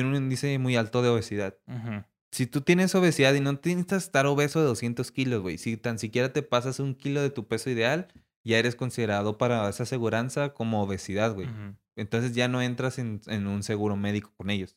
tiene 0.01 0.17
un 0.17 0.25
índice 0.25 0.59
muy 0.59 0.77
alto 0.77 1.03
de 1.03 1.11
obesidad. 1.11 1.59
Si 2.33 2.47
tú 2.47 2.61
tienes 2.61 2.95
obesidad 2.95 3.35
y 3.35 3.41
no 3.41 3.53
necesitas 3.53 4.05
estar 4.05 4.27
obeso 4.27 4.61
de 4.61 4.67
200 4.67 5.11
kilos, 5.13 5.43
güey, 5.43 5.59
si 5.59 5.77
tan 5.77 5.99
siquiera 5.99 6.33
te 6.33 6.43
pasas 6.43 6.81
un 6.81 6.95
kilo 6.95 7.21
de 7.21 7.31
tu 7.31 7.49
peso 7.49 7.71
ideal, 7.71 8.09
ya 8.45 8.59
eres 8.59 8.77
considerado 8.77 9.37
para 9.37 9.69
esa 9.69 9.83
aseguranza 9.83 10.55
como 10.55 10.83
obesidad, 10.83 11.35
güey. 11.35 11.49
Entonces 11.97 12.35
ya 12.35 12.49
no 12.49 12.63
entras 12.63 12.99
en, 12.99 13.21
en 13.27 13.47
un 13.47 13.63
seguro 13.63 13.97
médico 13.97 14.33
con 14.37 14.49
ellos. 14.49 14.77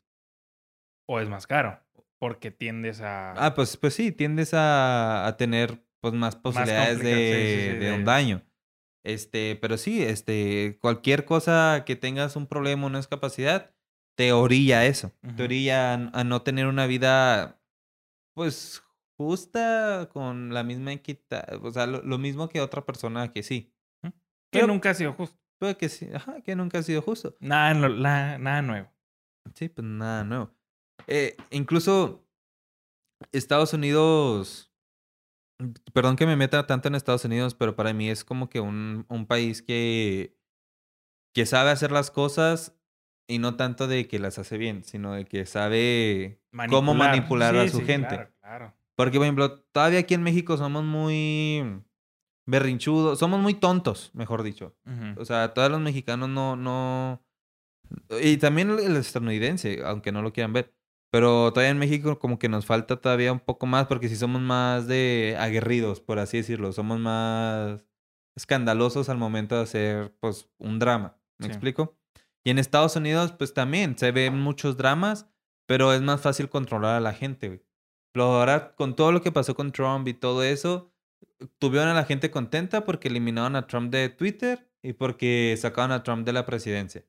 O 1.08 1.20
es 1.20 1.30
más 1.30 1.48
caro, 1.48 1.80
porque 2.20 2.52
tiendes 2.52 3.02
a... 3.02 3.34
Ah, 3.34 3.54
pues, 3.54 3.78
pues 3.78 3.94
sí, 3.94 4.12
tiendes 4.12 4.54
a, 4.54 5.26
a 5.26 5.38
tener 5.38 5.86
pues 6.02 6.14
más 6.14 6.36
posibilidades 6.36 7.00
de, 7.00 7.14
sí, 7.14 7.72
sí, 7.72 7.78
de 7.78 7.94
un 7.94 8.04
daño. 8.04 8.44
Este, 9.06 9.58
pero 9.58 9.78
sí, 9.78 10.02
este, 10.02 10.78
cualquier 10.82 11.24
cosa 11.24 11.84
que 11.86 11.96
tengas 11.96 12.36
un 12.36 12.48
problema 12.48 12.84
o 12.84 12.88
una 12.88 13.00
discapacidad, 13.00 13.74
te 14.16 14.32
orilla 14.34 14.80
a 14.80 14.86
eso. 14.86 15.12
Ujú. 15.24 15.36
Te 15.36 15.44
orilla 15.44 15.94
a, 15.94 16.20
a 16.20 16.24
no 16.24 16.42
tener 16.42 16.68
una 16.68 16.86
vida, 16.86 17.60
pues, 18.36 18.84
justa, 19.18 20.10
con 20.12 20.54
la 20.54 20.64
misma 20.64 20.92
equidad, 20.94 21.64
o 21.64 21.72
sea, 21.72 21.86
lo, 21.88 22.02
lo 22.02 22.18
mismo 22.18 22.50
que 22.50 22.62
otra 22.62 22.86
persona 22.86 23.32
que 23.32 23.44
sí. 23.44 23.72
que 24.04 24.12
pero- 24.52 24.68
nunca 24.68 24.90
ha 24.92 24.94
sido 24.94 25.14
justo. 25.14 25.38
Pero 25.60 25.78
que 25.78 25.88
sí, 25.88 26.10
ajá, 26.14 26.42
que 26.42 26.56
nunca 26.56 26.80
ha 26.80 26.84
sido 26.84 27.02
justo. 27.02 27.38
Nada, 27.40 27.74
la- 27.88 28.38
nada 28.38 28.62
nuevo. 28.62 28.92
Sí, 29.56 29.70
pues 29.70 29.86
nada 29.88 30.24
nuevo. 30.26 30.52
Eh, 31.08 31.38
incluso 31.52 32.28
Estados 33.32 33.72
Unidos, 33.74 34.74
perdón 35.94 36.16
que 36.18 36.26
me 36.26 36.36
meta 36.36 36.68
tanto 36.68 36.88
en 36.90 36.96
Estados 36.96 37.24
Unidos, 37.24 37.56
pero 37.56 37.76
para 37.76 37.94
mí 37.94 38.10
es 38.10 38.26
como 38.26 38.50
que 38.50 38.60
un, 38.60 39.06
un 39.08 39.26
país 39.26 39.62
que, 39.62 40.36
que 41.34 41.46
sabe 41.46 41.70
hacer 41.70 41.92
las 41.92 42.12
cosas 42.12 42.76
y 43.28 43.40
no 43.40 43.56
tanto 43.56 43.88
de 43.88 44.08
que 44.08 44.20
las 44.20 44.38
hace 44.40 44.58
bien, 44.58 44.84
sino 44.84 45.14
de 45.14 45.26
que 45.26 45.46
sabe 45.46 46.40
cómo 46.70 46.94
manipular 46.94 47.56
a 47.56 47.68
su 47.70 47.80
sí, 47.80 47.86
gente. 47.86 48.16
Claro, 48.16 48.32
claro. 48.42 48.74
Porque, 48.96 49.18
por 49.18 49.26
ejemplo, 49.26 49.60
todavía 49.72 50.00
aquí 50.00 50.14
en 50.14 50.24
México 50.24 50.56
somos 50.58 50.84
muy 50.84 51.82
berrinchudos, 52.46 53.20
somos 53.20 53.40
muy 53.40 53.54
tontos, 53.54 54.12
mejor 54.14 54.44
dicho. 54.44 54.76
O 55.18 55.26
sea, 55.26 55.54
todos 55.54 55.72
los 55.72 55.80
mexicanos 55.82 56.30
no, 56.30 56.56
no. 56.56 57.24
Y 58.22 58.38
también 58.38 58.70
el- 58.72 58.96
estadounidense, 58.98 59.82
aunque 59.86 60.12
no 60.12 60.22
lo 60.22 60.34
quieran 60.34 60.54
ver. 60.54 60.74
Pero 61.12 61.52
todavía 61.54 61.70
en 61.72 61.78
México 61.78 62.18
como 62.18 62.40
que 62.40 62.50
nos 62.50 62.66
falta 62.66 63.00
todavía 63.00 63.32
un 63.32 63.40
poco 63.40 63.68
más 63.68 63.86
porque 63.86 64.10
si 64.10 64.16
somos 64.16 64.42
más 64.42 64.88
de 64.88 65.36
aguerridos, 65.40 66.02
por 66.02 66.18
así 66.18 66.38
decirlo. 66.38 66.72
Somos 66.74 67.00
más 67.00 67.86
escandalosos 68.36 69.10
al 69.10 69.18
momento 69.18 69.56
de 69.56 69.62
hacer, 69.62 70.16
pues, 70.20 70.50
un 70.58 70.80
drama. 70.80 71.18
¿Me 71.38 71.46
Sí. 71.48 71.52
explico? 71.52 71.96
Y 72.46 72.50
en 72.52 72.60
Estados 72.60 72.96
Unidos, 72.96 73.32
pues 73.32 73.54
también 73.54 73.98
se 73.98 74.12
ven 74.12 74.40
muchos 74.40 74.76
dramas, 74.78 75.30
pero 75.66 75.94
es 75.94 76.02
más 76.02 76.22
fácil 76.22 76.50
controlar 76.50 76.96
a 76.96 77.00
la 77.00 77.14
gente, 77.14 77.48
güey. 77.48 77.62
Pero 78.14 78.26
ahora, 78.26 78.76
con 78.76 78.96
todo 78.96 79.12
lo 79.12 79.22
que 79.22 79.32
pasó 79.32 79.56
con 79.56 79.72
Trump 79.72 80.08
y 80.08 80.14
todo 80.14 80.44
eso, 80.44 80.92
tuvieron 81.58 81.90
a 81.90 81.94
la 81.94 82.04
gente 82.06 82.30
contenta 82.32 82.84
porque 82.86 83.08
eliminaron 83.08 83.56
a 83.56 83.66
Trump 83.68 83.92
de 83.92 84.10
Twitter 84.10 84.70
y 84.82 84.94
porque 84.94 85.56
sacaron 85.58 85.92
a 85.92 86.04
Trump 86.04 86.26
de 86.26 86.34
la 86.34 86.46
presidencia. 86.46 87.04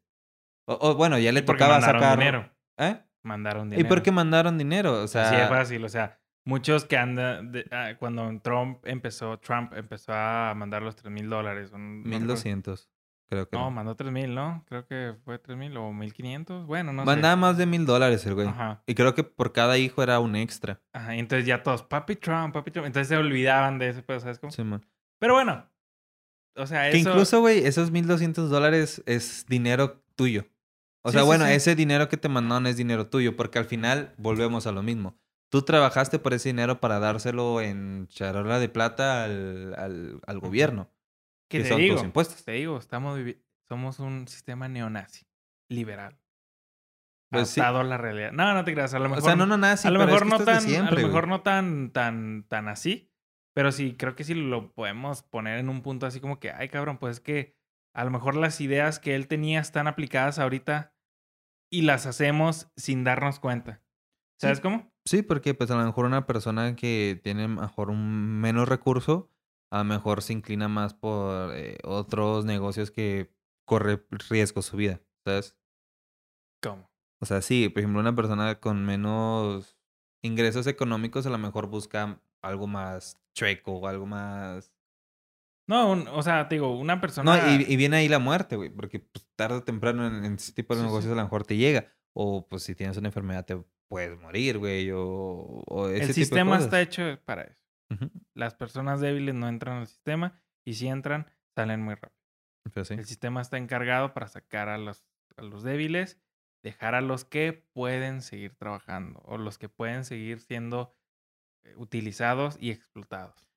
O, 0.66 0.78
o, 0.80 0.94
bueno, 0.94 1.18
ya 1.18 1.32
le 1.32 1.42
tocaba 1.42 1.74
mandaron 1.74 2.00
sacar. 2.00 2.18
dinero. 2.18 2.50
¿Eh? 2.78 3.00
Mandaron 3.22 3.66
Y 3.68 3.70
dinero. 3.76 3.88
porque 3.88 4.12
mandaron 4.12 4.56
dinero. 4.56 5.02
O 5.02 5.08
sea, 5.08 5.28
Así 5.28 5.36
de 5.36 5.46
fácil, 5.48 5.84
o 5.84 5.88
sea, 5.88 6.20
muchos 6.46 6.84
que 6.86 6.96
andan, 6.96 7.52
de- 7.52 7.66
ah, 7.70 7.94
cuando 7.98 8.30
Trump 8.40 8.78
empezó, 8.84 9.38
Trump 9.40 9.72
empezó 9.74 10.12
a 10.14 10.54
mandar 10.56 10.82
los 10.82 10.96
3 10.96 11.12
mil 11.12 11.28
dólares. 11.28 11.70
un- 11.72 11.98
no 11.98 12.04
recuerdo. 12.04 12.18
1200, 12.20 12.88
creo 13.28 13.48
que. 13.48 13.56
No, 13.56 13.62
era. 13.64 13.70
mandó 13.70 13.94
3 13.96 14.12
mil, 14.12 14.34
¿no? 14.34 14.64
Creo 14.68 14.86
que 14.86 15.14
fue 15.24 15.38
3 15.38 15.56
mil 15.58 15.76
o 15.76 15.92
1500. 15.92 16.66
Bueno, 16.66 16.92
no 16.92 17.04
Mandaba 17.04 17.34
sé. 17.34 17.40
más 17.40 17.56
de 17.58 17.66
mil 17.66 17.86
dólares 17.86 18.24
el 18.26 18.34
güey. 18.34 18.46
Ajá. 18.48 18.82
Y 18.86 18.94
creo 18.94 19.14
que 19.14 19.24
por 19.24 19.52
cada 19.52 19.78
hijo 19.78 20.02
era 20.02 20.20
un 20.20 20.36
extra. 20.36 20.80
Ajá. 20.92 21.14
Y 21.16 21.18
entonces 21.18 21.46
ya 21.46 21.62
todos, 21.62 21.82
papi 21.82 22.16
Trump, 22.16 22.54
papi 22.54 22.70
Trump. 22.70 22.86
Entonces 22.86 23.08
se 23.08 23.16
olvidaban 23.16 23.78
de 23.78 23.88
ese 23.90 24.02
pedo, 24.02 24.20
¿sabes 24.20 24.38
cómo? 24.38 24.50
Simón. 24.52 24.84
Pero 25.18 25.34
bueno. 25.34 25.66
O 26.56 26.66
sea, 26.66 26.90
Que 26.90 26.98
eso. 26.98 27.10
incluso, 27.10 27.40
güey, 27.40 27.66
esos 27.66 27.90
1200 27.90 28.48
dólares 28.48 29.02
es 29.06 29.44
dinero 29.48 30.04
tuyo. 30.14 30.46
O 31.02 31.10
Sí, 31.10 31.14
sea, 31.14 31.22
sí, 31.22 31.26
bueno, 31.26 31.46
sí. 31.46 31.52
ese 31.52 31.74
dinero 31.74 32.08
que 32.08 32.16
te 32.16 32.28
mandaron 32.28 32.66
es 32.66 32.76
dinero 32.76 33.08
tuyo, 33.08 33.36
porque 33.36 33.58
al 33.58 33.64
final 33.64 34.14
volvemos 34.18 34.66
a 34.66 34.72
lo 34.72 34.82
mismo. 34.82 35.18
Tú 35.50 35.62
trabajaste 35.62 36.18
por 36.18 36.32
ese 36.32 36.48
dinero 36.50 36.80
para 36.80 36.98
dárselo 37.00 37.60
en 37.60 38.06
charola 38.08 38.58
de 38.58 38.68
plata 38.68 39.24
al, 39.24 39.74
al, 39.76 40.20
al 40.26 40.38
gobierno, 40.38 40.88
que 41.48 41.64
son 41.64 41.78
digo, 41.78 41.96
tus 41.96 42.04
impuestos. 42.04 42.44
Te 42.44 42.52
digo, 42.52 42.78
estamos 42.78 43.18
somos 43.68 43.98
un 43.98 44.28
sistema 44.28 44.68
neonazi, 44.68 45.26
liberal. 45.68 46.18
Pues 47.30 47.48
sí. 47.50 47.60
la 47.60 47.98
realidad. 47.98 48.32
No, 48.32 48.54
no 48.54 48.64
te 48.64 48.72
creas. 48.72 48.94
A 48.94 48.98
lo 48.98 49.06
O 49.06 49.08
mejor, 49.08 49.24
sea, 49.24 49.34
no, 49.36 49.46
no, 49.46 49.56
nada 49.56 49.72
así, 49.74 49.88
a 49.88 49.90
lo 49.90 50.00
pero 50.00 50.10
es 50.16 50.24
mejor 50.24 50.28
que 50.38 50.38
no 50.38 50.44
tan, 50.44 50.60
siempre, 50.60 50.98
a 50.98 51.00
lo 51.00 51.06
mejor 51.08 51.24
güey. 51.26 51.30
no 51.38 51.42
tan, 51.42 51.90
tan, 51.90 52.44
tan 52.48 52.68
así. 52.68 53.10
Pero 53.54 53.72
sí, 53.72 53.94
creo 53.96 54.14
que 54.14 54.24
sí 54.24 54.34
lo 54.34 54.72
podemos 54.72 55.22
poner 55.22 55.58
en 55.58 55.68
un 55.68 55.82
punto 55.82 56.06
así 56.06 56.20
como 56.20 56.38
que, 56.40 56.50
ay, 56.50 56.68
cabrón, 56.68 56.98
pues 56.98 57.16
es 57.16 57.20
que 57.20 57.56
a 57.94 58.04
lo 58.04 58.10
mejor 58.10 58.36
las 58.36 58.60
ideas 58.60 58.98
que 58.98 59.14
él 59.14 59.26
tenía 59.28 59.60
están 59.60 59.86
aplicadas 59.86 60.38
ahorita 60.38 60.94
y 61.72 61.82
las 61.82 62.06
hacemos 62.06 62.70
sin 62.76 63.04
darnos 63.04 63.40
cuenta. 63.40 63.82
¿Sabes 64.40 64.58
Sí. 64.58 64.62
cómo? 64.62 64.92
Sí, 65.04 65.22
porque 65.22 65.54
pues 65.54 65.70
a 65.70 65.76
lo 65.76 65.84
mejor 65.84 66.04
una 66.06 66.26
persona 66.26 66.74
que 66.76 67.20
tiene 67.22 67.46
mejor 67.48 67.90
un 67.90 68.40
menos 68.40 68.68
recurso, 68.68 69.30
a 69.74 69.78
lo 69.78 69.84
mejor 69.84 70.22
se 70.22 70.32
inclina 70.32 70.68
más 70.68 70.94
por 70.94 71.52
eh, 71.54 71.78
otros 71.84 72.44
negocios 72.44 72.90
que 72.90 73.32
corre 73.66 74.04
riesgo 74.28 74.62
su 74.62 74.76
vida, 74.76 75.00
¿sabes? 75.24 75.56
¿Cómo? 76.62 76.90
O 77.20 77.26
sea, 77.26 77.42
sí, 77.42 77.68
por 77.68 77.80
ejemplo, 77.80 78.00
una 78.00 78.14
persona 78.14 78.60
con 78.60 78.84
menos 78.84 79.76
ingresos 80.22 80.66
económicos 80.66 81.26
a 81.26 81.30
lo 81.30 81.38
mejor 81.38 81.66
busca 81.68 82.20
algo 82.42 82.66
más 82.66 83.20
chueco 83.34 83.72
o 83.72 83.86
algo 83.86 84.06
más... 84.06 84.72
No, 85.66 85.90
un- 85.92 86.08
o 86.08 86.22
sea, 86.22 86.46
te 86.48 86.56
digo, 86.56 86.78
una 86.78 87.00
persona... 87.00 87.36
No, 87.36 87.50
y, 87.50 87.64
y 87.66 87.76
viene 87.76 87.96
ahí 87.96 88.08
la 88.08 88.18
muerte, 88.18 88.56
güey, 88.56 88.68
porque 88.70 89.00
pues, 89.00 89.26
tarde 89.34 89.56
o 89.56 89.62
temprano 89.64 90.06
en, 90.06 90.24
en 90.24 90.34
ese 90.34 90.52
tipo 90.52 90.74
de 90.74 90.80
Sí, 90.80 90.82
sí. 90.84 90.86
negocios 90.88 91.12
a 91.12 91.16
lo 91.16 91.22
mejor 91.22 91.44
te 91.46 91.56
llega. 91.56 91.90
O 92.12 92.46
pues 92.46 92.62
si 92.62 92.74
tienes 92.74 92.96
una 92.98 93.08
enfermedad 93.08 93.44
te 93.46 93.60
puedes 93.88 94.18
morir, 94.20 94.58
güey, 94.58 94.90
o, 94.92 95.00
o 95.00 95.88
ese 95.88 95.94
el 95.96 96.00
tipo 96.00 96.06
de 96.08 96.14
sistema 96.14 96.56
está 96.58 96.68
cosas. 96.68 96.82
hecho 96.82 97.18
para 97.24 97.42
eso. 97.42 97.63
Las 98.34 98.54
personas 98.54 99.00
débiles 99.00 99.34
no 99.34 99.48
entran 99.48 99.78
al 99.78 99.86
sistema 99.86 100.40
y 100.64 100.74
si 100.74 100.88
entran, 100.88 101.26
salen 101.54 101.82
muy 101.82 101.94
rápido. 101.94 102.84
sí. 102.84 102.94
El 102.94 103.04
sistema 103.04 103.40
está 103.40 103.58
encargado 103.58 104.14
para 104.14 104.28
sacar 104.28 104.68
a 104.68 104.78
los, 104.78 105.04
a 105.36 105.42
los 105.42 105.62
débiles 105.62 106.20
dejar 106.62 106.94
a 106.94 107.00
los 107.02 107.24
que 107.24 107.52
pueden 107.52 108.22
seguir 108.22 108.54
trabajando 108.56 109.20
o 109.24 109.36
los 109.36 109.58
que 109.58 109.68
pueden 109.68 110.04
seguir 110.04 110.40
siendo 110.40 110.96
eh, 111.64 111.74
utilizados 111.76 112.56
y 112.60 112.70
explotados. 112.70 113.48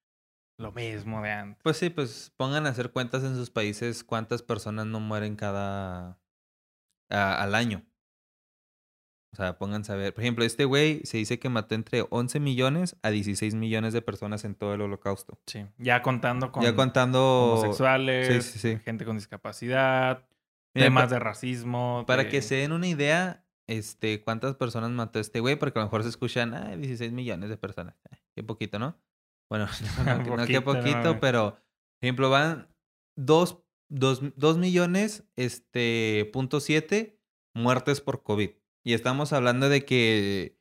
Lo 0.58 0.72
mismo 0.72 1.22
de 1.22 1.32
antes. 1.32 1.64
Pues 1.64 1.78
sí, 1.78 1.90
pues 1.90 2.34
pongan 2.36 2.66
a 2.66 2.70
hacer 2.70 2.92
cuentas 2.92 3.24
en 3.24 3.36
sus 3.36 3.50
países 3.50 4.04
cuántas 4.04 4.42
personas 4.42 4.86
no 4.88 5.00
mueren 5.00 5.36
cada... 5.36 6.20
a- 7.10 7.44
al 7.44 7.56
año. 7.56 7.86
O 9.34 9.36
sea, 9.36 9.58
pónganse 9.58 9.92
a 9.92 9.96
ver. 9.96 10.14
Por 10.14 10.24
ejemplo, 10.24 10.46
este 10.46 10.66
güey 10.66 11.02
se 11.04 11.18
dice 11.18 11.38
que 11.40 11.50
mató 11.50 11.76
entre 11.76 12.06
11 12.10 12.40
millones 12.40 12.96
a 13.04 13.10
16 13.10 13.56
millones 13.56 13.94
de 13.94 14.02
personas 14.02 14.46
en 14.46 14.56
todo 14.56 14.74
el 14.74 14.82
holocausto. 14.82 15.38
Sí. 15.46 15.66
Ya 15.78 16.02
contando 16.02 16.52
con 16.52 16.64
ya 16.64 16.76
contando... 16.76 17.54
homosexuales, 17.54 18.46
Sí, 18.46 18.52
sí, 18.54 18.60
sí. 18.60 18.80
gente 18.84 19.06
con 19.06 19.18
discapacidad, 19.18 20.26
Miren, 20.74 20.88
temas 20.90 21.10
de 21.10 21.20
racismo. 21.20 22.04
Para 22.08 22.24
de- 22.24 22.30
que 22.30 22.42
se 22.42 22.56
den 22.56 22.72
una 22.72 22.88
idea, 22.88 23.44
este, 23.68 24.24
cuántas 24.24 24.56
personas 24.56 24.92
mató 24.92 25.20
este 25.20 25.40
güey, 25.40 25.56
porque 25.58 25.78
a 25.80 25.82
lo 25.82 25.88
mejor 25.88 26.04
se 26.04 26.10
escuchan, 26.10 26.54
ah, 26.54 26.76
16 26.76 27.12
millones 27.12 27.50
de 27.50 27.58
personas. 27.58 27.96
Qué 28.34 28.44
poquito, 28.44 28.80
¿no? 28.80 28.98
Bueno, 29.50 29.68
no, 30.38 30.46
qué 30.46 30.62
Poquito, 30.62 31.04
no, 31.04 31.20
pero, 31.20 31.52
por 31.52 31.62
ejemplo, 32.02 32.30
van 32.30 32.70
dos, 33.16 33.60
dos, 33.90 34.22
dos 34.36 34.58
millones, 34.58 35.26
este, 35.36 36.30
punto 36.34 36.60
siete 36.60 37.20
muertes 37.54 38.02
por 38.02 38.24
COVID. 38.24 38.52
Y 38.88 38.94
estamos 38.94 39.34
hablando 39.34 39.68
de 39.68 39.84
que 39.84 40.58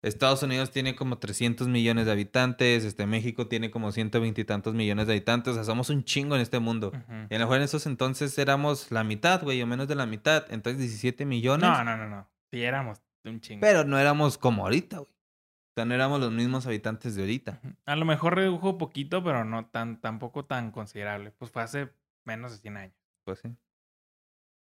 Estados 0.00 0.44
Unidos 0.44 0.70
tiene 0.70 0.94
como 0.94 1.18
300 1.18 1.66
millones 1.66 2.06
de 2.06 2.12
habitantes, 2.12 2.84
este, 2.84 3.04
México 3.04 3.48
tiene 3.48 3.72
como 3.72 3.90
120 3.90 4.40
y 4.40 4.44
tantos 4.44 4.74
millones 4.74 5.08
de 5.08 5.14
habitantes, 5.14 5.50
o 5.50 5.54
sea, 5.54 5.64
somos 5.64 5.90
un 5.90 6.04
chingo 6.04 6.36
en 6.36 6.40
este 6.40 6.60
mundo. 6.60 6.92
Y 7.28 7.34
a 7.34 7.38
lo 7.40 7.46
mejor 7.46 7.56
en 7.56 7.64
esos 7.64 7.86
entonces 7.86 8.38
éramos 8.38 8.92
la 8.92 9.02
mitad, 9.02 9.42
güey, 9.42 9.60
o 9.60 9.66
menos 9.66 9.88
de 9.88 9.96
la 9.96 10.06
mitad. 10.06 10.46
Entonces 10.50 10.82
17 10.82 11.26
millones. 11.26 11.68
No, 11.68 11.82
no, 11.82 11.96
no, 11.96 12.08
no. 12.08 12.30
Sí, 12.52 12.62
éramos 12.62 13.02
un 13.24 13.40
chingo. 13.40 13.60
Pero 13.62 13.82
no 13.82 13.98
éramos 13.98 14.38
como 14.38 14.62
ahorita, 14.62 14.98
güey. 14.98 15.10
O 15.10 15.74
sea, 15.74 15.84
no 15.84 15.94
éramos 15.94 16.20
los 16.20 16.30
mismos 16.30 16.68
habitantes 16.68 17.16
de 17.16 17.22
ahorita. 17.22 17.60
A 17.86 17.96
lo 17.96 18.04
mejor 18.04 18.36
redujo 18.36 18.78
poquito, 18.78 19.24
pero 19.24 19.44
no 19.44 19.66
tan, 19.66 20.00
tampoco 20.00 20.44
tan 20.44 20.70
considerable. 20.70 21.32
Pues 21.32 21.50
fue 21.50 21.62
hace 21.62 21.90
menos 22.24 22.52
de 22.52 22.58
100 22.58 22.76
años. 22.76 22.96
Pues 23.24 23.40
sí. 23.40 23.48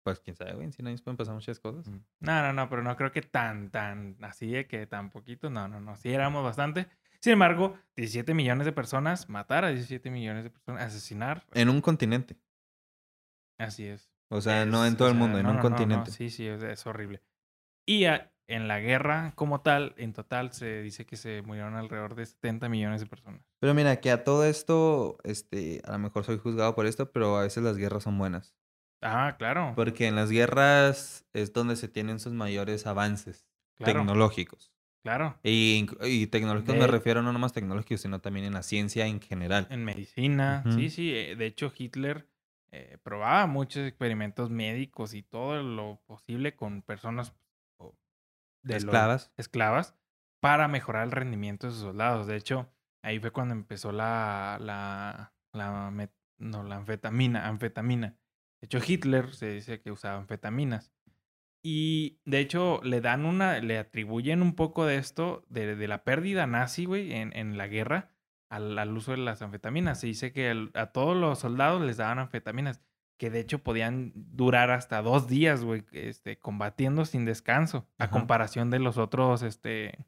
Pues 0.04 0.20
quién 0.20 0.36
sabe, 0.36 0.54
güey. 0.54 0.66
En 0.66 0.74
100 0.74 0.88
años 0.88 1.02
pueden 1.02 1.18
pasar 1.18 1.36
muchas 1.36 1.60
cosas. 1.60 1.88
No, 1.88 2.42
no, 2.42 2.54
no, 2.54 2.70
pero 2.70 2.82
no 2.82 2.96
creo 2.98 3.12
que 3.12 3.22
tan, 3.22 3.70
tan 3.70 4.18
así 4.22 4.52
de 4.52 4.68
que 4.68 4.88
tan 4.88 5.10
poquito. 5.12 5.50
No, 5.50 5.68
no, 5.68 5.80
no. 5.80 5.96
Sí 5.96 6.10
éramos 6.12 6.44
bastante. 6.44 6.88
Sin 7.20 7.34
embargo, 7.34 7.78
17 7.96 8.34
millones 8.34 8.66
de 8.66 8.72
personas, 8.72 9.30
matar 9.30 9.64
a 9.64 9.70
17 9.70 10.10
millones 10.10 10.44
de 10.44 10.50
personas, 10.50 10.82
asesinar. 10.88 11.46
En 11.54 11.70
un 11.70 11.80
continente. 11.82 12.36
Así 13.60 13.86
es. 13.86 14.10
O 14.30 14.42
sea, 14.42 14.66
no 14.66 14.86
en 14.86 14.96
todo 14.98 15.10
el 15.10 15.14
sea, 15.14 15.20
mundo, 15.20 15.38
en 15.38 15.44
no, 15.46 15.52
un 15.52 15.58
no, 15.58 15.64
no, 15.64 15.70
no, 15.70 15.76
continente. 15.76 16.12
Sí, 16.12 16.30
sí, 16.30 16.48
es, 16.48 16.64
es 16.64 16.86
horrible. 16.88 17.22
Y 17.86 18.06
a- 18.06 18.32
en 18.48 18.68
la 18.68 18.80
guerra 18.80 19.32
como 19.36 19.62
tal, 19.62 19.94
en 19.98 20.14
total, 20.14 20.52
se 20.52 20.82
dice 20.82 21.06
que 21.06 21.16
se 21.16 21.42
murieron 21.42 21.76
alrededor 21.76 22.16
de 22.16 22.26
70 22.26 22.68
millones 22.70 23.00
de 23.02 23.08
personas. 23.08 23.42
Pero 23.60 23.74
mira, 23.74 24.02
que 24.02 24.12
a 24.12 24.24
todo 24.26 24.44
esto, 24.46 25.18
este, 25.24 25.82
a 25.86 25.94
lo 25.94 26.00
mejor 26.00 26.26
soy 26.26 26.38
juzgado 26.38 26.76
por 26.76 26.86
esto, 26.86 27.12
pero 27.12 27.38
a 27.38 27.44
veces 27.44 27.64
las 27.64 27.78
guerras 27.78 28.04
son 28.04 28.18
buenas. 28.18 28.54
Ah, 29.02 29.36
claro. 29.38 29.74
Porque 29.76 30.08
en 30.08 30.16
las 30.16 30.30
guerras 30.30 31.26
es 31.34 31.54
donde 31.54 31.76
se 31.76 31.88
tienen 31.88 32.20
sus 32.20 32.34
mayores 32.34 32.86
avances 32.86 33.48
claro, 33.78 34.00
tecnológicos. 34.00 34.72
claro. 35.04 35.40
Y, 35.44 35.88
y 36.04 36.28
tecnológicos 36.28 36.76
me 36.76 36.88
refiero 36.88 37.22
no 37.24 37.34
nomás 37.34 37.54
tecnológicos, 37.54 38.02
sino 38.02 38.20
también 38.22 38.46
en 38.46 38.54
la 38.54 38.64
ciencia 38.64 39.08
en 39.08 39.20
general. 39.20 39.68
En 39.70 39.84
medicina, 39.84 40.64
sí, 40.76 40.90
sí. 40.90 41.14
eh, 41.16 41.36
De 41.36 41.48
hecho, 41.48 41.74
Hitler 41.76 42.28
eh, 42.72 43.00
probaba 43.02 43.48
muchos 43.48 43.88
experimentos 43.88 44.50
médicos 44.50 45.14
y 45.14 45.24
todo 45.24 45.62
lo 45.64 46.02
posible 46.06 46.56
con 46.56 46.84
personas 46.84 47.34
de 48.64 48.78
Esclavas. 48.78 49.32
esclavas 49.38 49.96
para 50.40 50.68
mejorar 50.68 51.06
el 51.06 51.12
rendimiento 51.12 51.68
de 51.68 51.74
sus 51.74 51.82
soldados. 51.82 52.28
De 52.28 52.36
hecho, 52.36 52.72
ahí 53.02 53.20
fue 53.20 53.32
cuando 53.32 53.54
empezó 53.56 53.92
la, 53.92 54.58
la, 54.62 55.34
la, 55.54 55.90
met- 55.92 56.14
no, 56.38 56.64
la 56.64 56.76
anfetamina, 56.76 57.48
anfetamina. 57.48 58.18
De 58.62 58.66
hecho, 58.68 58.80
Hitler 58.86 59.34
se 59.34 59.52
dice 59.52 59.82
que 59.82 59.92
usaba 59.92 60.18
anfetaminas. 60.20 60.92
Y 61.64 62.20
de 62.26 62.40
hecho, 62.40 62.80
le 62.84 63.02
dan 63.02 63.26
una, 63.26 63.60
le 63.60 63.78
atribuyen 63.78 64.42
un 64.42 64.56
poco 64.56 64.86
de 64.86 64.98
esto, 64.98 65.46
de, 65.50 65.76
de 65.76 65.88
la 65.88 66.04
pérdida 66.04 66.48
nazi, 66.48 66.86
güey, 66.86 67.14
en, 67.14 67.36
en 67.36 67.58
la 67.58 67.68
guerra, 67.68 68.12
al, 68.50 68.78
al 68.80 68.96
uso 68.98 69.12
de 69.12 69.18
las 69.18 69.42
anfetaminas. 69.42 70.00
Se 70.00 70.08
dice 70.08 70.32
que 70.32 70.50
el- 70.50 70.72
a 70.74 70.88
todos 70.88 71.16
los 71.16 71.40
soldados 71.40 71.82
les 71.82 71.98
daban 71.98 72.20
anfetaminas, 72.20 72.82
que 73.20 73.30
de 73.30 73.40
hecho 73.40 73.60
podían 73.60 74.12
durar 74.16 74.72
hasta 74.72 75.02
dos 75.04 75.28
días, 75.28 75.64
güey, 75.64 75.86
este, 75.92 76.40
combatiendo 76.40 77.06
sin 77.06 77.26
descanso, 77.26 77.88
a 78.00 78.06
comparación 78.10 78.72
de 78.72 78.80
los 78.80 78.98
otros, 78.98 79.44
este, 79.44 80.06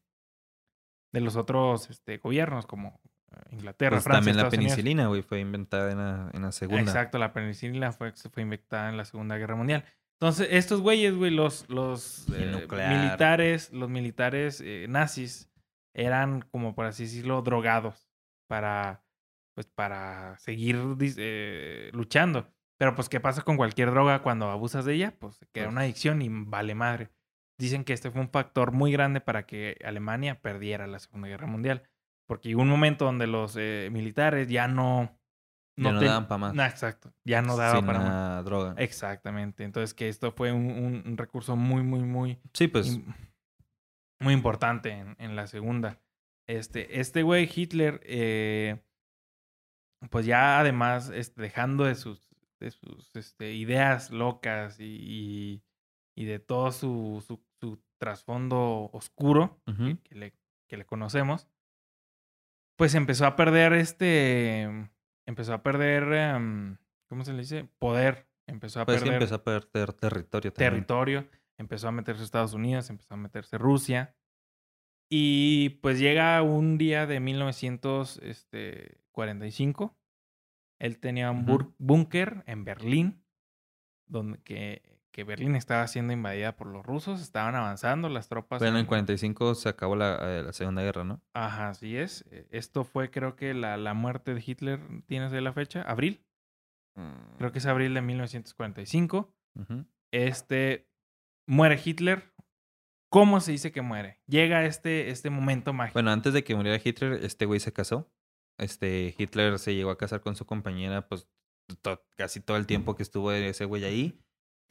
de 1.12 1.22
los 1.22 1.36
otros, 1.36 1.92
este, 1.92 2.18
gobiernos 2.18 2.66
como 2.66 3.00
Inglaterra, 3.52 3.96
Pues 3.96 4.04
Francia, 4.04 4.18
también 4.20 4.38
la 4.38 4.44
Estados 4.44 4.58
penicilina, 4.58 5.08
güey, 5.08 5.22
fue 5.22 5.40
inventada 5.40 5.92
en 5.92 5.98
la, 5.98 6.32
en 6.34 6.42
la 6.42 6.52
segunda. 6.52 6.82
Exacto, 6.82 7.18
la 7.18 7.34
penicilina 7.34 7.92
fue, 7.92 8.14
fue 8.14 8.44
inventada 8.44 8.90
en 8.90 8.98
la 8.98 9.06
Segunda 9.06 9.38
Guerra 9.38 9.56
Mundial. 9.56 9.86
Entonces, 10.20 10.48
estos 10.52 10.82
güeyes, 10.82 11.16
güey, 11.16 11.32
los, 11.32 11.70
los 11.70 12.28
eh, 12.36 12.68
militares, 12.70 13.72
los 13.74 13.90
militares 13.90 14.62
eh, 14.64 14.86
nazis, 14.88 15.52
eran 15.94 16.42
como 16.52 16.76
por 16.76 16.86
así 16.86 17.04
decirlo, 17.04 17.42
drogados 17.42 18.10
para, 18.48 19.04
pues, 19.54 19.68
para 19.68 20.38
seguir 20.40 20.80
eh, 21.18 21.90
luchando. 21.94 22.48
Pero, 22.80 22.96
pues, 22.96 23.10
¿qué 23.10 23.20
pasa 23.20 23.42
con 23.44 23.58
cualquier 23.58 23.92
droga 23.92 24.22
cuando 24.24 24.50
abusas 24.50 24.86
de 24.86 24.94
ella? 24.96 25.14
Pues, 25.20 25.40
queda 25.52 25.66
una 25.68 25.82
Pues- 25.82 25.84
adicción 25.86 26.22
y 26.22 26.30
vale 26.30 26.74
madre. 26.76 27.10
Dicen 27.60 27.84
que 27.84 27.94
este 27.94 28.10
fue 28.10 28.22
un 28.22 28.30
factor 28.30 28.72
muy 28.72 28.92
grande 28.92 29.22
para 29.22 29.46
que 29.46 29.78
Alemania 29.86 30.42
perdiera 30.42 30.88
la 30.88 31.00
Segunda 31.00 31.28
Guerra 31.28 31.48
Mundial. 31.48 31.84
Porque 32.28 32.50
llegó 32.50 32.62
un 32.62 32.70
momento 32.70 33.06
donde 33.06 33.28
los 33.28 33.56
eh, 33.58 33.90
militares 33.92 34.48
ya 34.48 34.68
no... 34.68 35.18
Ya 35.76 35.92
no 35.92 36.00
ten- 36.00 36.08
daban 36.10 36.28
pa' 36.28 36.38
más. 36.38 36.54
No, 36.54 36.64
exacto. 36.64 37.12
Ya 37.26 37.42
no 37.42 37.58
daba 37.58 37.78
sin 37.78 37.86
para 37.86 38.00
más. 38.00 38.46
droga. 38.46 38.76
Exactamente. 38.78 39.64
Entonces, 39.64 39.94
que 39.96 40.08
esto 40.08 40.32
fue 40.32 40.52
un, 40.52 40.66
un- 40.70 41.04
un 41.06 41.18
recurso 41.18 41.56
muy, 41.56 41.82
muy, 41.84 42.02
muy, 42.04 42.40
Sí, 42.54 42.68
pues 42.68 43.00
muy 44.22 44.34
importante 44.34 44.92
en, 44.92 45.16
en 45.20 45.36
la 45.36 45.48
segunda. 45.48 46.00
Este, 46.48 47.00
este 47.00 47.24
güey, 47.24 47.50
Hitler, 47.54 48.00
eh, 48.04 48.82
pues 50.10 50.26
ya 50.26 50.60
además, 50.60 51.10
este, 51.10 51.42
dejando 51.42 51.86
de 51.86 51.96
sus, 51.96 52.30
de 52.60 52.72
sus 52.72 53.16
este, 53.16 53.54
ideas 53.54 54.12
locas 54.12 54.80
y, 54.80 54.84
y, 54.86 55.64
y 56.16 56.26
de 56.26 56.40
todo 56.40 56.72
su, 56.72 57.24
su, 57.26 57.42
su 57.60 57.82
trasfondo 58.00 58.90
oscuro 58.94 59.60
que 60.04 60.16
le, 60.16 60.34
que 60.70 60.78
le 60.78 60.86
conocemos, 60.86 61.48
pues 62.76 62.96
empezó 62.96 63.26
a 63.26 63.36
perder 63.36 63.74
este, 63.74 64.90
empezó 65.26 65.54
a 65.54 65.64
perder, 65.64 66.12
em, 66.14 66.78
¿cómo 67.08 67.24
se 67.24 67.34
le 67.34 67.40
dice? 67.40 67.70
Poder. 67.80 68.28
Empezó 68.46 68.82
a 68.82 68.86
pues 68.86 69.00
sí 69.00 69.06
perder 69.06 69.22
empezó 69.22 69.36
a 69.36 69.44
perder 69.44 69.94
territorio 69.94 70.52
también. 70.52 70.72
territorio. 70.72 71.30
Empezó 71.58 71.88
a 71.88 71.92
meterse 71.92 72.24
Estados 72.24 72.54
Unidos, 72.54 72.90
empezó 72.90 73.14
a 73.14 73.18
meterse 73.18 73.58
Rusia. 73.58 74.16
Y 75.10 75.70
pues 75.82 76.00
llega 76.00 76.42
un 76.42 76.78
día 76.78 77.06
de 77.06 77.20
1945. 77.20 79.98
Él 80.80 81.00
tenía 81.00 81.32
un 81.32 81.76
búnker 81.78 82.44
en 82.48 82.64
Berlín, 82.66 83.24
donde 84.08 84.42
que, 84.42 84.82
que 85.14 85.24
Berlín 85.24 85.56
estaba 85.56 85.88
siendo 85.88 86.12
invadida 86.12 86.56
por 86.58 86.68
los 86.68 86.86
rusos, 86.86 87.22
estaban 87.22 87.56
avanzando 87.56 88.10
las 88.10 88.28
tropas. 88.28 88.60
Bueno, 88.60 88.78
en 88.78 88.82
en- 88.82 88.88
45 88.88 89.56
se 89.56 89.70
acabó 89.70 89.96
la, 89.96 90.18
eh, 90.40 90.44
la 90.44 90.52
Segunda 90.54 90.82
Guerra, 90.82 91.04
¿no? 91.06 91.22
Ajá, 91.34 91.70
así 91.70 91.96
es. 91.96 92.26
Eh, 92.32 92.48
Esto 92.52 92.84
fue, 92.84 93.10
creo 93.12 93.36
que 93.36 93.54
la, 93.54 93.78
la 93.78 93.94
muerte 93.94 94.34
de 94.34 94.44
Hitler, 94.46 94.80
¿tienes 95.06 95.32
ahí 95.32 95.40
la 95.42 95.54
fecha? 95.54 95.84
Abril. 95.84 96.26
Creo 97.38 97.52
que 97.52 97.58
es 97.60 97.66
abril 97.66 97.94
de 97.94 98.02
1945. 98.02 99.34
Ujú. 99.56 99.86
este 100.12 100.88
muere 101.48 101.80
Hitler. 101.84 102.34
¿Cómo 103.12 103.40
se 103.40 103.52
dice 103.52 103.72
que 103.72 103.82
muere? 103.84 104.20
Llega 104.28 104.66
este, 104.66 105.10
este 105.10 105.30
momento 105.30 105.72
mágico. 105.74 105.94
Bueno, 105.94 106.12
antes 106.12 106.34
de 106.34 106.44
que 106.44 106.56
muriera 106.56 106.82
Hitler, 106.84 107.24
este 107.24 107.46
güey 107.46 107.60
se 107.60 107.72
casó. 107.72 108.12
Este, 108.60 109.14
Hitler 109.18 109.60
se 109.60 109.76
llegó 109.76 109.92
a 109.92 109.98
casar 109.98 110.22
con 110.22 110.36
su 110.36 110.46
compañera, 110.48 111.08
pues, 111.08 111.28
to- 111.84 112.04
casi 112.18 112.40
todo 112.40 112.58
el 112.58 112.66
tiempo 112.68 112.96
que 112.96 113.04
estuvo 113.04 113.32
ese 113.32 113.66
güey 113.66 113.84
ahí, 113.86 114.20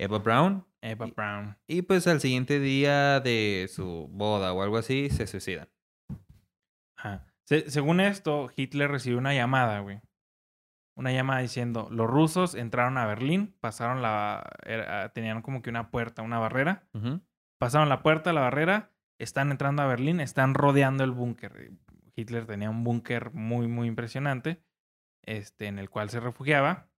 Eva 0.03 0.18
Brown. 0.18 0.66
Eva 0.80 1.07
y- 1.07 1.11
Brown. 1.12 1.57
Y 1.66 1.82
pues 1.82 2.07
al 2.07 2.20
siguiente 2.20 2.59
día 2.59 3.20
de 3.20 3.68
su 3.72 4.09
boda 4.11 4.53
o 4.53 4.62
algo 4.62 4.76
así, 4.78 5.11
se 5.11 5.26
suicidan. 5.26 5.68
Ajá. 6.96 7.26
Se- 7.44 7.70
según 7.70 8.00
esto, 8.00 8.50
Hitler 8.57 8.90
recibió 8.90 9.18
una 9.18 9.34
llamada, 9.34 9.80
güey. 9.80 10.00
Una 10.96 11.12
llamada 11.12 11.40
diciendo, 11.40 11.88
los 11.90 12.09
rusos 12.09 12.55
entraron 12.55 12.98
a 12.98 13.07
Berlín, 13.07 13.55
pasaron 13.61 14.03
la... 14.03 14.44
era- 14.64 15.12
tenían 15.12 15.40
como 15.42 15.62
que 15.62 15.70
una 15.70 15.90
puerta, 15.90 16.22
una 16.22 16.38
barrera. 16.38 16.86
Pasaron 17.59 17.88
la 17.88 18.03
puerta, 18.03 18.32
la 18.32 18.40
barrera, 18.42 18.90
están 19.18 19.50
entrando 19.53 19.82
a 19.82 19.86
Berlín, 19.86 20.20
están 20.20 20.55
rodeando 20.55 21.05
el 21.05 21.12
búnker. 21.12 21.72
Hitler 22.16 22.44
tenía 22.46 22.68
un 22.68 22.82
búnker 22.84 23.32
muy, 23.32 23.68
muy 23.68 23.86
impresionante, 23.88 24.62
este, 25.24 25.66
en 25.66 25.78
el 25.78 25.88
cual 25.88 26.11
se 26.11 26.20
refugiaba. 26.20 26.88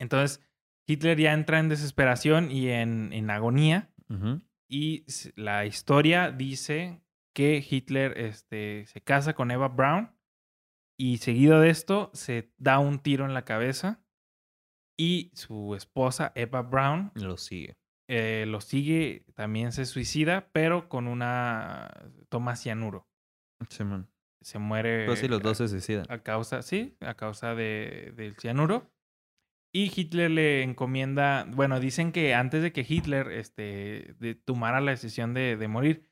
Entonces, 0.00 0.42
Hitler 0.90 1.18
ya 1.18 1.32
entra 1.32 1.58
en 1.60 1.68
desesperación 1.68 2.50
y 2.50 2.68
en, 2.68 3.12
en 3.12 3.30
agonía. 3.30 3.92
Y 4.68 5.04
la 5.36 5.64
historia 5.66 6.30
dice 6.32 7.00
que 7.34 7.64
Hitler 7.68 8.18
este, 8.18 8.86
se 8.86 9.00
casa 9.00 9.34
con 9.34 9.50
Eva 9.50 9.68
Braun 9.68 10.10
y 10.98 11.18
seguido 11.18 11.60
de 11.60 11.70
esto 11.70 12.10
se 12.12 12.52
da 12.58 12.78
un 12.78 12.98
tiro 12.98 13.24
en 13.24 13.34
la 13.34 13.44
cabeza 13.44 14.04
y 14.98 15.30
su 15.34 15.74
esposa 15.74 16.32
Eva 16.34 16.62
Braun 16.62 17.10
Lo 17.14 17.36
sigue. 17.36 17.76
eh, 18.08 18.44
lo 18.46 18.60
sigue, 18.60 19.24
también 19.34 19.72
se 19.72 19.86
suicida, 19.86 20.50
pero 20.52 20.88
con 20.88 21.06
una 21.06 21.90
toma 22.28 22.56
cianuro. 22.56 23.08
Simón. 23.68 24.10
Se 24.42 24.58
muere 24.58 25.06
Pues 25.06 25.20
sí, 25.20 25.28
los 25.28 25.40
dos 25.42 25.58
se 25.58 25.68
suicidan. 25.68 26.06
a 26.08 26.18
causa, 26.22 26.62
sí, 26.62 26.96
a 27.00 27.14
causa 27.14 27.54
de, 27.54 28.12
del 28.16 28.34
cianuro. 28.36 28.90
Y 29.72 29.92
Hitler 29.94 30.30
le 30.30 30.62
encomienda, 30.62 31.46
bueno, 31.48 31.78
dicen 31.80 32.10
que 32.12 32.34
antes 32.34 32.62
de 32.62 32.72
que 32.72 32.84
Hitler 32.88 33.30
este, 33.30 34.14
de- 34.18 34.34
tomara 34.34 34.80
la 34.80 34.90
decisión 34.90 35.32
de, 35.34 35.56
de 35.56 35.68
morir, 35.68 36.08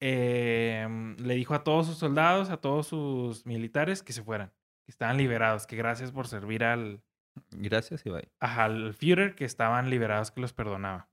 eh, 0.00 1.14
le 1.18 1.34
dijo 1.34 1.54
a 1.54 1.64
todos 1.64 1.86
sus 1.86 1.98
soldados, 1.98 2.50
a 2.50 2.56
todos 2.56 2.86
sus 2.88 3.46
militares 3.46 4.02
que 4.02 4.12
se 4.12 4.22
fueran, 4.22 4.48
que 4.84 4.90
estaban 4.90 5.16
liberados, 5.16 5.66
que 5.66 5.76
gracias 5.76 6.12
por 6.12 6.26
servir 6.26 6.64
al, 6.64 7.02
Gracias 7.50 8.04
y 8.04 8.10
bye. 8.10 8.28
ajá, 8.40 8.64
al 8.64 8.94
Führer, 8.94 9.34
que 9.34 9.44
estaban 9.44 9.88
liberados, 9.90 10.30
que 10.30 10.40
los 10.40 10.52
perdonaba. 10.52 11.08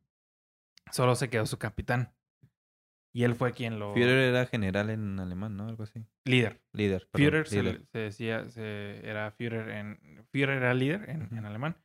Solo 0.92 1.16
se 1.16 1.30
quedó 1.30 1.46
su 1.46 1.58
capitán. 1.60 2.14
Y 3.12 3.24
él 3.24 3.34
fue 3.36 3.54
quien 3.54 3.80
lo... 3.80 3.94
Führer 3.94 4.30
era 4.30 4.46
general 4.46 4.90
en 4.92 5.20
alemán, 5.20 5.58
¿no? 5.58 5.68
Algo 5.68 5.84
así. 5.84 6.06
Líder. 6.26 6.62
Líder. 6.74 7.08
perdón, 7.12 7.26
Führer 7.28 7.48
se, 7.48 7.64
líder. 7.64 7.86
se 7.92 7.98
decía, 8.00 8.50
se- 8.50 9.08
era 9.08 9.32
Führer 9.32 9.70
en 9.70 10.24
Führer 10.32 10.58
era 10.58 10.74
líder 10.76 11.10
en, 11.10 11.22
en 11.32 11.38
Ujú. 11.40 11.48
alemán. 11.48 11.76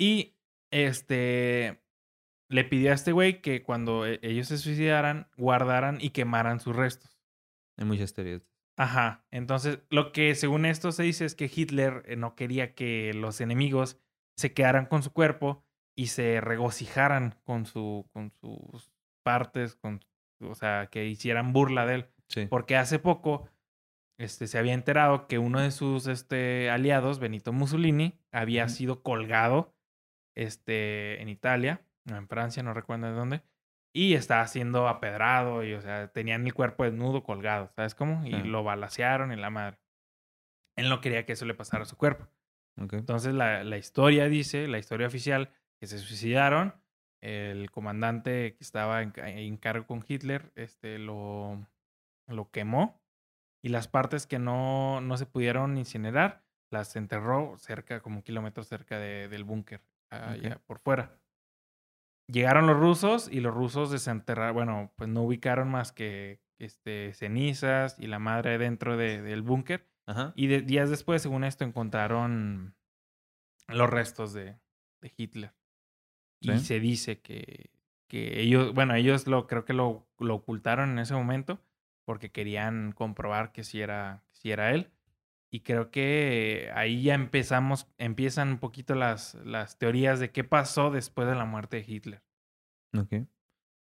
Y 0.00 0.36
este 0.72 1.82
le 2.48 2.64
pidió 2.64 2.90
a 2.90 2.94
este 2.94 3.12
güey 3.12 3.42
que 3.42 3.62
cuando 3.62 4.06
e- 4.06 4.18
ellos 4.22 4.48
se 4.48 4.58
suicidaran, 4.58 5.28
guardaran 5.36 5.98
y 6.00 6.10
quemaran 6.10 6.58
sus 6.60 6.74
restos. 6.74 7.20
Hay 7.78 7.84
muchas 7.84 8.14
teorías. 8.14 8.42
Ajá. 8.78 9.26
Entonces, 9.30 9.80
lo 9.90 10.10
que 10.12 10.34
según 10.34 10.64
esto 10.64 10.90
se 10.90 11.02
dice 11.02 11.26
es 11.26 11.34
que 11.34 11.50
Hitler 11.54 12.02
eh, 12.06 12.16
no 12.16 12.34
quería 12.34 12.74
que 12.74 13.12
los 13.14 13.40
enemigos 13.42 13.98
se 14.38 14.52
quedaran 14.54 14.86
con 14.86 15.02
su 15.02 15.12
cuerpo 15.12 15.62
y 15.96 16.06
se 16.06 16.40
regocijaran 16.40 17.34
con 17.44 17.66
su 17.66 18.08
con 18.12 18.30
sus 18.40 18.90
partes, 19.22 19.76
con 19.76 20.00
o 20.40 20.54
sea, 20.54 20.88
que 20.90 21.06
hicieran 21.06 21.52
burla 21.52 21.86
de 21.86 21.94
él. 21.94 22.06
Sí. 22.28 22.46
Porque 22.46 22.76
hace 22.76 22.98
poco 22.98 23.48
este, 24.20 24.46
se 24.46 24.58
había 24.58 24.74
enterado 24.74 25.26
que 25.26 25.38
uno 25.38 25.60
de 25.60 25.70
sus 25.70 26.06
este, 26.06 26.68
aliados, 26.68 27.18
Benito 27.18 27.54
Mussolini, 27.54 28.20
había 28.32 28.68
sido 28.68 29.02
colgado 29.02 29.74
este, 30.36 31.22
en 31.22 31.30
Italia, 31.30 31.86
en 32.04 32.28
Francia, 32.28 32.62
no 32.62 32.74
recuerdo 32.74 33.06
de 33.06 33.12
dónde, 33.12 33.42
y 33.94 34.12
estaba 34.12 34.46
siendo 34.46 34.88
apedrado, 34.88 35.64
y 35.64 35.72
o 35.72 35.80
sea, 35.80 36.08
tenían 36.08 36.46
el 36.46 36.52
cuerpo 36.52 36.84
desnudo 36.84 37.24
colgado, 37.24 37.70
¿sabes 37.74 37.94
cómo? 37.94 38.24
Y 38.26 38.32
lo 38.32 38.62
balacearon 38.62 39.32
en 39.32 39.40
la 39.40 39.48
madre. 39.48 39.80
Él 40.76 40.90
no 40.90 41.00
quería 41.00 41.24
que 41.24 41.32
eso 41.32 41.46
le 41.46 41.54
pasara 41.54 41.84
a 41.84 41.86
su 41.86 41.96
cuerpo. 41.96 42.28
Entonces 42.76 43.34
la, 43.34 43.64
la 43.64 43.78
historia 43.78 44.28
dice, 44.28 44.68
la 44.68 44.78
historia 44.78 45.06
oficial, 45.06 45.50
que 45.78 45.86
se 45.86 45.98
suicidaron. 45.98 46.74
El 47.22 47.70
comandante 47.70 48.54
que 48.56 48.62
estaba 48.64 49.02
en, 49.02 49.10
ca- 49.10 49.28
en 49.28 49.56
cargo 49.58 49.86
con 49.86 50.04
Hitler 50.06 50.52
este, 50.56 50.98
lo, 50.98 51.66
lo 52.26 52.50
quemó 52.50 53.00
y 53.62 53.68
las 53.68 53.88
partes 53.88 54.26
que 54.26 54.38
no, 54.38 55.00
no 55.02 55.16
se 55.18 55.26
pudieron 55.26 55.76
incinerar 55.76 56.44
las 56.70 56.94
enterró 56.96 57.56
cerca, 57.58 58.00
como 58.00 58.16
un 58.18 58.22
kilómetro 58.22 58.62
cerca 58.64 58.98
de- 58.98 59.28
del 59.28 59.44
búnker, 59.44 59.82
allá 60.10 60.60
por 60.66 60.78
fuera. 60.78 61.18
Llegaron 62.28 62.66
los 62.68 62.78
rusos 62.78 63.28
y 63.30 63.40
los 63.40 63.52
rusos 63.52 63.90
desenterraron, 63.90 64.54
bueno, 64.54 64.92
pues 64.96 65.10
no 65.10 65.22
ubicaron 65.22 65.68
más 65.68 65.92
que 65.92 66.40
este, 66.60 67.12
cenizas 67.14 67.98
y 67.98 68.06
la 68.06 68.18
madre 68.20 68.56
dentro 68.58 68.96
de- 68.96 69.20
del 69.22 69.42
búnker. 69.42 69.88
Y 70.36 70.46
de- 70.46 70.62
días 70.62 70.90
después, 70.90 71.22
según 71.22 71.44
esto, 71.44 71.64
encontraron 71.64 72.76
los 73.68 73.90
restos 73.90 74.32
de, 74.32 74.58
de 75.00 75.12
Hitler. 75.16 75.54
Y 76.40 76.48
Sí. 76.52 76.58
se 76.60 76.80
dice 76.80 77.20
que, 77.20 77.70
que 78.08 78.40
ellos, 78.40 78.72
bueno, 78.74 78.94
ellos 78.94 79.26
lo 79.26 79.46
creo 79.46 79.64
que 79.64 79.72
lo, 79.74 80.06
lo 80.18 80.34
ocultaron 80.36 80.90
en 80.90 80.98
ese 80.98 81.14
momento 81.14 81.60
porque 82.06 82.30
querían 82.30 82.92
comprobar 82.92 83.52
que 83.52 83.62
sí 83.62 83.80
era, 83.80 84.24
sí 84.32 84.50
era 84.50 84.72
él. 84.72 84.90
Y 85.52 85.60
creo 85.60 85.90
que 85.90 86.70
ahí 86.74 87.02
ya 87.02 87.14
empezamos, 87.14 87.88
empiezan 87.98 88.48
un 88.50 88.58
poquito 88.58 88.94
las, 88.94 89.34
las 89.44 89.78
teorías 89.78 90.20
de 90.20 90.30
qué 90.30 90.44
pasó 90.44 90.90
después 90.90 91.28
de 91.28 91.34
la 91.34 91.44
muerte 91.44 91.76
de 91.78 91.84
Hitler. 91.92 92.22
Ok. 92.96 93.10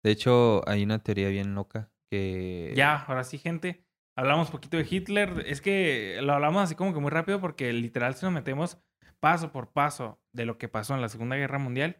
De 0.04 0.10
hecho, 0.10 0.66
hay 0.68 0.84
una 0.84 1.00
teoría 1.00 1.28
bien 1.28 1.54
loca 1.54 1.90
que... 2.10 2.72
Ya, 2.76 2.96
ahora 2.96 3.24
sí, 3.24 3.38
gente. 3.38 3.84
Hablamos 4.16 4.48
un 4.48 4.52
poquito 4.52 4.76
de 4.76 4.86
Hitler. 4.88 5.42
Es 5.46 5.60
que 5.60 6.20
lo 6.22 6.32
hablamos 6.32 6.62
así 6.62 6.74
como 6.76 6.94
que 6.94 7.00
muy 7.00 7.10
rápido 7.10 7.40
porque 7.40 7.72
literal 7.72 8.14
si 8.14 8.24
nos 8.24 8.32
metemos 8.32 8.78
paso 9.20 9.50
por 9.50 9.72
paso 9.72 10.20
de 10.32 10.46
lo 10.46 10.58
que 10.58 10.68
pasó 10.68 10.94
en 10.94 11.00
la 11.00 11.08
Segunda 11.08 11.36
Guerra 11.36 11.58
Mundial, 11.58 11.96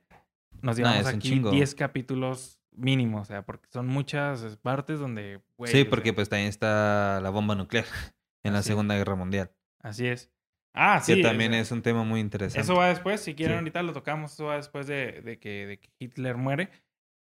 nos 0.62 0.76
llevamos 0.76 1.06
aquí 1.06 1.30
chingo. 1.30 1.50
10 1.50 1.74
capítulos 1.74 2.60
mínimo, 2.72 3.20
o 3.20 3.24
sea, 3.24 3.42
porque 3.44 3.68
son 3.70 3.86
muchas 3.86 4.56
partes 4.58 4.98
donde... 4.98 5.40
güey, 5.56 5.72
Sí, 5.72 5.84
porque 5.84 6.10
sea, 6.10 6.14
pues 6.16 6.28
también 6.28 6.48
está 6.48 7.20
la 7.22 7.30
bomba 7.30 7.54
nuclear 7.54 7.86
en 8.44 8.52
la 8.52 8.58
es. 8.60 8.64
Segunda 8.66 8.96
Guerra 8.96 9.14
Mundial. 9.14 9.50
Así 9.80 10.06
es. 10.06 10.30
Ah, 10.74 11.00
sí. 11.00 11.14
que 11.14 11.22
también 11.22 11.52
sea, 11.52 11.60
es 11.60 11.70
un 11.72 11.80
tema 11.80 12.04
muy 12.04 12.20
interesante. 12.20 12.60
Eso 12.60 12.74
va 12.74 12.88
después, 12.88 13.20
si 13.20 13.34
quieren 13.34 13.56
Sí. 13.56 13.58
ahorita 13.60 13.82
lo 13.82 13.94
tocamos, 13.94 14.34
eso 14.34 14.44
va 14.46 14.56
después 14.56 14.86
de, 14.86 15.22
de 15.22 15.38
que, 15.38 15.66
de 15.66 15.78
que 15.78 15.88
Hitler 15.98 16.36
muere. 16.36 16.70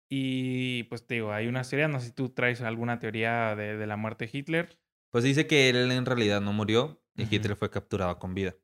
Y 0.09 0.83
pues 0.83 1.05
te 1.05 1.15
digo, 1.15 1.33
hay 1.33 1.47
una 1.47 1.63
teoría, 1.65 1.89
no 1.89 1.99
sé 1.99 2.07
si 2.07 2.11
tú 2.13 2.29
traes 2.29 2.61
alguna 2.61 2.99
teoría 2.99 3.55
de, 3.55 3.75
de 3.75 3.87
la 3.87 3.97
muerte 3.97 4.27
de 4.27 4.37
Hitler. 4.37 4.77
Pues 5.11 5.23
dice 5.25 5.45
que 5.45 5.69
él 5.69 5.91
en 5.91 6.05
realidad 6.05 6.39
no 6.39 6.53
murió 6.53 7.01
y. 7.17 7.23
Hitler 7.29 7.55
fue 7.55 7.69
capturado 7.69 8.17
con 8.17 8.33
vida. 8.33 8.55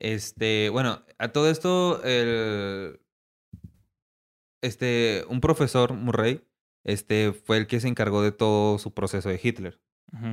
Este, 0.00 0.68
bueno, 0.70 1.04
a 1.18 1.28
todo 1.28 1.50
esto, 1.50 2.02
el, 2.04 3.00
este, 4.60 5.24
un 5.28 5.40
profesor, 5.40 5.94
Murray, 5.94 6.44
este, 6.84 7.32
fue 7.32 7.58
el 7.58 7.66
que 7.66 7.80
se 7.80 7.88
encargó 7.88 8.22
de 8.22 8.32
todo 8.32 8.78
su 8.78 8.94
proceso 8.94 9.28
de 9.28 9.40
Hitler. 9.42 9.80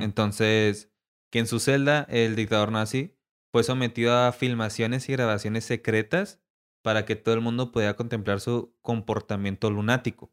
Entonces, 0.00 0.90
que 1.30 1.38
en 1.38 1.46
su 1.46 1.60
celda, 1.60 2.06
el 2.08 2.34
dictador 2.34 2.72
nazi 2.72 3.14
fue 3.52 3.62
sometido 3.62 4.16
a 4.16 4.32
filmaciones 4.32 5.08
y 5.08 5.12
grabaciones 5.12 5.64
secretas 5.64 6.40
para 6.82 7.04
que 7.04 7.16
todo 7.16 7.34
el 7.34 7.42
mundo 7.42 7.72
pudiera 7.72 7.94
contemplar 7.94 8.40
su 8.40 8.74
comportamiento 8.80 9.70
lunático. 9.70 10.32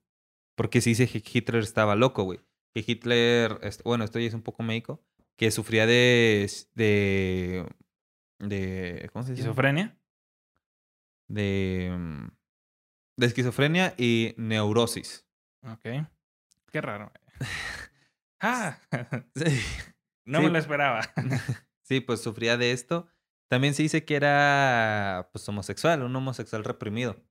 Porque 0.56 0.82
se 0.82 0.92
dice 0.92 1.08
que 1.08 1.22
Hitler 1.26 1.64
estaba 1.64 1.96
loco, 1.96 2.24
güey. 2.24 2.40
Que 2.74 2.84
Hitler, 2.86 3.60
bueno, 3.84 4.04
esto 4.04 4.20
ya 4.20 4.28
es 4.28 4.34
un 4.34 4.44
poco 4.44 4.64
médico, 4.64 5.04
que 5.36 5.52
sufría 5.52 5.86
de, 5.86 6.50
de, 6.76 7.66
de, 8.40 9.10
¿cómo 9.12 9.24
se 9.24 9.32
dice? 9.32 9.42
¿Esquizofrenia? 9.42 9.98
De, 11.28 11.92
mm, 11.98 12.28
de 13.18 13.26
esquizofrenia 13.28 13.94
y 13.98 14.34
neurosis. 14.38 15.26
Ok. 15.66 16.08
Qué 16.72 16.82
raro. 16.82 17.12
ah, 18.42 18.78
Sí. 19.36 19.60
no 20.26 20.40
Sí. 20.40 20.46
me 20.46 20.52
lo 20.52 20.58
esperaba. 20.60 21.02
Sí, 21.86 22.00
pues 22.00 22.22
sufría 22.22 22.56
de 22.58 22.72
esto. 22.72 23.08
También 23.50 23.74
se 23.74 23.84
dice 23.84 24.06
que 24.06 24.16
era 24.16 25.28
pues 25.34 25.48
homosexual, 25.50 26.02
un 26.02 26.16
homosexual 26.16 26.64
reprimido. 26.64 27.22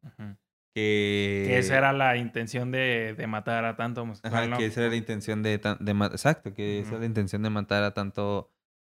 Que, 0.74 1.44
Que 1.48 1.58
esa 1.58 1.78
era 1.78 1.92
la 1.94 2.18
intención 2.18 2.70
de, 2.70 3.14
de 3.16 3.26
matar 3.26 3.64
a 3.64 3.76
tanto 3.76 4.02
homosexual, 4.02 4.34
Ajá, 4.44 4.46
¿no? 4.50 4.58
que 4.58 4.66
esa 4.66 4.80
era 4.82 4.90
la 4.90 4.96
intención 4.96 5.42
de, 5.42 5.54
exacto, 5.54 6.52
que 6.52 6.80
esa 6.80 6.90
era 6.90 7.00
la 7.00 7.06
intención 7.06 7.42
de 7.42 7.48
matar 7.50 7.82
a 7.82 7.94
tanto 7.94 8.50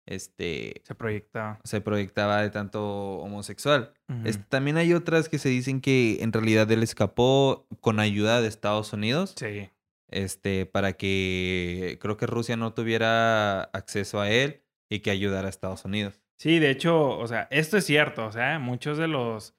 este 0.06 0.82
Se 0.84 0.94
proyectaba. 0.94 1.58
se 1.64 1.80
proyectaba 1.80 2.42
de 2.42 2.50
tanto 2.50 3.18
homosexual. 3.18 3.92
Este, 4.24 4.44
también 4.48 4.76
hay 4.76 4.94
otras 4.94 5.28
que 5.28 5.38
se 5.38 5.48
dicen 5.48 5.80
que 5.80 6.22
en 6.22 6.32
realidad 6.32 6.70
él 6.70 6.82
escapó 6.82 7.66
con 7.80 8.00
ayuda 8.00 8.40
de 8.40 8.48
Estados 8.48 8.92
Unidos. 8.92 9.34
Sí. 9.36 9.68
Este, 10.08 10.66
para 10.66 10.92
que 10.92 11.98
creo 12.00 12.16
que 12.16 12.26
Rusia 12.26 12.56
no 12.56 12.72
tuviera 12.72 13.62
acceso 13.62 14.20
a 14.20 14.30
él 14.30 14.62
y 14.88 15.00
que 15.00 15.10
ayudara 15.10 15.48
a 15.48 15.50
Estados 15.50 15.84
Unidos. 15.84 16.20
Sí, 16.38 16.58
de 16.60 16.70
hecho, 16.70 17.18
o 17.18 17.26
sea, 17.26 17.48
esto 17.50 17.76
es 17.76 17.84
cierto, 17.84 18.26
o 18.26 18.32
sea, 18.32 18.58
muchos 18.60 18.98
de 18.98 19.08
los 19.08 19.54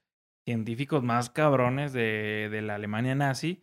científicos 0.46 1.02
más 1.02 1.28
cabrones 1.28 1.92
de, 1.92 2.48
de 2.50 2.62
la 2.62 2.76
Alemania 2.76 3.14
nazi 3.14 3.62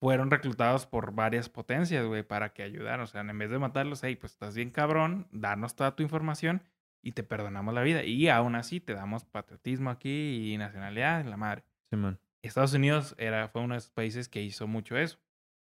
fueron 0.00 0.30
reclutados 0.30 0.86
por 0.86 1.12
varias 1.14 1.48
potencias, 1.48 2.04
güey, 2.06 2.22
para 2.22 2.52
que 2.52 2.62
ayudaran. 2.62 3.00
O 3.00 3.06
sea, 3.06 3.22
en 3.22 3.38
vez 3.38 3.50
de 3.50 3.58
matarlos, 3.58 4.02
hey, 4.02 4.16
pues 4.16 4.32
estás 4.32 4.54
bien 4.54 4.70
cabrón, 4.70 5.28
danos 5.32 5.74
toda 5.74 5.96
tu 5.96 6.02
información 6.02 6.62
y 7.02 7.12
te 7.12 7.22
perdonamos 7.22 7.72
la 7.74 7.82
vida. 7.82 8.04
Y 8.04 8.28
aún 8.28 8.54
así 8.56 8.80
te 8.80 8.94
damos 8.94 9.24
patriotismo 9.24 9.90
aquí 9.90 10.52
y 10.52 10.58
nacionalidad, 10.58 11.24
la 11.24 11.36
madre. 11.36 11.64
Simón. 11.90 12.18
Estados 12.42 12.74
Unidos 12.74 13.14
era, 13.18 13.48
fue 13.48 13.62
uno 13.62 13.74
de 13.74 13.78
esos 13.78 13.90
países 13.90 14.28
que 14.28 14.42
hizo 14.42 14.66
mucho 14.66 14.96
eso. 14.96 15.18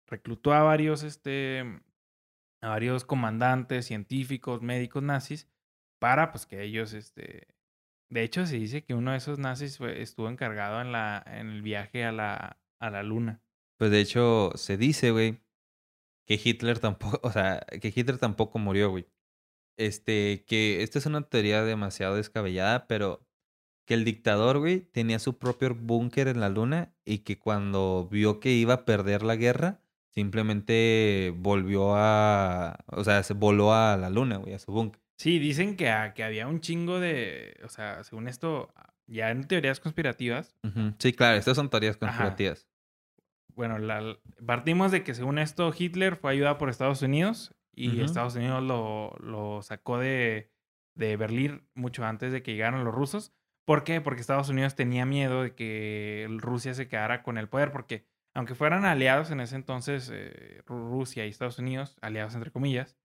Reclutó 0.08 0.54
a 0.54 0.64
varios, 0.64 1.04
este, 1.04 1.82
a 2.62 2.70
varios 2.70 3.06
comandantes, 3.06 3.86
científicos, 3.86 4.62
médicos 4.62 5.04
nazis 5.04 5.48
para, 6.00 6.32
pues, 6.32 6.46
que 6.46 6.62
ellos, 6.64 6.94
este... 6.94 7.48
De 8.10 8.22
hecho, 8.22 8.46
se 8.46 8.58
dice 8.58 8.84
que 8.84 8.94
uno 8.94 9.12
de 9.12 9.18
esos 9.18 9.40
nazis 9.40 9.78
fue- 9.78 10.02
estuvo 10.02 10.30
encargado 10.30 10.82
en, 10.82 10.92
la, 10.92 11.24
en 11.26 11.50
el 11.50 11.62
viaje 11.64 12.06
a 12.06 12.12
la, 12.12 12.58
a 12.80 12.90
la 12.92 13.02
luna. 13.02 13.42
Pues 13.78 13.92
de 13.92 14.02
hecho, 14.02 14.52
se 14.56 14.78
dice, 14.78 15.12
güey, 15.12 15.40
que 16.26 16.40
Hitler 16.44 16.80
tampoco, 16.80 17.20
o 17.28 17.32
sea, 17.32 17.66
que 17.82 17.94
Hitler 17.96 18.18
tampoco 18.18 18.60
murió, 18.60 18.90
güey. 18.90 19.08
Este, 19.78 20.46
que 20.46 20.84
esta 20.84 21.00
es 21.00 21.06
una 21.06 21.22
teoría 21.24 21.64
demasiado 21.64 22.16
descabellada, 22.16 22.88
pero 22.88 23.26
que 23.86 23.96
el 23.96 24.06
dictador, 24.06 24.60
güey, 24.60 24.82
tenía 24.82 25.20
su 25.20 25.38
propio 25.38 25.76
búnker 25.76 26.28
en 26.28 26.40
la 26.40 26.50
luna 26.50 26.94
y 27.06 27.20
que 27.20 27.40
cuando 27.40 28.08
vio 28.10 28.40
que 28.40 28.52
iba 28.52 28.74
a 28.76 28.86
perder 28.86 29.24
la 29.24 29.36
guerra, 29.36 29.82
simplemente 30.14 31.34
volvió 31.36 31.96
a, 31.96 32.86
o 32.88 33.04
sea, 33.04 33.24
se 33.24 33.34
voló 33.34 33.74
a 33.74 33.98
la 33.98 34.10
luna, 34.10 34.38
güey, 34.38 34.54
a 34.54 34.60
su 34.60 34.72
búnker. 34.72 35.02
Sí, 35.18 35.40
dicen 35.40 35.76
que, 35.76 35.92
que 36.16 36.24
había 36.24 36.48
un 36.48 36.62
chingo 36.62 37.00
de, 37.00 37.60
o 37.64 37.70
sea, 37.70 38.04
según 38.04 38.28
esto, 38.28 38.74
ya 39.08 39.32
en 39.32 39.48
teorías 39.48 39.80
conspirativas. 39.80 40.56
Sí, 41.00 41.14
claro, 41.14 41.38
estas 41.38 41.56
son 41.56 41.70
teorías 41.70 41.98
Ajá. 42.02 42.36
Bueno, 43.56 43.78
la, 43.80 44.18
partimos 44.46 44.92
de 44.92 45.04
que 45.04 45.14
según 45.14 45.40
esto 45.40 45.72
Hitler 45.78 46.16
fue 46.16 46.32
ayudado 46.32 46.58
por 46.58 46.70
Estados 46.70 47.02
Unidos 47.02 47.56
y. 47.76 48.02
Estados 48.02 48.36
Unidos 48.36 48.62
lo, 48.64 49.16
lo 49.20 49.62
sacó 49.62 49.98
de, 49.98 50.52
de 50.96 51.18
Berlín 51.18 51.68
mucho 51.74 52.06
antes 52.06 52.32
de 52.32 52.44
que 52.44 52.54
llegaran 52.54 52.84
los 52.84 52.94
rusos. 52.94 53.34
¿Por 53.66 53.84
qué? 53.84 54.02
Porque 54.02 54.22
Estados 54.22 54.50
Unidos 54.50 54.76
tenía 54.76 55.06
miedo 55.06 55.42
de 55.44 55.56
que 55.56 56.28
Rusia 56.40 56.74
se 56.74 56.88
quedara 56.88 57.24
con 57.24 57.38
el 57.38 57.48
poder, 57.50 57.72
porque 57.72 58.06
aunque 58.36 58.56
fueran 58.56 58.84
aliados 58.86 59.32
en 59.32 59.40
ese 59.40 59.56
entonces, 59.56 60.10
eh, 60.14 60.62
Ru- 60.66 60.90
Rusia 60.90 61.26
y 61.26 61.30
Estados 61.30 61.60
Unidos, 61.60 61.98
aliados 62.02 62.36
entre 62.36 62.52
comillas, 62.52 62.98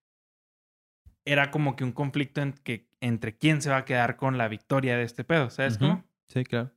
era 1.25 1.51
como 1.51 1.77
que 1.77 1.85
un 1.85 1.93
conflicto 1.93 2.41
en 2.41 2.53
que, 2.55 2.89
entre 3.01 3.37
quién 3.37 3.61
se 3.61 3.71
va 3.71 3.79
a 3.79 3.85
quedar 3.85 4.17
con 4.17 4.39
la 4.39 4.49
victoria 4.49 4.97
de 4.97 5.03
este 5.05 5.25
pedo, 5.25 5.51
¿sabes 5.51 5.77
Ujú. 5.77 5.85
cómo? 5.87 6.05
Sí, 6.29 6.45
claro. 6.45 6.73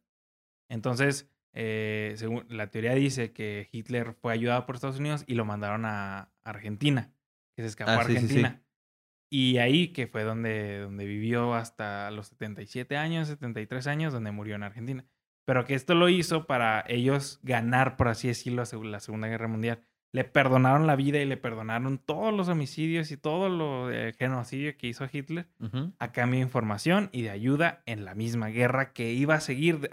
Entonces, 0.69 1.30
eh, 1.53 2.13
según 2.15 2.45
la 2.49 2.67
teoría 2.71 2.93
dice 2.95 3.31
que 3.33 3.67
Hitler 3.71 4.13
fue 4.13 4.33
ayudado 4.33 4.65
por 4.65 4.75
Estados 4.75 4.99
Unidos 4.99 5.23
y 5.27 5.35
lo 5.35 5.45
mandaron 5.45 5.85
a 5.85 6.31
Argentina, 6.43 7.11
que 7.55 7.63
se 7.63 7.67
escapó 7.69 7.91
Ah, 7.91 8.01
a 8.01 8.03
sí, 8.05 8.13
sí, 8.13 8.19
sí. 8.19 8.23
Argentina. 8.23 8.61
Y 9.33 9.57
ahí 9.59 9.89
que 9.89 10.07
fue 10.07 10.23
donde, 10.23 10.79
donde 10.79 11.05
vivió 11.05 11.53
hasta 11.53 12.11
los 12.11 12.27
77 12.27 12.97
años, 12.97 13.29
73 13.29 13.87
años, 13.87 14.11
donde 14.13 14.31
murió 14.31 14.55
en 14.55 14.63
Argentina. 14.63 15.05
Pero 15.45 15.65
que 15.65 15.73
esto 15.73 15.95
lo 15.95 16.09
hizo 16.09 16.45
para 16.45 16.83
ellos 16.87 17.39
ganar, 17.41 17.95
por 17.95 18.09
así 18.09 18.27
decirlo, 18.27 18.63
la 18.83 18.99
Segunda 18.99 19.27
Guerra 19.27 19.47
Mundial. 19.47 19.79
Le 20.13 20.25
perdonaron 20.25 20.85
la 20.85 20.97
vida 20.97 21.19
y 21.19 21.25
le 21.25 21.37
perdonaron 21.37 21.97
todos 21.97 22.33
los 22.33 22.49
homicidios 22.49 23.11
y 23.11 23.17
todo 23.17 23.47
lo 23.47 23.87
de 23.87 24.13
genocidio 24.19 24.75
que 24.77 24.87
hizo 24.87 25.07
Hitler 25.09 25.47
a 25.99 26.11
cambio 26.11 26.39
de 26.39 26.43
información 26.43 27.09
y 27.13 27.21
de 27.21 27.29
ayuda 27.29 27.81
en 27.85 28.03
la 28.03 28.13
misma 28.13 28.47
guerra 28.49 28.91
que 28.91 29.13
iba 29.13 29.35
a 29.35 29.39
seguir 29.39 29.89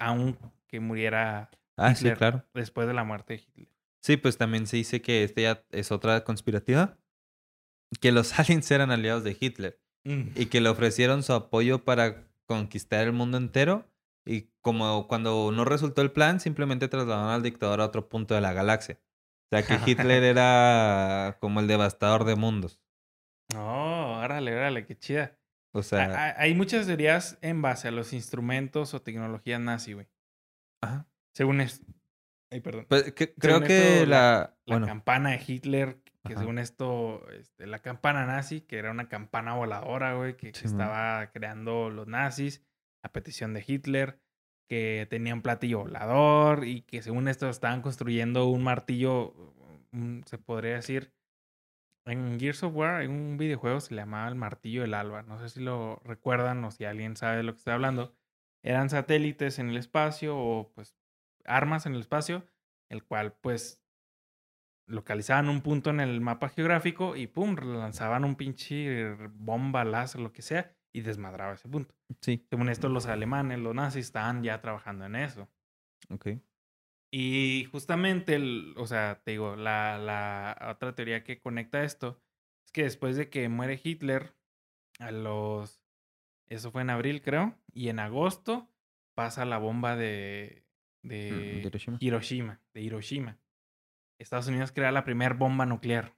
aunque 0.69 0.81
muriera 0.81 1.51
Ah, 1.77 1.95
sí, 1.95 2.11
claro. 2.13 2.45
después 2.55 2.87
de 2.87 2.93
la 2.95 3.05
muerte 3.05 3.35
de 3.35 3.41
Hitler. 3.41 3.69
Sí, 4.03 4.17
pues 4.17 4.37
también 4.37 4.67
se 4.67 4.77
dice 4.77 5.01
que 5.01 5.25
este 5.25 5.43
ya 5.43 5.65
es 5.71 5.91
otra 5.93 6.25
conspirativa. 6.25 6.99
Que 8.01 8.13
los 8.13 8.33
aliens 8.39 8.71
eran 8.71 8.91
aliados 8.91 9.25
de 9.25 9.37
Hitler 9.39 9.81
y 10.05 10.47
que 10.47 10.61
le 10.63 10.69
ofrecieron 10.71 11.23
su 11.23 11.33
apoyo 11.35 11.85
para 11.85 12.25
conquistar 12.47 13.07
el 13.07 13.13
mundo 13.13 13.37
entero. 13.39 13.87
Y 14.27 14.51
como 14.63 15.07
cuando 15.09 15.51
no 15.53 15.65
resultó 15.65 16.03
el 16.03 16.11
plan, 16.13 16.41
simplemente 16.41 16.89
trasladaron 16.89 17.31
al 17.31 17.43
dictador 17.43 17.81
a 17.81 17.87
otro 17.87 18.09
punto 18.09 18.35
de 18.35 18.41
la 18.41 18.53
galaxia. 18.53 18.99
O 19.51 19.57
sea 19.57 19.63
que 19.67 19.91
Hitler 19.91 20.23
era 20.25 21.37
como 21.41 21.61
el 21.61 21.67
devastador 21.67 22.25
de 22.25 22.37
mundos. 22.37 22.81
No, 23.53 24.19
órale, 24.21 24.55
órale, 24.55 24.85
qué 24.87 24.99
chida. 24.99 25.39
O 25.73 25.83
sea, 25.83 26.05
ha- 26.37 26.41
Hay 26.41 26.55
muchas 26.55 26.87
teorías 26.87 27.39
en 27.43 27.63
base 27.63 27.89
a 27.89 27.91
los 27.91 28.13
instrumentos 28.13 28.93
o 28.95 29.01
tecnología 29.03 29.59
nazi, 29.59 29.93
güey. 29.95 30.07
Ajá. 30.83 31.07
Según 31.35 31.61
es... 31.61 31.83
Ay, 32.51 32.61
perdón. 32.61 32.87
Pues, 32.89 33.13
que- 33.13 33.35
creo 33.35 33.57
Según 33.57 33.67
que 33.69 33.95
esto, 33.99 34.07
la... 34.07 34.57
La 34.67 34.75
bueno, 34.75 34.87
campana 34.87 35.31
de 35.31 35.43
Hitler, 35.47 36.01
que 36.25 36.33
Ajá. 36.35 36.41
según 36.41 36.59
esto, 36.59 37.29
este, 37.31 37.67
la 37.67 37.79
campana 37.81 38.27
nazi, 38.27 38.61
que 38.63 38.79
era 38.79 38.91
una 38.91 39.09
campana 39.09 39.55
voladora, 39.55 40.15
güey, 40.15 40.37
que, 40.37 40.49
estaba 40.49 41.31
creando 41.31 41.91
los 41.91 42.07
nazis 42.07 42.63
a 43.05 43.13
petición 43.13 43.55
de 43.55 43.65
Hitler, 43.67 44.21
que 44.69 45.07
tenía 45.09 45.35
un 45.35 45.43
platillo 45.43 45.81
volador 45.81 46.67
y 46.67 46.83
que 46.83 47.03
según 47.03 47.29
esto 47.29 47.49
estaban 47.49 47.81
construyendo 47.83 48.47
un 48.47 48.63
martillo, 48.65 49.33
un- 49.93 50.23
se 50.27 50.39
podría 50.39 50.75
decir, 50.75 51.13
en 52.07 52.41
Gears 52.41 52.63
of 52.63 52.75
War, 52.75 53.03
en 53.03 53.11
un 53.11 53.37
videojuego 53.37 53.81
se 53.81 53.95
le 53.95 54.01
llamaba 54.03 54.29
el 54.29 54.35
martillo 54.35 54.83
del 54.83 54.95
alba. 54.95 55.23
No 55.23 55.39
sé 55.39 55.51
si 55.51 55.61
lo 55.61 56.01
recuerdan 56.05 56.65
o 56.65 56.71
si 56.71 56.85
alguien 56.85 57.17
sabe 57.17 57.37
de 57.39 57.43
lo 57.43 57.53
que 57.53 57.59
estoy 57.59 57.75
hablando. 57.75 58.15
Eran 58.63 58.91
satélites 58.91 59.59
en 59.59 59.71
el 59.71 59.77
espacio 59.77 60.37
o 60.39 60.73
pues 60.75 60.97
armas 61.45 61.87
en 61.87 61.95
el 61.95 62.01
espacio, 62.01 62.49
el 62.89 63.05
cual 63.05 63.35
pues 63.41 63.83
localizaban 64.87 65.49
un 65.49 65.61
punto 65.63 65.91
en 65.91 66.01
el 66.01 66.21
mapa 66.21 66.49
geográfico 66.49 67.15
y 67.17 67.27
pum, 67.27 67.55
lanzaban 67.57 68.25
un 68.25 68.37
pinche 68.37 69.15
bomba, 69.31 69.85
láser, 69.85 70.21
lo 70.21 70.33
que 70.33 70.43
sea, 70.43 70.77
y 70.93 71.03
desmadraba 71.03 71.55
ese 71.55 71.69
punto. 71.69 71.95
sí, 72.21 72.49
Según 72.51 72.69
esto, 72.71 72.89
los 72.89 73.07
alemanes, 73.07 73.59
los 73.61 73.75
nazis, 73.75 74.07
estaban 74.07 74.43
ya 74.43 74.61
trabajando 74.61 75.07
en 75.07 75.17
eso. 75.17 75.51
ok. 76.11 76.29
Y 77.11 77.67
justamente, 77.73 78.35
el- 78.35 78.75
o 78.77 78.87
sea, 78.87 79.23
te 79.25 79.33
digo, 79.33 79.57
la, 79.57 79.99
la 79.99 80.69
otra 80.73 80.95
teoría 80.95 81.25
que 81.25 81.41
conecta 81.41 81.83
esto 81.85 82.23
es 82.67 82.73
que 82.73 82.83
después 82.83 83.17
de 83.17 83.31
que 83.31 83.49
muere 83.49 83.81
Hitler, 83.83 84.35
a 85.01 85.13
los... 85.13 85.78
Eso 86.49 86.71
fue 86.71 86.83
en 86.83 86.91
abril, 86.91 87.23
creo, 87.23 87.57
y 87.73 87.89
en 87.89 87.99
agosto 87.99 88.69
pasa 89.15 89.45
la 89.45 89.59
bomba 89.59 89.97
de, 89.97 90.69
Mm, 91.03 91.09
de 91.09 91.63
Hiroshima. 91.65 91.97
Hiroshima, 92.01 92.61
de 92.75 92.81
Hiroshima. 92.81 93.39
Estados 94.19 94.49
Unidos 94.49 94.73
crea 94.73 94.93
la 94.93 95.05
primera 95.05 95.35
bomba 95.35 95.67
nuclear. 95.67 96.15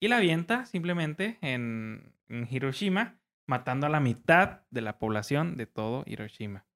Y 0.00 0.08
la 0.08 0.16
avienta 0.16 0.66
simplemente 0.66 1.38
en, 1.40 2.14
en 2.28 2.48
Hiroshima, 2.50 3.20
matando 3.46 3.86
a 3.86 3.90
la 3.90 4.00
mitad 4.00 4.62
de 4.70 4.80
la 4.80 4.98
población 4.98 5.56
de 5.56 5.66
todo 5.66 6.02
Hiroshima. 6.06 6.66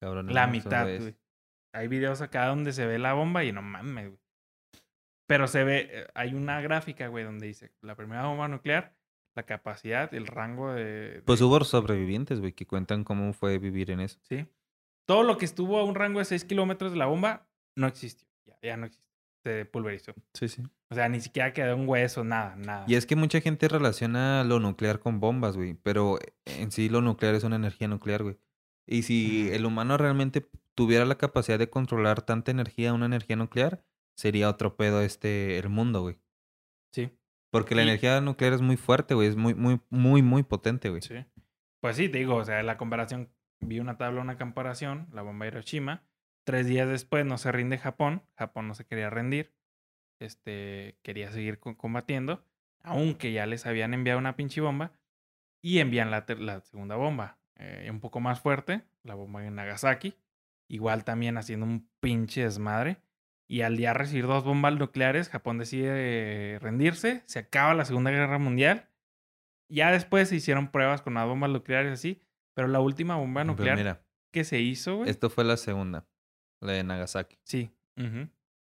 Cabrón, 0.00 0.26
no 0.26 0.32
La 0.32 0.46
mitad, 0.46 0.86
güey. 0.98 1.16
Hay 1.72 1.88
videos 1.88 2.22
acá 2.22 2.46
donde 2.46 2.72
se 2.72 2.86
ve 2.86 2.98
la 2.98 3.12
bomba 3.12 3.44
y 3.44 3.52
no 3.52 3.60
mames, 3.62 4.08
güey. 4.08 4.20
Pero 5.26 5.48
se 5.48 5.64
ve, 5.64 5.88
eh, 5.90 6.06
hay 6.14 6.34
una 6.34 6.60
gráfica, 6.60 7.08
güey, 7.08 7.24
donde 7.24 7.48
dice 7.48 7.72
la 7.82 7.96
primera 7.96 8.26
bomba 8.26 8.48
nuclear, 8.48 8.95
la 9.36 9.44
capacidad, 9.44 10.12
el 10.14 10.26
rango 10.26 10.72
de... 10.72 11.22
Pues 11.24 11.40
hubo 11.42 11.62
sobrevivientes, 11.62 12.40
güey, 12.40 12.52
que 12.52 12.66
cuentan 12.66 13.04
cómo 13.04 13.32
fue 13.32 13.58
vivir 13.58 13.90
en 13.90 14.00
eso. 14.00 14.18
Sí. 14.22 14.46
Todo 15.06 15.22
lo 15.22 15.36
que 15.36 15.44
estuvo 15.44 15.78
a 15.78 15.84
un 15.84 15.94
rango 15.94 16.18
de 16.18 16.24
6 16.24 16.44
kilómetros 16.44 16.92
de 16.92 16.98
la 16.98 17.06
bomba 17.06 17.46
no 17.76 17.86
existió. 17.86 18.26
Ya, 18.46 18.58
ya 18.62 18.76
no 18.76 18.86
existe. 18.86 19.06
Se 19.44 19.64
pulverizó. 19.64 20.12
Sí, 20.34 20.48
sí. 20.48 20.62
O 20.90 20.94
sea, 20.94 21.08
ni 21.08 21.20
siquiera 21.20 21.52
quedó 21.52 21.76
un 21.76 21.88
hueso, 21.88 22.24
nada, 22.24 22.56
nada. 22.56 22.84
Y 22.88 22.96
es 22.96 23.06
que 23.06 23.14
mucha 23.14 23.40
gente 23.40 23.68
relaciona 23.68 24.42
lo 24.42 24.58
nuclear 24.58 24.98
con 24.98 25.20
bombas, 25.20 25.56
güey. 25.56 25.74
Pero 25.74 26.18
en 26.46 26.72
sí 26.72 26.88
lo 26.88 27.00
nuclear 27.00 27.34
es 27.34 27.44
una 27.44 27.56
energía 27.56 27.86
nuclear, 27.86 28.24
güey. 28.24 28.38
Y 28.88 29.02
si 29.02 29.50
el 29.50 29.66
humano 29.66 29.96
realmente 29.98 30.48
tuviera 30.74 31.04
la 31.04 31.18
capacidad 31.18 31.58
de 31.58 31.70
controlar 31.70 32.22
tanta 32.22 32.50
energía, 32.50 32.92
una 32.92 33.06
energía 33.06 33.36
nuclear, 33.36 33.84
sería 34.16 34.48
otro 34.48 34.76
pedo 34.76 35.02
este, 35.02 35.58
el 35.58 35.68
mundo, 35.68 36.02
güey. 36.02 36.18
Sí. 36.92 37.10
Porque 37.56 37.74
la 37.74 37.82
Y- 37.82 37.88
energía 37.88 38.20
nuclear 38.20 38.52
es 38.52 38.60
muy 38.62 38.76
fuerte, 38.76 39.14
güey. 39.14 39.28
Es 39.28 39.36
muy, 39.36 39.54
muy, 39.54 39.80
muy, 39.90 40.22
muy 40.22 40.42
potente, 40.42 40.88
güey. 40.90 41.02
Sí. 41.02 41.14
Pues 41.80 41.96
sí, 41.96 42.08
te 42.08 42.18
digo, 42.18 42.36
o 42.36 42.44
sea, 42.44 42.62
la 42.62 42.76
comparación, 42.76 43.30
vi 43.60 43.80
una 43.80 43.96
tabla, 43.98 44.20
una 44.20 44.38
comparación, 44.38 45.08
la 45.12 45.22
bomba 45.22 45.44
de 45.46 45.52
Hiroshima. 45.52 46.02
Tres 46.44 46.66
días 46.66 46.88
después 46.88 47.24
no 47.26 47.38
se 47.38 47.50
rinde 47.52 47.78
Japón. 47.78 48.22
Japón 48.36 48.68
no 48.68 48.74
se 48.74 48.84
quería 48.86 49.10
rendir. 49.10 49.52
Este, 50.20 50.96
quería 51.02 51.30
seguir 51.32 51.58
co- 51.58 51.76
combatiendo. 51.76 52.44
Aunque 52.82 53.32
ya 53.32 53.46
les 53.46 53.66
habían 53.66 53.94
enviado 53.94 54.18
una 54.18 54.36
pinche 54.36 54.60
bomba. 54.60 54.92
Y 55.62 55.78
envían 55.80 56.10
la, 56.10 56.24
la 56.38 56.60
segunda 56.60 56.96
bomba. 56.96 57.38
eh, 57.58 57.88
un 57.90 58.00
poco 58.00 58.20
más 58.20 58.40
fuerte. 58.40 58.82
La 59.02 59.14
bomba 59.14 59.40
de 59.40 59.50
Nagasaki. 59.50 60.14
Igual 60.68 61.04
también 61.04 61.36
haciendo 61.38 61.64
un 61.66 61.88
pinche 62.00 62.42
desmadre. 62.42 62.98
Y 63.48 63.60
al 63.62 63.76
día 63.76 63.94
recibir 63.94 64.26
dos 64.26 64.44
bombas 64.44 64.74
nucleares, 64.76 65.28
Japón 65.28 65.58
decide 65.58 66.58
rendirse. 66.60 67.22
Se 67.26 67.38
acaba 67.38 67.74
la 67.74 67.84
Segunda 67.84 68.10
Guerra 68.10 68.38
Mundial. 68.38 68.88
Ya 69.68 69.92
después 69.92 70.28
se 70.28 70.36
hicieron 70.36 70.70
pruebas 70.70 71.02
con 71.02 71.14
las 71.14 71.26
bombas 71.26 71.50
nucleares 71.50 71.92
así. 71.92 72.20
Pero 72.54 72.68
la 72.68 72.80
última 72.80 73.16
bomba 73.16 73.42
Pero 73.42 73.52
nuclear 73.52 73.76
mira, 73.76 74.02
que 74.32 74.42
se 74.44 74.60
hizo, 74.60 74.96
güey. 74.98 75.10
esto 75.10 75.30
fue 75.30 75.44
la 75.44 75.56
segunda. 75.56 76.06
La 76.60 76.72
de 76.72 76.84
Nagasaki. 76.84 77.38
Sí. 77.44 77.70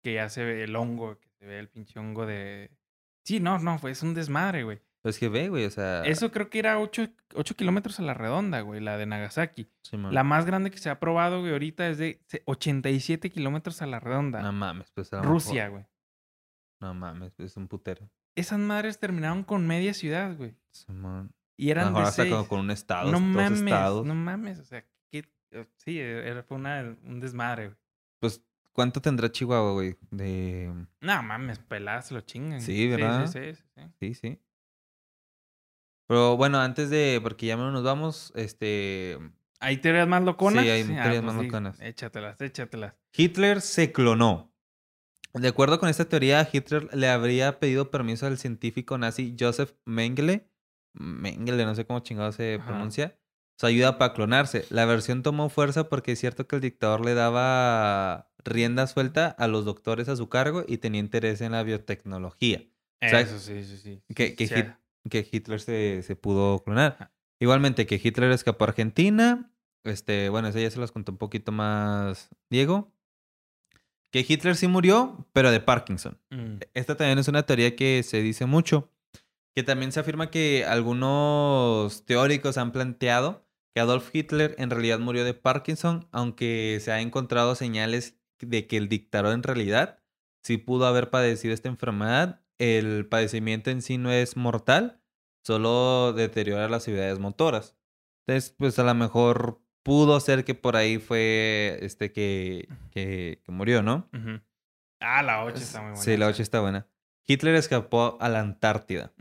Que 0.02 0.14
ya 0.14 0.28
se 0.28 0.44
ve 0.44 0.64
el 0.64 0.74
hongo, 0.74 1.18
que 1.18 1.28
se 1.38 1.46
ve 1.46 1.58
el 1.58 1.68
pinche 1.68 1.98
hongo 1.98 2.26
de. 2.26 2.70
Sí, 3.24 3.38
no, 3.38 3.58
no, 3.58 3.78
fue, 3.78 3.92
es 3.92 4.02
un 4.02 4.14
desmadre, 4.14 4.64
güey. 4.64 4.80
Pues 5.02 5.18
que 5.18 5.28
ve, 5.28 5.48
güey, 5.48 5.64
o 5.64 5.70
sea... 5.70 6.02
Eso 6.04 6.30
creo 6.30 6.48
que 6.48 6.60
era 6.60 6.78
8, 6.78 7.08
kilómetros 7.56 7.98
a 7.98 8.02
la 8.02 8.14
redonda, 8.14 8.60
güey, 8.60 8.80
la 8.80 8.96
de 8.96 9.06
Nagasaki. 9.06 9.68
Simón. 9.82 10.14
La 10.14 10.22
más 10.22 10.46
grande 10.46 10.70
que 10.70 10.78
se 10.78 10.90
ha 10.90 11.00
probado, 11.00 11.40
güey, 11.40 11.52
ahorita 11.52 11.88
es 11.88 11.98
de 11.98 12.22
se- 12.26 12.42
87 12.46 13.30
kilómetros 13.30 13.82
a 13.82 13.86
la 13.86 13.98
redonda. 13.98 14.40
No 14.42 14.52
mames, 14.52 14.92
pues 14.92 15.12
a 15.12 15.16
lo 15.16 15.22
Rusia, 15.24 15.64
mejor- 15.64 15.70
güey. 15.72 15.86
No 16.80 16.94
mames, 16.94 17.32
pues 17.34 17.50
es 17.50 17.56
un 17.56 17.66
putero. 17.66 18.08
Esas 18.36 18.58
madres 18.60 18.98
terminaron 19.00 19.42
con 19.42 19.66
media 19.66 19.92
ciudad, 19.92 20.36
güey. 20.36 20.54
Simón. 20.72 21.32
Y 21.56 21.70
A 21.70 21.74
lo 21.74 21.80
eran 21.80 21.92
mejor 21.92 22.02
de 22.04 22.08
hasta 22.08 22.22
seis. 22.22 22.34
con 22.48 22.60
un 22.60 22.70
estado, 22.70 23.06
no 23.10 23.18
dos 23.18 23.22
mames, 23.22 23.60
estados. 23.60 24.06
no 24.06 24.14
mames. 24.14 24.58
O 24.60 24.64
sea, 24.64 24.84
que, 25.10 25.28
sí, 25.78 25.98
era, 25.98 26.42
fue 26.44 26.56
una, 26.56 26.96
un 27.04 27.18
desmadre, 27.20 27.66
güey. 27.66 27.78
Pues 28.20 28.40
¿Cuánto 28.72 29.02
tendrá 29.02 29.30
Chihuahua, 29.30 29.72
güey? 29.72 29.96
De... 30.10 30.72
No 31.02 31.22
mames, 31.22 31.58
peladas 31.58 32.10
lo 32.10 32.20
chingan. 32.22 32.60
Sí, 32.62 32.88
¿verdad? 32.88 33.26
Sí, 33.26 33.38
sí, 33.52 33.54
sí. 33.54 33.62
sí. 33.76 33.82
Sí, 34.00 34.14
sí. 34.14 34.40
Pero 36.06 36.36
bueno, 36.36 36.58
antes 36.60 36.90
de... 36.90 37.20
Porque 37.22 37.46
ya 37.46 37.56
no 37.56 37.70
nos 37.70 37.82
vamos, 37.82 38.32
este... 38.34 39.18
¿Hay 39.60 39.76
teorías 39.78 40.08
más 40.08 40.22
loconas? 40.22 40.62
Sí, 40.64 40.68
hay 40.70 40.82
Ah, 40.82 41.02
teorías 41.02 41.22
pues 41.22 41.34
más 41.34 41.42
sí, 41.42 41.48
loconas. 41.48 41.80
Échatelas, 41.80 42.40
échatelas. 42.40 42.94
Hitler 43.16 43.60
se 43.60 43.92
clonó. 43.92 44.52
De 45.34 45.48
acuerdo 45.48 45.78
con 45.80 45.88
esta 45.88 46.04
teoría, 46.06 46.46
Hitler 46.52 46.88
le 46.94 47.08
habría 47.08 47.58
pedido 47.58 47.90
permiso 47.90 48.26
al 48.26 48.36
científico 48.38 48.98
nazi 48.98 49.34
Joseph 49.38 49.72
Mengele, 49.86 50.50
Mengele, 50.92 51.64
no 51.64 51.74
sé 51.74 51.86
cómo 51.86 52.00
chingado 52.00 52.32
se 52.32 52.56
Ajá. 52.56 52.66
pronuncia, 52.66 53.16
su 53.56 53.66
ayuda 53.66 53.96
para 53.96 54.12
clonarse. 54.12 54.66
La 54.68 54.84
versión 54.84 55.22
tomó 55.22 55.48
fuerza 55.48 55.88
porque 55.88 56.12
es 56.12 56.18
cierto 56.20 56.46
que 56.46 56.56
el 56.56 56.62
dictador 56.62 57.02
le 57.04 57.14
daba 57.14 58.30
rienda 58.44 58.86
suelta 58.86 59.28
a 59.28 59.46
los 59.46 59.64
doctores 59.64 60.08
a 60.10 60.16
su 60.16 60.28
cargo 60.28 60.64
y 60.66 60.78
tenía 60.78 61.00
interés 61.00 61.40
en 61.40 61.52
la 61.52 61.62
biotecnología. 61.62 62.64
sea, 63.00 63.20
Eso 63.20 63.38
sí, 63.38 63.64
sí, 63.64 63.78
sí. 63.78 64.02
que- 64.14 64.34
que 64.36 64.46
Sí, 64.48 64.54
Hit- 64.54 64.76
que 65.10 65.26
Hitler 65.30 65.60
se, 65.60 66.02
se 66.02 66.16
pudo 66.16 66.62
clonar. 66.64 67.12
Igualmente 67.40 67.86
que 67.86 68.00
Hitler 68.02 68.30
escapó 68.32 68.64
a 68.64 68.68
Argentina. 68.68 69.52
Este, 69.84 70.28
bueno, 70.28 70.48
eso 70.48 70.58
ya 70.60 70.70
se 70.70 70.78
las 70.78 70.92
contó 70.92 71.12
un 71.12 71.18
poquito 71.18 71.50
más 71.52 72.30
Diego. 72.50 72.92
Que 74.10 74.24
Hitler 74.28 74.56
sí 74.56 74.68
murió, 74.68 75.26
pero 75.32 75.50
de 75.50 75.60
Parkinson. 75.60 76.18
mm, 76.30 76.56
Esta 76.74 76.96
también 76.96 77.18
es 77.18 77.28
una 77.28 77.44
teoría 77.44 77.74
que 77.74 78.02
se 78.02 78.22
dice 78.22 78.46
mucho. 78.46 78.90
Que 79.54 79.62
también 79.62 79.90
se 79.92 80.00
afirma 80.00 80.30
que 80.30 80.64
algunos 80.66 82.04
teóricos 82.04 82.58
han 82.58 82.72
planteado 82.72 83.44
que 83.74 83.80
Adolf 83.80 84.14
Hitler 84.14 84.54
en 84.58 84.70
realidad 84.70 84.98
murió 84.98 85.24
de 85.24 85.34
Parkinson, 85.34 86.06
aunque 86.12 86.78
se 86.82 86.92
ha 86.92 87.00
encontrado 87.00 87.54
señales 87.54 88.18
de 88.38 88.66
que 88.66 88.76
el 88.76 88.88
dictador 88.88 89.32
en 89.32 89.42
realidad 89.42 89.98
sí 90.42 90.58
pudo 90.58 90.86
haber 90.86 91.08
padecido 91.10 91.54
esta 91.54 91.68
enfermedad. 91.68 92.41
El 92.62 93.06
padecimiento 93.06 93.70
en 93.70 93.82
sí 93.82 93.98
no 93.98 94.12
es 94.12 94.36
mortal, 94.36 95.00
solo 95.42 96.12
deteriora 96.12 96.68
las 96.68 96.86
habilidades 96.86 97.18
motoras. 97.18 97.76
Entonces, 98.24 98.54
pues 98.56 98.78
a 98.78 98.84
lo 98.84 98.94
mejor 98.94 99.60
pudo 99.82 100.20
ser 100.20 100.44
que 100.44 100.54
por 100.54 100.76
ahí 100.76 100.98
fue 100.98 101.78
este 101.82 102.12
que, 102.12 102.68
que, 102.92 103.40
que 103.44 103.50
murió, 103.50 103.82
¿no? 103.82 104.08
Ah, 105.00 105.24
la 105.24 105.42
8 105.44 105.56
está 105.56 105.80
muy 105.80 105.90
buena. 105.90 106.02
Sí, 106.02 106.16
la 106.16 106.26
esa. 106.26 106.34
8 106.34 106.42
está 106.42 106.60
buena. 106.60 106.86
Hitler 107.26 107.56
escapó 107.56 108.16
a 108.20 108.28
la 108.28 108.38
Antártida. 108.38 109.12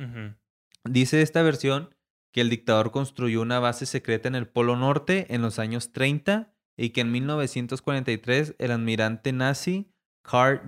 Dice 0.84 1.24
esta 1.24 1.42
versión 1.42 1.96
que 2.32 2.42
el 2.42 2.50
dictador 2.52 2.92
construyó 2.92 3.42
una 3.42 3.60
base 3.60 3.88
secreta 3.88 4.28
en 4.28 4.36
el 4.36 4.48
Polo 4.48 4.76
Norte 4.76 5.34
en 5.34 5.42
los 5.42 5.58
años 5.58 5.92
30 5.92 6.54
y 6.78 6.92
que 6.92 7.02
en 7.02 7.12
1943 7.12 8.56
el 8.60 8.72
almirante 8.72 9.34
nazi 9.34 9.91
Karl 10.24 10.62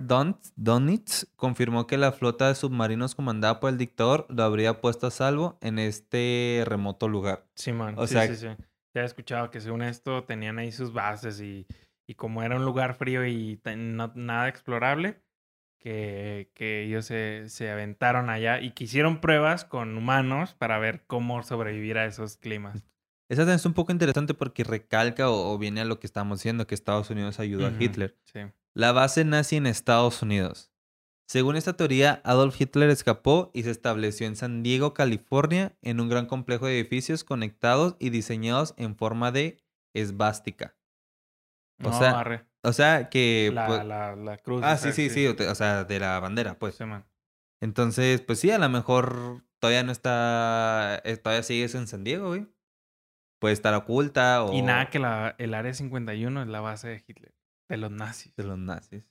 Donitz, 0.56 1.26
confirmó 1.36 1.86
que 1.86 1.96
la 1.96 2.12
flota 2.12 2.48
de 2.48 2.54
submarinos 2.54 3.14
comandada 3.14 3.60
por 3.60 3.70
el 3.70 3.78
dictador 3.78 4.26
lo 4.28 4.42
habría 4.42 4.80
puesto 4.80 5.06
a 5.06 5.10
salvo 5.10 5.58
en 5.60 5.78
este 5.78 6.62
remoto 6.66 7.08
lugar. 7.08 7.46
Sí, 7.54 7.72
man. 7.72 7.94
O 7.98 8.06
sí, 8.06 8.14
sea- 8.14 8.26
sí, 8.26 8.36
sí. 8.36 8.48
Ya 8.94 9.02
he 9.02 9.04
escuchado 9.04 9.50
que 9.50 9.60
según 9.60 9.82
esto 9.82 10.24
tenían 10.24 10.58
ahí 10.58 10.70
sus 10.70 10.92
bases 10.92 11.40
y, 11.40 11.66
y 12.06 12.14
como 12.14 12.42
era 12.42 12.56
un 12.56 12.64
lugar 12.64 12.94
frío 12.94 13.26
y 13.26 13.60
no- 13.76 14.12
nada 14.14 14.48
explorable, 14.48 15.20
que, 15.80 16.50
que 16.54 16.84
ellos 16.84 17.04
se, 17.04 17.48
se 17.48 17.70
aventaron 17.70 18.30
allá 18.30 18.60
y 18.60 18.70
que 18.70 18.84
hicieron 18.84 19.20
pruebas 19.20 19.64
con 19.64 19.96
humanos 19.98 20.54
para 20.54 20.78
ver 20.78 21.04
cómo 21.06 21.42
sobrevivir 21.42 21.98
a 21.98 22.06
esos 22.06 22.36
climas. 22.36 22.84
Esa 23.28 23.52
es 23.52 23.66
un 23.66 23.74
poco 23.74 23.90
interesante 23.92 24.32
porque 24.34 24.64
recalca 24.64 25.28
o, 25.28 25.52
o 25.52 25.58
viene 25.58 25.80
a 25.80 25.84
lo 25.84 25.98
que 25.98 26.06
estamos 26.06 26.38
diciendo, 26.38 26.66
que 26.66 26.74
Estados 26.74 27.10
Unidos 27.10 27.40
ayudó 27.40 27.66
a 27.66 27.70
Hitler. 27.80 28.16
Sí. 28.22 28.40
La 28.74 28.92
base 28.92 29.24
nazi 29.24 29.56
en 29.56 29.66
Estados 29.66 30.22
Unidos. 30.22 30.70
Según 31.26 31.56
esta 31.56 31.74
teoría, 31.76 32.20
Adolf 32.24 32.60
Hitler 32.60 32.90
escapó 32.90 33.50
y 33.54 33.62
se 33.62 33.70
estableció 33.70 34.26
en 34.26 34.36
San 34.36 34.62
Diego, 34.62 34.92
California, 34.94 35.76
en 35.80 36.00
un 36.00 36.08
gran 36.08 36.26
complejo 36.26 36.66
de 36.66 36.78
edificios 36.78 37.24
conectados 37.24 37.96
y 37.98 38.10
diseñados 38.10 38.74
en 38.76 38.94
forma 38.96 39.32
de 39.32 39.58
esvástica. 39.94 40.76
O 41.82 41.88
No, 41.90 41.98
sea, 41.98 42.20
arre. 42.20 42.46
O 42.62 42.72
sea 42.72 43.08
que... 43.08 43.50
la, 43.54 43.66
pues- 43.66 43.84
la, 43.84 44.16
la 44.16 44.38
cruz. 44.38 44.60
ah, 44.64 44.76
sí, 44.76 44.92
sí, 44.92 45.08
sí, 45.08 45.26
o 45.26 45.54
sea, 45.54 45.84
de 45.84 45.98
la 46.00 46.20
bandera, 46.20 46.58
pues. 46.58 46.74
Sí, 46.74 46.84
man. 46.84 47.06
Entonces, 47.60 48.20
pues 48.20 48.38
sí, 48.40 48.50
a 48.50 48.58
lo 48.58 48.68
mejor 48.68 49.44
todavía 49.60 49.82
no 49.82 49.92
está... 49.92 51.00
eh, 51.04 51.16
Todavía 51.16 51.42
sigues 51.42 51.74
en 51.74 51.86
San 51.86 52.04
Diego, 52.04 52.28
güey. 52.28 52.46
Puede 53.40 53.54
estar 53.54 53.72
oculta 53.74 54.44
o... 54.44 54.52
Y 54.52 54.60
nada 54.62 54.90
que 54.90 54.98
la, 54.98 55.34
el 55.38 55.54
área 55.54 55.72
51 55.72 56.42
es 56.42 56.48
la 56.48 56.60
base 56.60 56.88
de 56.88 57.04
Hitler, 57.06 57.34
de 57.68 57.76
los 57.76 57.90
nazis. 57.90 58.34
De 58.36 58.44
los 58.44 58.58
nazis. 58.58 59.04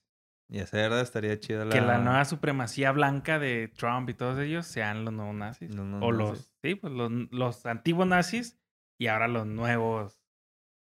Y 0.49 0.59
esa 0.59 0.77
verdad 0.77 1.01
estaría 1.01 1.39
chida 1.39 1.65
la... 1.65 1.71
Que 1.71 1.81
la 1.81 1.97
nueva 1.97 2.23
supremacía 2.25 2.91
blanca 2.91 3.39
de 3.39 3.69
Trump 3.69 4.09
y 4.09 4.13
todos 4.13 4.37
ellos 4.39 4.67
sean 4.67 5.03
los 5.05 5.13
nuevos 5.13 5.33
nazis. 5.35 5.73
Los 5.73 5.85
nuevos 5.85 6.07
o 6.07 6.11
nazis. 6.11 6.29
los, 6.37 6.51
sí, 6.61 6.75
pues 6.75 6.93
los, 6.93 7.11
los 7.31 7.65
antiguos 7.65 8.05
nazis 8.07 8.59
y 8.99 9.07
ahora 9.07 9.27
los 9.27 9.47
nuevos 9.47 10.21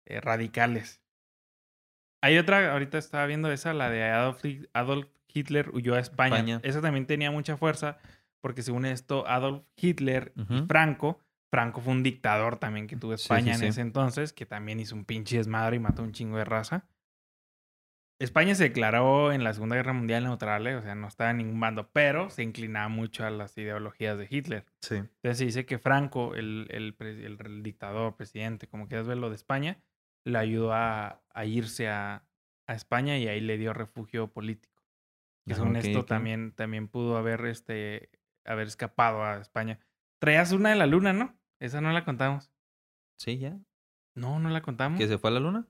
eh, 0.06 0.20
radicales. 0.20 1.00
Hay 2.22 2.38
otra, 2.38 2.72
ahorita 2.72 2.98
estaba 2.98 3.26
viendo 3.26 3.50
esa, 3.52 3.72
la 3.72 3.88
de 3.88 4.04
Adolf, 4.04 4.44
Hi- 4.44 4.68
Adolf 4.72 5.08
Hitler 5.32 5.70
huyó 5.72 5.94
a 5.94 6.00
España. 6.00 6.36
España. 6.36 6.60
Esa 6.62 6.80
también 6.80 7.06
tenía 7.06 7.30
mucha 7.30 7.56
fuerza 7.56 7.98
porque 8.42 8.62
según 8.62 8.84
esto, 8.84 9.26
Adolf 9.26 9.64
Hitler 9.76 10.32
y. 10.36 10.66
Franco, 10.66 11.20
Franco 11.50 11.80
fue 11.80 11.92
un 11.92 12.02
dictador 12.02 12.58
también 12.58 12.86
que 12.86 12.96
tuvo 12.96 13.16
Sí, 13.16 13.22
España 13.22 13.44
sí, 13.44 13.50
en 13.52 13.58
sí. 13.58 13.66
ese 13.66 13.80
entonces, 13.80 14.32
que 14.32 14.44
también 14.46 14.80
hizo 14.80 14.94
un 14.94 15.04
pinche 15.04 15.36
desmadre 15.38 15.76
y 15.76 15.78
mató 15.78 16.02
un 16.02 16.12
chingo 16.12 16.36
de 16.36 16.44
raza. 16.44 16.84
España 18.18 18.54
se 18.54 18.64
declaró 18.64 19.30
en 19.32 19.44
la 19.44 19.52
Segunda 19.52 19.76
Guerra 19.76 19.92
Mundial 19.92 20.24
neutral, 20.24 20.66
¿eh? 20.66 20.76
o 20.76 20.82
sea, 20.82 20.94
no 20.94 21.06
estaba 21.06 21.30
en 21.32 21.36
ningún 21.38 21.60
bando, 21.60 21.90
pero 21.92 22.30
se 22.30 22.42
inclinaba 22.42 22.88
mucho 22.88 23.26
a 23.26 23.30
las 23.30 23.56
ideologías 23.58 24.18
de 24.18 24.26
Hitler. 24.30 24.64
Sí. 24.80 24.96
Entonces 24.96 25.38
se 25.38 25.44
dice 25.44 25.66
que 25.66 25.78
Franco, 25.78 26.34
el, 26.34 26.66
el, 26.70 26.96
el- 27.00 27.38
el 27.44 27.62
dictador, 27.62 28.16
presidente, 28.16 28.68
como 28.68 28.88
quieras 28.88 29.06
verlo, 29.06 29.28
de 29.28 29.36
España, 29.36 29.78
le 30.24 30.38
ayudó 30.38 30.72
a, 30.72 31.22
a 31.34 31.44
irse 31.44 31.88
a, 31.88 32.24
a 32.66 32.74
España 32.74 33.18
y 33.18 33.28
ahí 33.28 33.40
le 33.40 33.58
dio 33.58 33.72
refugio 33.74 34.32
político. 34.32 34.82
Que 35.46 35.52
Ah, 35.52 35.56
según 35.56 35.76
ok, 35.76 35.84
esto 35.84 36.04
también, 36.06 36.52
también 36.52 36.88
pudo 36.88 37.18
haber, 37.18 37.44
este, 37.46 38.10
haber 38.44 38.66
escapado 38.66 39.22
a 39.24 39.36
España. 39.38 39.78
Traías 40.18 40.52
una 40.52 40.70
de 40.70 40.76
la 40.76 40.86
luna, 40.86 41.12
¿no? 41.12 41.38
Esa 41.60 41.80
no 41.82 41.92
la 41.92 42.04
contamos. 42.04 42.50
Sí, 43.18 43.38
ya. 43.38 43.58
No, 44.14 44.38
no 44.40 44.48
la 44.48 44.62
contamos. 44.62 44.98
¿Que 44.98 45.06
se 45.06 45.18
fue 45.18 45.30
a 45.30 45.34
la 45.34 45.40
luna? 45.40 45.66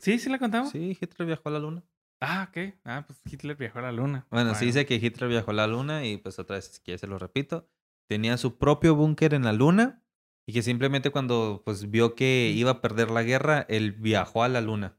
Sí, 0.00 0.18
sí 0.18 0.28
la 0.28 0.38
contamos. 0.38 0.70
Sí, 0.70 0.96
Hitler 1.00 1.26
viajó 1.26 1.48
a 1.48 1.52
la 1.52 1.58
luna. 1.58 1.82
Ah, 2.20 2.48
ok. 2.50 2.74
Ah, 2.84 3.04
pues 3.06 3.20
Hitler 3.24 3.56
viajó 3.56 3.78
a 3.78 3.82
la 3.82 3.92
luna. 3.92 4.26
Bueno, 4.30 4.54
sí 4.54 4.66
dice 4.66 4.86
que 4.86 4.94
Hitler 4.96 5.28
viajó 5.28 5.50
a 5.50 5.54
la 5.54 5.66
luna 5.66 6.04
y 6.06 6.16
pues 6.16 6.38
otra 6.38 6.56
vez, 6.56 6.66
si 6.66 6.80
quieres 6.82 7.00
se 7.00 7.06
lo 7.06 7.18
repito, 7.18 7.68
tenía 8.08 8.36
su 8.36 8.58
propio 8.58 8.94
búnker 8.94 9.34
en 9.34 9.44
la 9.44 9.52
luna 9.52 10.02
y 10.46 10.52
que 10.52 10.62
simplemente 10.62 11.10
cuando 11.10 11.62
pues 11.64 11.90
vio 11.90 12.14
que 12.14 12.50
iba 12.54 12.70
a 12.70 12.80
perder 12.80 13.10
la 13.10 13.22
guerra, 13.22 13.66
él 13.68 13.92
viajó 13.92 14.42
a 14.42 14.48
la 14.48 14.60
luna 14.60 14.96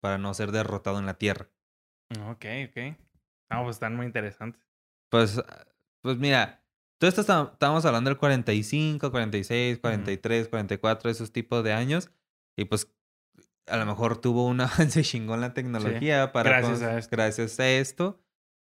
para 0.00 0.18
no 0.18 0.32
ser 0.34 0.52
derrotado 0.52 0.98
en 0.98 1.06
la 1.06 1.14
Tierra. 1.14 1.48
Ok, 2.28 2.44
ok. 2.68 2.96
No, 3.50 3.64
pues 3.64 3.76
están 3.76 3.96
muy 3.96 4.06
interesantes. 4.06 4.62
Pues, 5.10 5.38
ah, 5.38 5.66
pues 6.02 6.16
mira, 6.18 6.64
todo 6.98 7.08
esto 7.08 7.20
está- 7.20 7.50
estábamos 7.52 7.84
hablando 7.84 8.10
del 8.10 8.18
45, 8.18 9.10
46, 9.10 9.78
43, 9.80 10.48
44, 10.48 11.10
esos 11.10 11.32
tipos 11.32 11.62
de 11.64 11.72
años 11.72 12.10
y 12.56 12.64
pues 12.64 12.92
a 13.70 13.76
lo 13.76 13.86
mejor 13.86 14.18
tuvo 14.20 14.46
un 14.46 14.60
avance 14.60 15.02
chingón 15.02 15.40
la 15.40 15.54
tecnología 15.54 16.32
para 16.32 16.50
gracias 16.50 16.82
a 16.82 16.98
esto. 16.98 17.08
gracias 17.16 17.60
a 17.60 17.68
esto. 17.68 18.20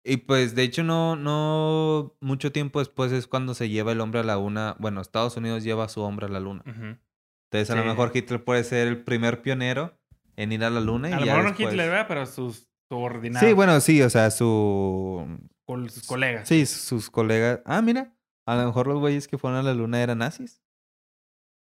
Y 0.04 0.18
pues 0.18 0.54
de 0.54 0.62
hecho 0.62 0.82
no, 0.82 1.14
no 1.16 2.16
mucho 2.20 2.52
tiempo 2.52 2.78
después 2.78 3.12
es 3.12 3.26
cuando 3.26 3.52
se 3.54 3.68
lleva 3.68 3.92
el 3.92 4.00
hombre 4.00 4.20
a 4.20 4.24
la 4.24 4.36
luna. 4.36 4.76
Bueno, 4.78 5.00
Estados 5.00 5.36
Unidos 5.36 5.62
lleva 5.62 5.84
a 5.84 5.88
su 5.88 6.00
hombre 6.00 6.26
a 6.26 6.30
la 6.30 6.40
luna. 6.40 6.62
Entonces 6.66 7.70
a 7.70 7.74
lo 7.76 7.82
Sí. 7.82 7.88
mejor 7.88 8.10
Hitler 8.14 8.42
puede 8.44 8.64
ser 8.64 8.88
el 8.88 9.02
primer 9.04 9.42
pionero 9.42 9.98
en 10.36 10.52
ir 10.52 10.64
a 10.64 10.70
la 10.70 10.80
luna. 10.80 11.10
Y 11.10 11.12
A 11.12 11.20
lo 11.20 11.26
mejor 11.26 11.44
no 11.44 11.50
Hitler, 11.50 11.90
¿verdad? 11.90 12.06
Pero 12.08 12.24
sus 12.24 12.68
subordinados. 12.88 13.46
Sí, 13.46 13.52
bueno, 13.54 13.78
sí, 13.80 14.00
o 14.02 14.08
sea, 14.08 14.30
su... 14.30 15.38
Con 15.66 15.88
sus 15.90 16.06
colegas. 16.06 16.48
Sí, 16.48 16.64
sus 16.66 17.10
colegas. 17.10 17.60
Ah, 17.66 17.82
mira, 17.82 18.16
a 18.46 18.56
lo 18.56 18.66
mejor 18.66 18.86
los 18.86 18.98
güeyes 19.00 19.28
que 19.28 19.36
fueron 19.38 19.58
a 19.58 19.62
la 19.62 19.74
luna 19.74 20.02
eran 20.02 20.18
nazis. 20.18 20.62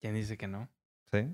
¿Quién 0.00 0.14
dice 0.14 0.36
que 0.38 0.46
no? 0.46 0.68
Sí. 1.12 1.28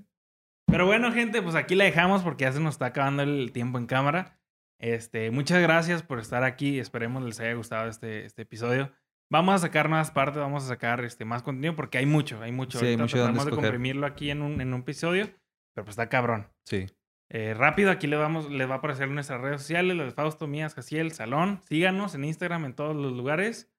Pero 0.71 0.85
bueno, 0.85 1.11
gente, 1.11 1.41
pues 1.41 1.55
aquí 1.55 1.73
la 1.73 1.85
dejamos 1.85 2.21
porque 2.21 2.43
ya 2.43 2.51
se 2.51 2.59
nos 2.59 2.75
está 2.75 2.87
acabando 2.87 3.23
el 3.23 3.51
tiempo 3.51 3.79
en 3.79 3.87
cámara. 3.87 4.39
Este, 4.77 5.31
muchas 5.31 5.61
gracias 5.61 6.03
por 6.03 6.19
estar 6.19 6.43
aquí. 6.43 6.79
Esperemos 6.79 7.23
les 7.23 7.39
haya 7.39 7.53
gustado 7.53 7.89
este, 7.89 8.25
este 8.25 8.43
episodio. 8.43 8.91
Vamos 9.31 9.55
a 9.55 9.59
sacar 9.59 9.89
nuevas 9.89 10.11
partes, 10.11 10.39
vamos 10.39 10.63
a 10.63 10.67
sacar 10.67 11.03
este, 11.03 11.25
más 11.25 11.41
contenido 11.43 11.75
porque 11.75 11.97
hay 11.97 12.05
mucho, 12.05 12.41
hay 12.41 12.51
mucho. 12.51 12.79
Sí, 12.79 12.85
hay 12.85 12.97
mucho 12.97 13.17
tratamos 13.17 13.45
de 13.45 13.51
comprimirlo 13.51 14.05
aquí 14.05 14.29
en 14.29 14.41
un, 14.41 14.61
en 14.61 14.73
un 14.73 14.81
episodio, 14.81 15.25
pero 15.73 15.85
pues 15.85 15.89
está 15.89 16.07
cabrón. 16.07 16.47
Sí. 16.65 16.87
Eh, 17.29 17.53
rápido, 17.55 17.91
aquí 17.91 18.07
le 18.07 18.15
vamos, 18.15 18.49
les 18.49 18.67
va 18.69 18.75
a 18.75 18.77
aparecer 18.77 19.07
nuestras 19.09 19.41
redes 19.41 19.61
sociales, 19.61 19.97
las 19.97 20.07
de 20.07 20.11
Fausto, 20.13 20.47
Mías, 20.47 20.75
Jaciel, 20.75 21.11
Salón. 21.11 21.61
Síganos 21.67 22.15
en 22.15 22.25
Instagram 22.25 22.65
en 22.65 22.73
todos 22.73 22.95
los 22.95 23.11
lugares. 23.13 23.71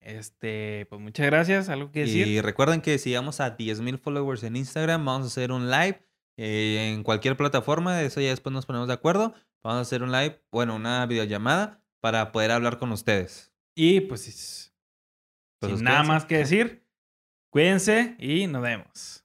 Este, 0.00 0.86
pues 0.88 1.00
muchas 1.00 1.26
gracias. 1.26 1.68
¿Algo 1.68 1.90
que 1.92 2.00
decir? 2.00 2.26
Y 2.26 2.40
recuerden 2.40 2.80
que 2.80 2.98
si 2.98 3.10
llegamos 3.10 3.40
a 3.40 3.56
10.000 3.56 3.98
followers 3.98 4.42
en 4.42 4.56
Instagram, 4.56 5.04
vamos 5.04 5.24
a 5.24 5.26
hacer 5.28 5.50
un 5.50 5.70
live 5.70 6.00
eh, 6.36 6.92
en 6.92 7.02
cualquier 7.02 7.36
plataforma. 7.36 7.96
De 7.96 8.06
eso 8.06 8.20
ya 8.20 8.30
después 8.30 8.52
nos 8.52 8.66
ponemos 8.66 8.88
de 8.88 8.94
acuerdo. 8.94 9.34
vamos 9.62 9.78
a 9.78 9.80
hacer 9.82 10.02
un 10.02 10.12
live, 10.12 10.42
bueno, 10.50 10.74
una 10.76 11.06
videollamada 11.06 11.82
para 12.00 12.32
poder 12.32 12.50
hablar 12.50 12.78
con 12.78 12.92
ustedes. 12.92 13.52
Y 13.74 14.00
pues, 14.02 14.74
Pues, 15.60 15.74
sin 15.74 15.84
nada 15.84 16.02
más 16.02 16.24
que 16.24 16.36
decir, 16.38 16.86
cuídense 17.50 18.16
y 18.18 18.46
nos 18.46 18.62
vemos. 18.62 19.21